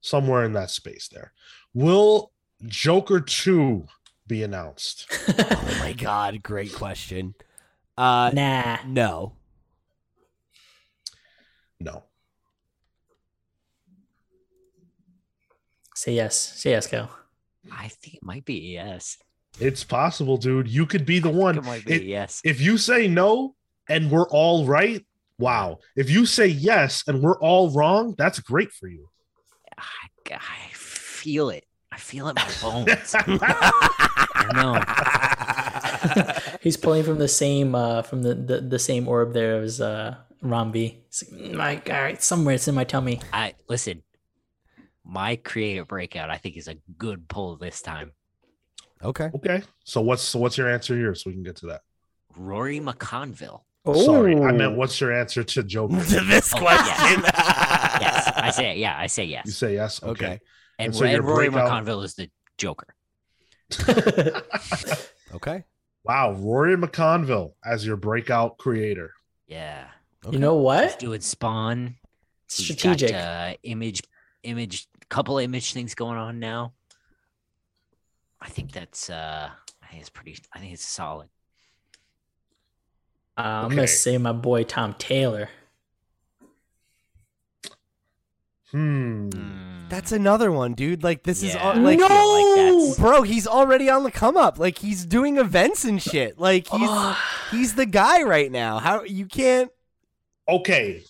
[0.00, 1.32] somewhere in that space there.
[1.74, 2.32] Will
[2.64, 3.86] Joker two
[4.26, 5.06] be announced?
[5.38, 7.34] Oh my god, great question.
[7.96, 8.78] Uh nah.
[8.86, 9.34] no.
[11.78, 12.04] No.
[15.94, 16.36] Say yes.
[16.36, 17.10] Say yes, Cal.
[17.70, 19.18] I think it might be yes.
[19.60, 20.68] It's possible, dude.
[20.68, 21.60] You could be the I one.
[21.86, 22.40] Be It- yes.
[22.44, 23.54] If you say no
[23.88, 25.04] and we're all right,
[25.38, 25.78] wow.
[25.96, 29.08] If you say yes and we're all wrong, that's great for you.
[29.78, 31.64] I, I feel it.
[31.92, 33.14] I feel it in my bones.
[34.38, 34.80] I know.
[36.62, 40.16] He's pulling from the same uh from the the, the same orb there as uh
[40.42, 40.98] Romby.
[41.08, 43.20] It's like, all right, somewhere it's in my tummy.
[43.32, 44.02] I listen.
[45.04, 48.12] My creative breakout, I think, is a good pull this time.
[49.02, 49.30] Okay.
[49.34, 49.62] Okay.
[49.84, 51.82] So what's so what's your answer here so we can get to that?
[52.36, 53.62] Rory McConville.
[53.84, 54.04] Oh.
[54.04, 54.34] Sorry.
[54.34, 54.52] I Ooh.
[54.52, 55.94] meant what's your answer to Joker?
[56.04, 57.22] to this Oh, question.
[57.24, 58.78] Yes, I say it.
[58.78, 59.46] Yeah, I say yes.
[59.46, 60.02] You say yes.
[60.02, 60.10] Okay.
[60.10, 60.40] Okay.
[60.78, 62.94] And, And so your Rory breakout- McConville is the Joker.
[65.34, 65.64] Okay.
[66.04, 69.12] Wow, Rory McConville as your breakout creator.
[69.48, 69.86] Yeah,
[70.30, 70.98] You know he's what?
[71.00, 71.96] doing Spawn.
[72.48, 73.12] He's got, Strategic.
[73.14, 74.02] uh, image,
[74.44, 76.72] image, couple image things going on now.
[78.46, 79.10] I think that's.
[79.10, 80.36] uh I I think it's pretty.
[80.54, 81.28] I think it's solid.
[83.36, 83.74] Uh, I'm Okay.
[83.76, 85.50] gonna say my boy Tom Taylor.
[88.70, 89.28] Hmm.
[89.30, 89.88] Mm.
[89.88, 91.04] That's another one, dude.
[91.04, 94.10] Like this is Yeah, all, I like feel like that's- bro, he's already on the
[94.10, 94.58] come up.
[94.58, 96.38] Like he's doing events and shit.
[96.38, 96.90] Like he's
[97.52, 98.78] he's the guy right now.
[98.78, 99.70] How you can't
[100.48, 101.02] Okay.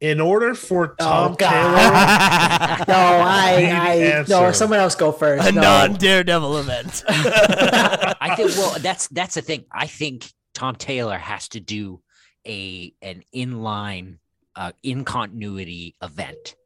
[0.00, 1.50] In order for Oh, Tom God.
[1.50, 4.32] Taylor, No, I, Need I answer.
[4.32, 4.52] no.
[4.52, 5.46] Someone else go first.
[5.46, 5.60] a no.
[5.60, 7.04] non Daredevil event.
[7.08, 8.50] I think.
[8.56, 9.64] Well, that's that's the thing.
[9.70, 12.00] I think Tom Taylor has to do
[12.46, 14.16] a an inline,
[14.56, 16.56] uh, in continuity event.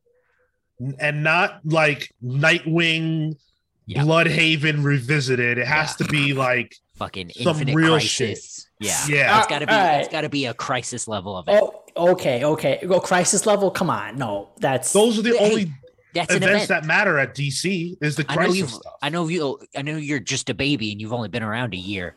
[1.01, 3.35] and not like Nightwing,
[3.87, 4.03] Yeah.
[4.03, 5.59] Blüdhaven revisited.
[5.59, 6.07] It has Yeah.
[6.07, 8.11] to be like Fucking Some infinite real crisis.
[8.11, 8.64] shit.
[8.81, 9.39] Yeah, Yeah.
[9.39, 9.73] It's got to uh, be.
[9.75, 10.01] Alright.
[10.01, 11.63] It's uh, got to be a crisis level event.
[11.97, 12.81] Oh, okay, okay.
[12.87, 13.71] Go crisis level.
[13.71, 15.73] Come on, no, that's those are the Hey, only
[16.15, 16.83] That's an events event.
[16.83, 18.67] that matter at DC is the I know crisis you.
[18.67, 18.93] stuff.
[19.03, 19.59] I know you.
[19.77, 22.17] I know you're just a baby and you've only been around a year.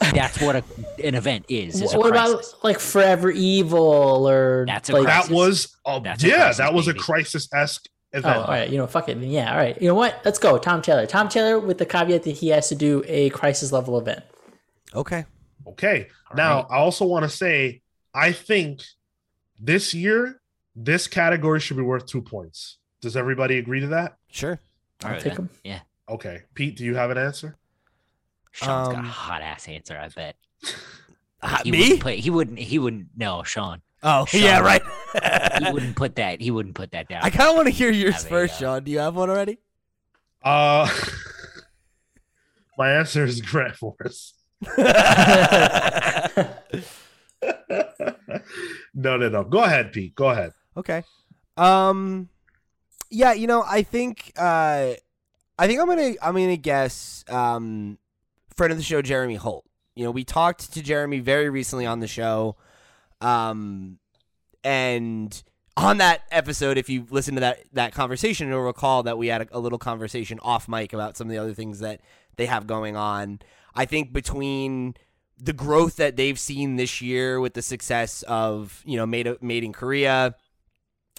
[0.00, 0.64] That's what a,
[1.04, 1.82] an event is.
[1.82, 2.52] is what crisis.
[2.54, 5.04] about like Forever Evil or That's a like?
[5.04, 5.28] crisis.
[5.28, 8.24] that was a, That's a yeah, crisis, that was a crisis esque event.
[8.24, 8.48] Oh, event.
[8.48, 8.70] all right.
[8.70, 9.18] You know, fuck it.
[9.18, 9.80] Yeah, all right.
[9.80, 10.18] You know what?
[10.24, 10.56] Let's go.
[10.56, 11.04] Tom Taylor.
[11.06, 14.22] Tom Taylor with the caveat that he has to do a crisis level event.
[14.94, 15.26] okay.
[15.66, 16.08] Okay.
[16.30, 16.66] All now right.
[16.70, 17.82] I also want to say
[18.14, 18.82] I think
[19.58, 20.40] this year
[20.76, 22.78] this category should be worth two points.
[23.00, 24.16] Does everybody agree to that?
[24.30, 24.58] Sure.
[25.02, 25.42] All I'll right, take then.
[25.46, 25.50] him.
[25.64, 25.80] Yeah.
[26.08, 26.42] Okay.
[26.54, 27.56] Pete, do you have an answer?
[28.52, 29.96] Sean's got a Um, hot ass answer.
[29.98, 30.36] I bet.
[31.42, 31.78] Uh, He me?
[31.80, 32.58] Wouldn't put, he wouldn't.
[32.58, 33.06] He wouldn't.
[33.16, 33.80] No, Sean.
[34.02, 34.42] Oh, Sean.
[34.42, 34.82] yeah, right.
[35.64, 36.38] He wouldn't put that.
[36.42, 37.22] He wouldn't put that down.
[37.22, 38.84] I kind of want to hear yours first, uh, Sean.
[38.84, 39.56] Do you have one already?
[40.42, 40.86] Uh
[42.78, 44.34] my answer is Grant Morris.
[48.94, 49.44] no, no, no.
[49.44, 50.14] Go ahead, Pete.
[50.14, 50.52] Go ahead.
[50.76, 51.02] Okay.
[51.56, 52.28] Um
[53.10, 54.92] yeah, you know, I think uh
[55.58, 57.98] I think I'm going to I'm going to guess um
[58.54, 59.64] friend of the show Jeremy Holt.
[59.94, 62.56] You know, we talked to Jeremy very recently on the show.
[63.20, 63.98] Um
[64.62, 65.42] and
[65.76, 69.40] on that episode if you listen to that that conversation you'll recall that we had
[69.40, 72.02] a, a little conversation off mic about some of the other things that
[72.36, 73.40] they have going on.
[73.74, 74.94] I think between
[75.38, 79.64] the growth that they've seen this year with the success of, you know, made made
[79.64, 80.34] in Korea,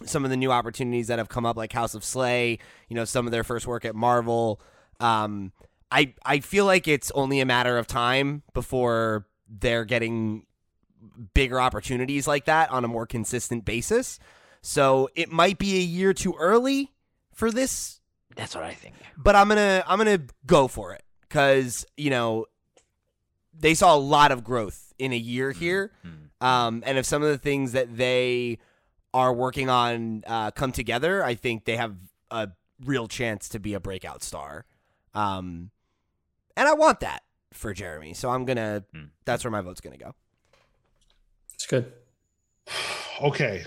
[0.05, 3.05] some of the new opportunities that have come up, like House of Slay, you know,
[3.05, 4.61] some of their first work at Marvel.
[4.99, 5.51] Um,
[5.91, 10.45] I I feel like it's only a matter of time before they're getting
[11.33, 14.19] bigger opportunities like that on a more consistent basis.
[14.61, 16.91] So it might be a year too early
[17.33, 17.99] for this,
[18.35, 18.95] That's what I think.
[19.17, 22.45] but I'm gonna I'm gonna go for it because you know
[23.57, 25.91] they saw a lot of growth in a year here.
[26.03, 26.45] Hmm.
[26.45, 28.59] Um, and if some of the things that they
[29.13, 31.95] are working on uh, come together, I think they have
[32.31, 32.49] a
[32.83, 34.65] real chance to be a breakout star.
[35.13, 35.69] Um,
[36.57, 38.13] and I want that for Jeremy.
[38.13, 38.83] So I'm gonna.
[38.93, 39.05] Hmm.
[39.25, 40.13] That's where my vote's gonna go.
[41.55, 41.91] It's good.
[43.21, 43.63] Okay.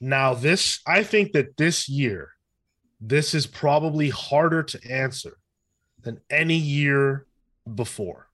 [0.00, 2.33] Now, this, I think that this year,
[3.08, 5.36] this is probably harder to answer
[6.02, 7.26] than any year
[7.74, 8.28] before.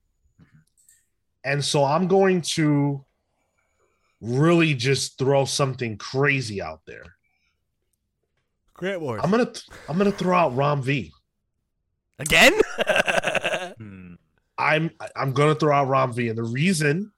[1.43, 3.03] And so I'm going to
[4.21, 7.03] really just throw something crazy out there.
[8.73, 9.51] Grant Ward I'm gonna
[9.89, 11.11] I'm gonna throw out Ram V.
[12.19, 12.53] again.
[13.77, 14.15] Hmm.
[14.57, 17.11] I'm I'm gonna throw out Ram V, and the reason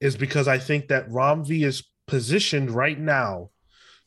[0.00, 3.50] is because I think that Ram V is positioned right now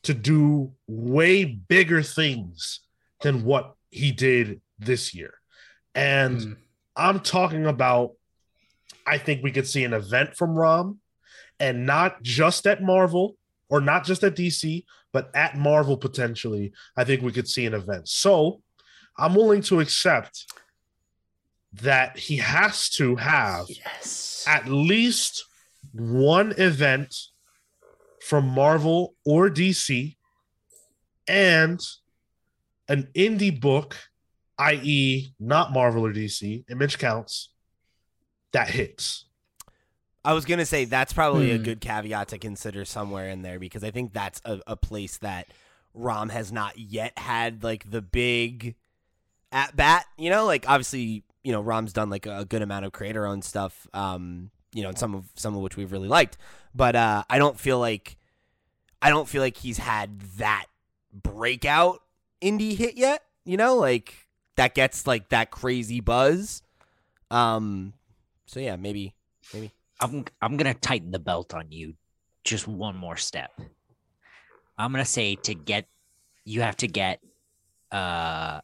[0.04, 2.80] to do way bigger things
[3.22, 5.34] than what he did this year,
[5.94, 6.56] and Mm.
[6.96, 8.12] I'm talking about.
[9.06, 11.00] I think we could see an event from Ram,
[11.58, 13.36] and not just at Marvel
[13.70, 16.72] or not just at DC, but at Marvel potentially.
[16.96, 18.08] I think we could see an event.
[18.08, 18.62] So
[19.16, 20.44] I'm willing to accept
[21.72, 24.44] that he has to have Yes.
[24.46, 25.44] at least
[25.92, 27.14] one event
[28.22, 30.16] from Marvel or DC
[31.26, 31.80] and
[32.88, 33.96] an indie book,
[34.58, 37.50] i.e., not Marvel or DC, image counts,
[38.52, 39.26] that hits.
[40.24, 41.62] I was gonna say that's probably a Hmm.
[41.64, 45.46] good caveat to consider somewhere in there because I think that's a, a place that
[45.94, 48.74] Ram has not yet had like the big
[49.52, 50.04] at bat.
[50.18, 53.44] You know, like obviously, you know, Ram's done like a, good amount of creator owned
[53.44, 53.86] stuff.
[53.94, 56.36] Um, you know, and some of some of which we've really liked,
[56.74, 58.16] but uh, I don't feel like
[59.00, 60.66] I don't feel like he's had that
[61.12, 62.02] breakout
[62.42, 63.22] indie hit yet.
[63.44, 64.14] You know, like
[64.56, 66.62] that gets like that crazy buzz.
[67.30, 67.92] Um,
[68.46, 69.14] so yeah, maybe
[69.52, 69.72] maybe.
[70.00, 71.94] I'm I'm gonna tighten the belt on you
[72.44, 73.50] just one more step.
[74.78, 75.86] I'm gonna say to get
[76.44, 77.20] you have to get
[77.90, 78.60] uh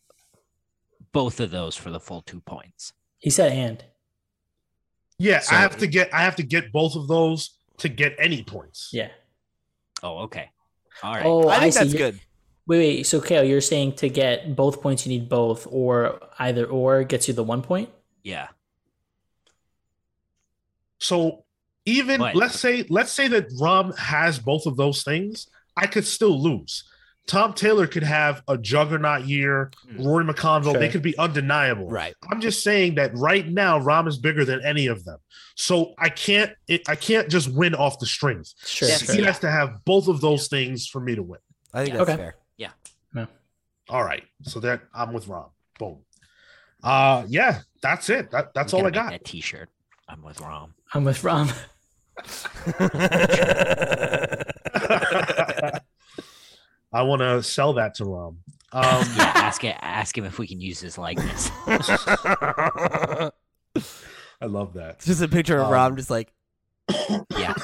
[1.12, 2.92] both of those for the full two points.
[3.18, 3.84] He said and.
[5.18, 8.14] Yeah, So- I have to get I have to get both of those to get
[8.18, 8.90] any points.
[8.92, 9.08] Yeah.
[10.02, 10.50] Oh, okay.
[11.02, 11.24] All right.
[11.24, 11.78] Oh, I think see.
[11.80, 12.20] that's You're- good.
[12.66, 13.02] Wait, wait.
[13.06, 17.28] So, Cale, you're saying to get both points, you need both, or either or gets
[17.28, 17.90] you the one point?
[18.22, 18.48] Yeah.
[20.98, 21.44] So
[21.84, 26.06] even But- let's say let's say that Ram has both of those things, I could
[26.06, 26.84] still lose.
[27.26, 29.70] Tom Taylor could have a juggernaut year.
[29.90, 30.02] Hmm.
[30.06, 30.78] Rory McConville, Sure.
[30.80, 31.88] they could be undeniable.
[31.88, 32.14] Right.
[32.30, 35.18] I'm just saying that right now, Ram is bigger than any of them.
[35.56, 38.54] So I can't it, I can't just win off the strings.
[38.64, 38.88] Sure.
[38.88, 39.04] Yes.
[39.04, 39.14] sure.
[39.14, 41.40] He has to have both of those things for me to win.
[41.72, 41.98] I think Yeah.
[41.98, 42.22] that's Okay.
[42.22, 42.34] fair.
[43.88, 44.22] All right.
[44.42, 45.44] So that I'm with Ram.
[45.78, 45.98] Boom.
[46.82, 48.30] Uh yeah, that's it.
[48.30, 49.10] That, that's all I got.
[49.10, 49.68] That t-shirt.
[50.08, 50.74] I'm with Ram.
[50.92, 51.48] I'm with Ram.
[56.92, 58.38] I want to sell that to Ram.
[58.72, 59.32] Um, Yeah.
[59.34, 59.76] ask it.
[59.80, 61.50] Ask him if we can use his likeness.
[61.66, 63.30] I
[64.42, 64.96] love that.
[64.96, 66.32] It's just a picture of Um, Ram just like
[67.36, 67.54] Yeah.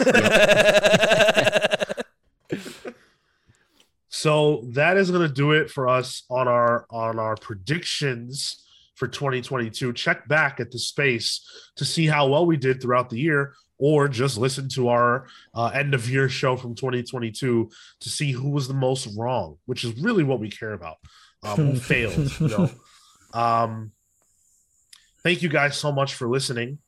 [4.11, 8.67] So that is going to do it for us on our on our predictions
[8.97, 9.93] for 2022.
[9.93, 14.09] Check back at the space to see how well we did throughout the year, or
[14.09, 18.67] just listen to our uh, end of year show from 2022 to see who was
[18.67, 20.97] the most wrong, which is really what we care about.
[21.45, 22.41] Um, who failed?
[22.41, 22.71] You know.
[23.33, 23.93] Um,
[25.23, 26.79] thank you guys so much for listening.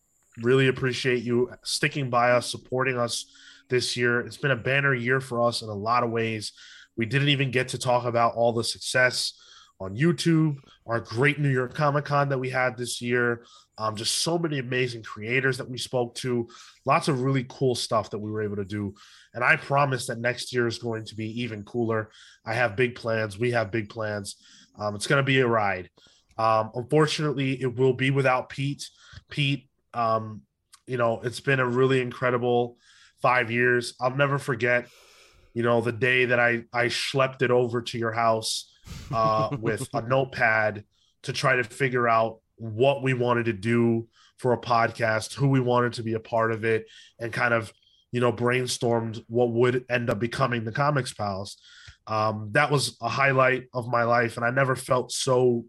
[0.42, 3.26] Really appreciate you sticking by us, supporting us
[3.68, 4.20] this year.
[4.20, 6.52] It's been a banner year for us in a lot of ways.
[6.96, 9.38] We didn't even get to talk about all the success
[9.80, 10.56] on YouTube,
[10.86, 13.44] our great New York Comic Con that we had this year.
[13.78, 16.46] Um, just so many amazing creators that we spoke to,
[16.84, 18.94] lots of really cool stuff that we were able to do.
[19.34, 22.10] And I promise that next year is going to be even cooler.
[22.44, 23.38] I have big plans.
[23.38, 24.36] We have big plans.
[24.78, 25.88] Um, it's going to be a ride.
[26.38, 28.88] Um, unfortunately, it will be without Pete.
[29.30, 30.42] Pete, um,
[30.86, 32.76] you know, it's been a really incredible
[33.20, 33.94] five years.
[34.00, 34.86] I'll never forget,
[35.54, 38.72] you know, the day that I I schlepped it over to your house
[39.12, 40.84] uh, with a notepad
[41.22, 44.08] to try to figure out what we wanted to do
[44.38, 46.86] for a podcast, who we wanted to be a part of it,
[47.18, 47.72] and kind of
[48.10, 51.58] you know brainstormed what would end up becoming the Comics Pals.
[52.06, 55.66] Um, that was a highlight of my life, and I never felt so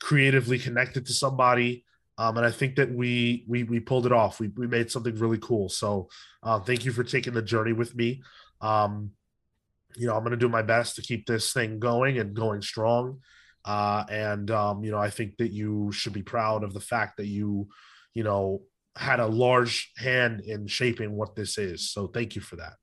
[0.00, 1.84] creatively connected to somebody.
[2.18, 4.40] Um, and I think that we we we pulled it off.
[4.40, 5.68] We we made something really cool.
[5.68, 6.08] So
[6.42, 8.22] uh, thank you for taking the journey with me.
[8.60, 9.12] Um,
[9.96, 12.62] you know, I'm going to do my best to keep this thing going and going
[12.62, 13.20] strong.
[13.64, 17.16] Uh, and um, you know, I think that you should be proud of the fact
[17.18, 17.68] that you,
[18.14, 18.62] you know,
[18.96, 21.90] had a large hand in shaping what this is.
[21.90, 22.74] So thank you for that.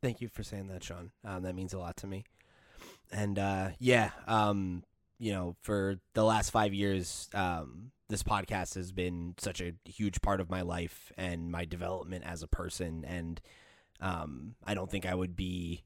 [0.00, 1.10] Thank you for saying that, Sean.
[1.24, 2.24] Um, that means a lot to me.
[3.12, 4.84] And uh, yeah, um,
[5.18, 10.20] you know, for the last five years, um, this podcast has been such a huge
[10.20, 13.04] part of my life and my development as a person.
[13.06, 13.40] And
[14.00, 15.84] um, I don't think I would be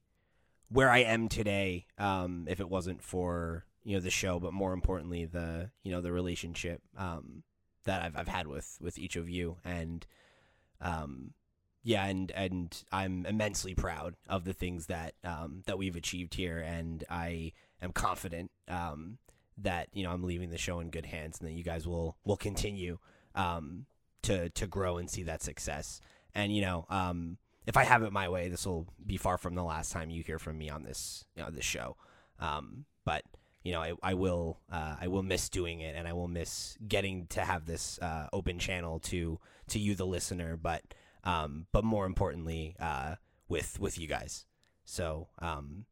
[0.69, 4.73] where I am today um, if it wasn't for you know the show, but more
[4.73, 7.43] importantly, the you know the relationship um,
[7.85, 10.07] that I've I've had with with each of you and.
[10.81, 11.33] Um,
[11.87, 16.59] yeah, and and I'm immensely proud of the things that um, that we've achieved here,
[16.59, 19.19] and I am confident um,
[19.59, 22.17] that you know I'm leaving the show in good hands, and that you guys will
[22.25, 22.99] will continue
[23.37, 23.87] um,
[24.23, 26.01] to to grow and see that success.
[26.35, 29.55] And you know, um, if I have it my way, this will be far from
[29.55, 31.97] the last time you hear from me on this you know this show.
[32.39, 33.25] Um, but
[33.63, 36.79] you know, I, I will uh, I will miss doing it, and I will miss
[36.87, 40.57] getting to have this uh, open channel to to you, the listener.
[40.57, 40.83] But
[41.25, 43.17] um, but more importantly, uh,
[43.49, 44.45] with with you guys.
[44.85, 45.87] So um,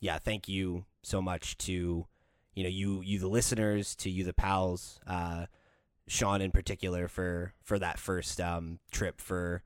[0.00, 2.06] yeah, thank you so much to
[2.54, 5.46] you know you you the listeners, to you the pals, uh,
[6.06, 9.62] Sean in particular for for that first um, trip for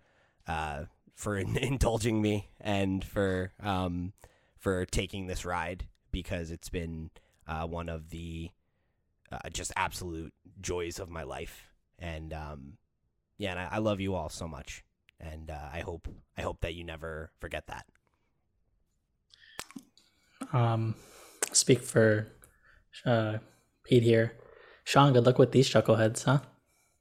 [0.48, 0.84] uh,
[1.22, 4.12] for in- indulging me and for um,
[4.58, 7.10] for taking this ride because it's been
[7.46, 8.50] uh, one of the
[9.30, 11.68] uh, just absolute joys of my life
[11.98, 12.72] and um,
[13.38, 14.84] yeah, and I, I love you all so much
[15.20, 17.86] and uh, I hope I hope that you never forget that.
[20.52, 20.96] Um,
[21.52, 22.32] speak for
[23.06, 23.38] uh,
[23.84, 24.32] Pete here.
[24.84, 26.40] Sean, good luck with these chuckleheads, huh?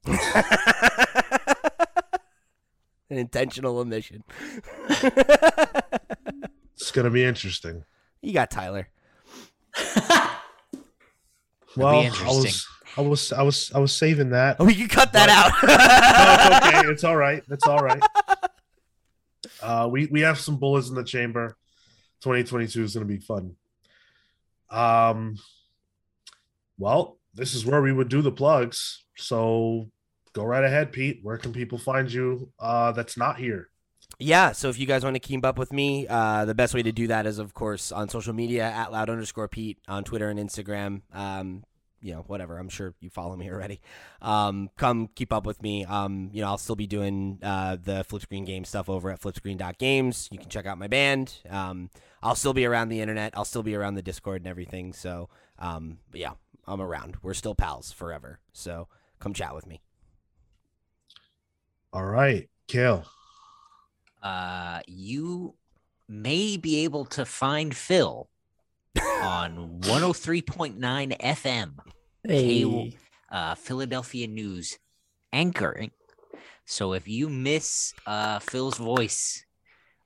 [3.11, 4.23] An intentional omission.
[6.73, 7.83] It's going to be interesting.
[8.21, 8.87] you got Tyler.
[11.77, 12.43] Well, I interesting.
[12.43, 12.67] was,
[12.97, 14.57] I was, I was, I was saving that.
[14.59, 16.73] Oh, we can cut that no, it's out.
[16.81, 16.89] okay.
[16.89, 17.43] It's all right.
[17.49, 18.01] It's all right.
[19.61, 21.55] Uh, we we have some bullets in the chamber.
[22.21, 23.55] 2022 is going to be fun.
[24.69, 25.37] Um,
[26.77, 29.03] well, this is where we would do the plugs.
[29.17, 29.89] So
[30.33, 31.19] go right ahead, Pete.
[31.23, 33.69] Where can people find you uh, that's not here?
[34.19, 36.83] Yeah, so if you guys want to keep up with me, uh, the best way
[36.83, 40.29] to do that is, of course, on social media at loud underscore Pete on Twitter
[40.29, 41.01] and Instagram.
[41.13, 41.63] Um,
[42.01, 42.57] you know, whatever.
[42.57, 43.79] I'm sure you follow me already.
[44.21, 45.85] Um, come keep up with me.
[45.85, 49.21] Um, you know, I'll still be doing uh, the flip screen game stuff over at
[49.21, 50.29] flipscreen.games.
[50.31, 51.33] You can check out my band.
[51.49, 51.89] Um,
[52.23, 53.33] I'll still be around the internet.
[53.35, 54.93] I'll still be around the Discord and everything.
[54.93, 55.29] So,
[55.59, 56.33] um, yeah,
[56.67, 57.17] I'm around.
[57.21, 58.39] We're still pals forever.
[58.51, 58.87] So
[59.19, 59.81] come chat with me.
[61.93, 63.05] All right, Cale.
[64.23, 65.55] Uh, you
[66.07, 68.29] may be able to find Phil
[69.21, 71.73] on 103.9 FM,
[72.23, 72.97] Hey,
[73.29, 74.77] uh, Philadelphia News
[75.33, 75.91] anchoring.
[76.65, 79.45] So if you miss uh, Phil's voice,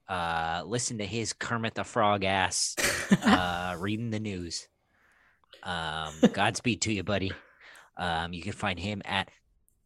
[0.08, 2.76] uh, listen to his Kermit the Frog ass
[3.24, 4.68] uh, reading the news.
[5.64, 7.32] Um, Godspeed to you, buddy.
[7.98, 9.30] Um, you can find him at,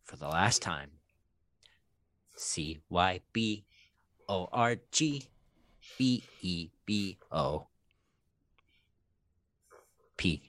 [0.05, 0.89] for the last time,
[2.39, 3.65] C Y B
[4.27, 5.23] O R G
[5.97, 7.67] B E B O
[10.17, 10.41] P.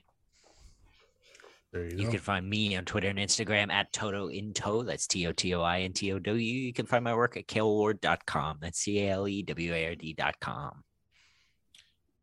[1.73, 4.83] There you, You can find me on Twitter and Instagram at Totointow.
[4.83, 6.41] That's T O T O I N T O W.
[6.41, 8.57] You can find my work at caleward.com.
[8.61, 10.83] That's C A L E W A R D.com.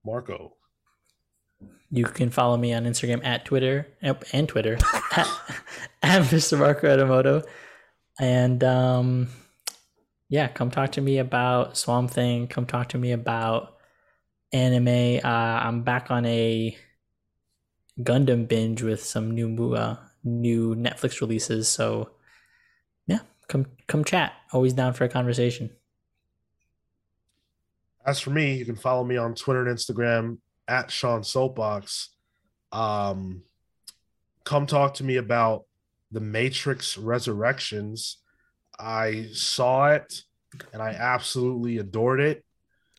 [0.04, 0.54] Marco.
[1.90, 4.74] you can follow me on Instagram at Twitter and Twitter
[5.16, 5.28] at,
[6.02, 6.58] at Mr.
[6.58, 7.44] Marco Animoto.
[8.20, 9.28] And um,
[10.28, 12.48] yeah, come talk to me about Swamp Thing.
[12.48, 13.76] Come talk to me about
[14.52, 15.20] anime.
[15.24, 16.76] Uh, I'm back on a
[18.00, 21.68] Gundam binge with some new uh, new Netflix releases.
[21.68, 22.10] So
[23.06, 24.32] yeah, come come chat.
[24.52, 25.70] Always down for a conversation.
[28.04, 32.10] As for me, you can follow me on Twitter and Instagram at Sean Soapbox.
[32.70, 33.42] Um,
[34.44, 35.64] come talk to me about
[36.10, 38.18] the Matrix Resurrections.
[38.78, 40.22] I saw it
[40.72, 42.44] and I absolutely adored it.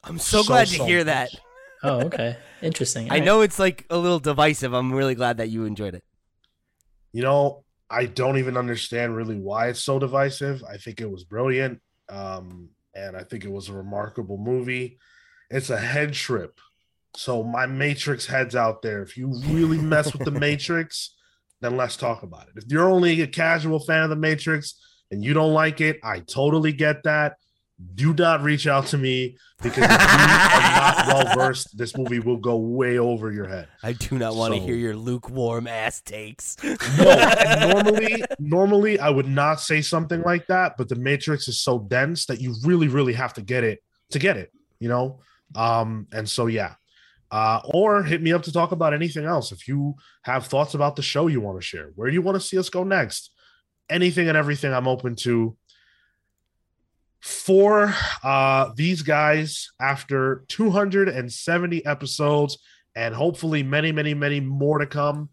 [0.03, 1.05] I'm so, So, glad to so hear much.
[1.05, 1.29] that.
[1.81, 3.09] Oh, okay, interesting.
[3.09, 3.23] I Alright.
[3.23, 4.73] know it's like a little divisive.
[4.73, 6.03] I'm really glad that you enjoyed it.
[7.13, 10.63] You know, I don't even understand really why it's so divisive.
[10.63, 11.81] I think it was brilliant.
[12.09, 14.99] Um, and I think it was a remarkable movie.
[15.49, 16.59] It's a head trip.
[17.15, 19.01] So my Matrix heads out there.
[19.01, 21.15] If you really mess with the Matrix,
[21.61, 22.53] then let's talk about it.
[22.63, 24.75] If you're only a casual fan of the Matrix
[25.11, 27.35] and you don't like it, I totally get that.
[27.95, 32.19] Do not reach out to me because if you are not well versed, this movie
[32.19, 33.69] will go way over your head.
[33.81, 36.57] I do not want to So- hear your lukewarm ass takes.
[36.97, 41.79] No, normally, normally I would not say something like that, but the Matrix is so
[41.79, 43.81] dense that you really, really have to get it
[44.11, 45.21] to get it, you know.
[45.55, 46.73] Um, and so yeah,
[47.31, 49.53] uh, or hit me up to talk about anything else.
[49.53, 52.35] If you have thoughts about the show you want to share, where do you want
[52.35, 53.31] to see us go next?
[53.89, 55.55] Anything and everything, I'm open to.
[57.21, 57.93] For
[58.23, 62.57] uh, these guys, after 270 episodes
[62.95, 65.29] and hopefully many, many, many more to come.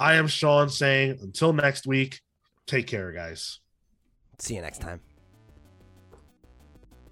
[0.00, 2.20] I am Sean saying until next week,
[2.66, 3.60] take care, guys.
[4.38, 5.00] See you next time.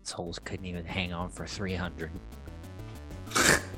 [0.03, 2.11] Souls couldn't even hang on for 300.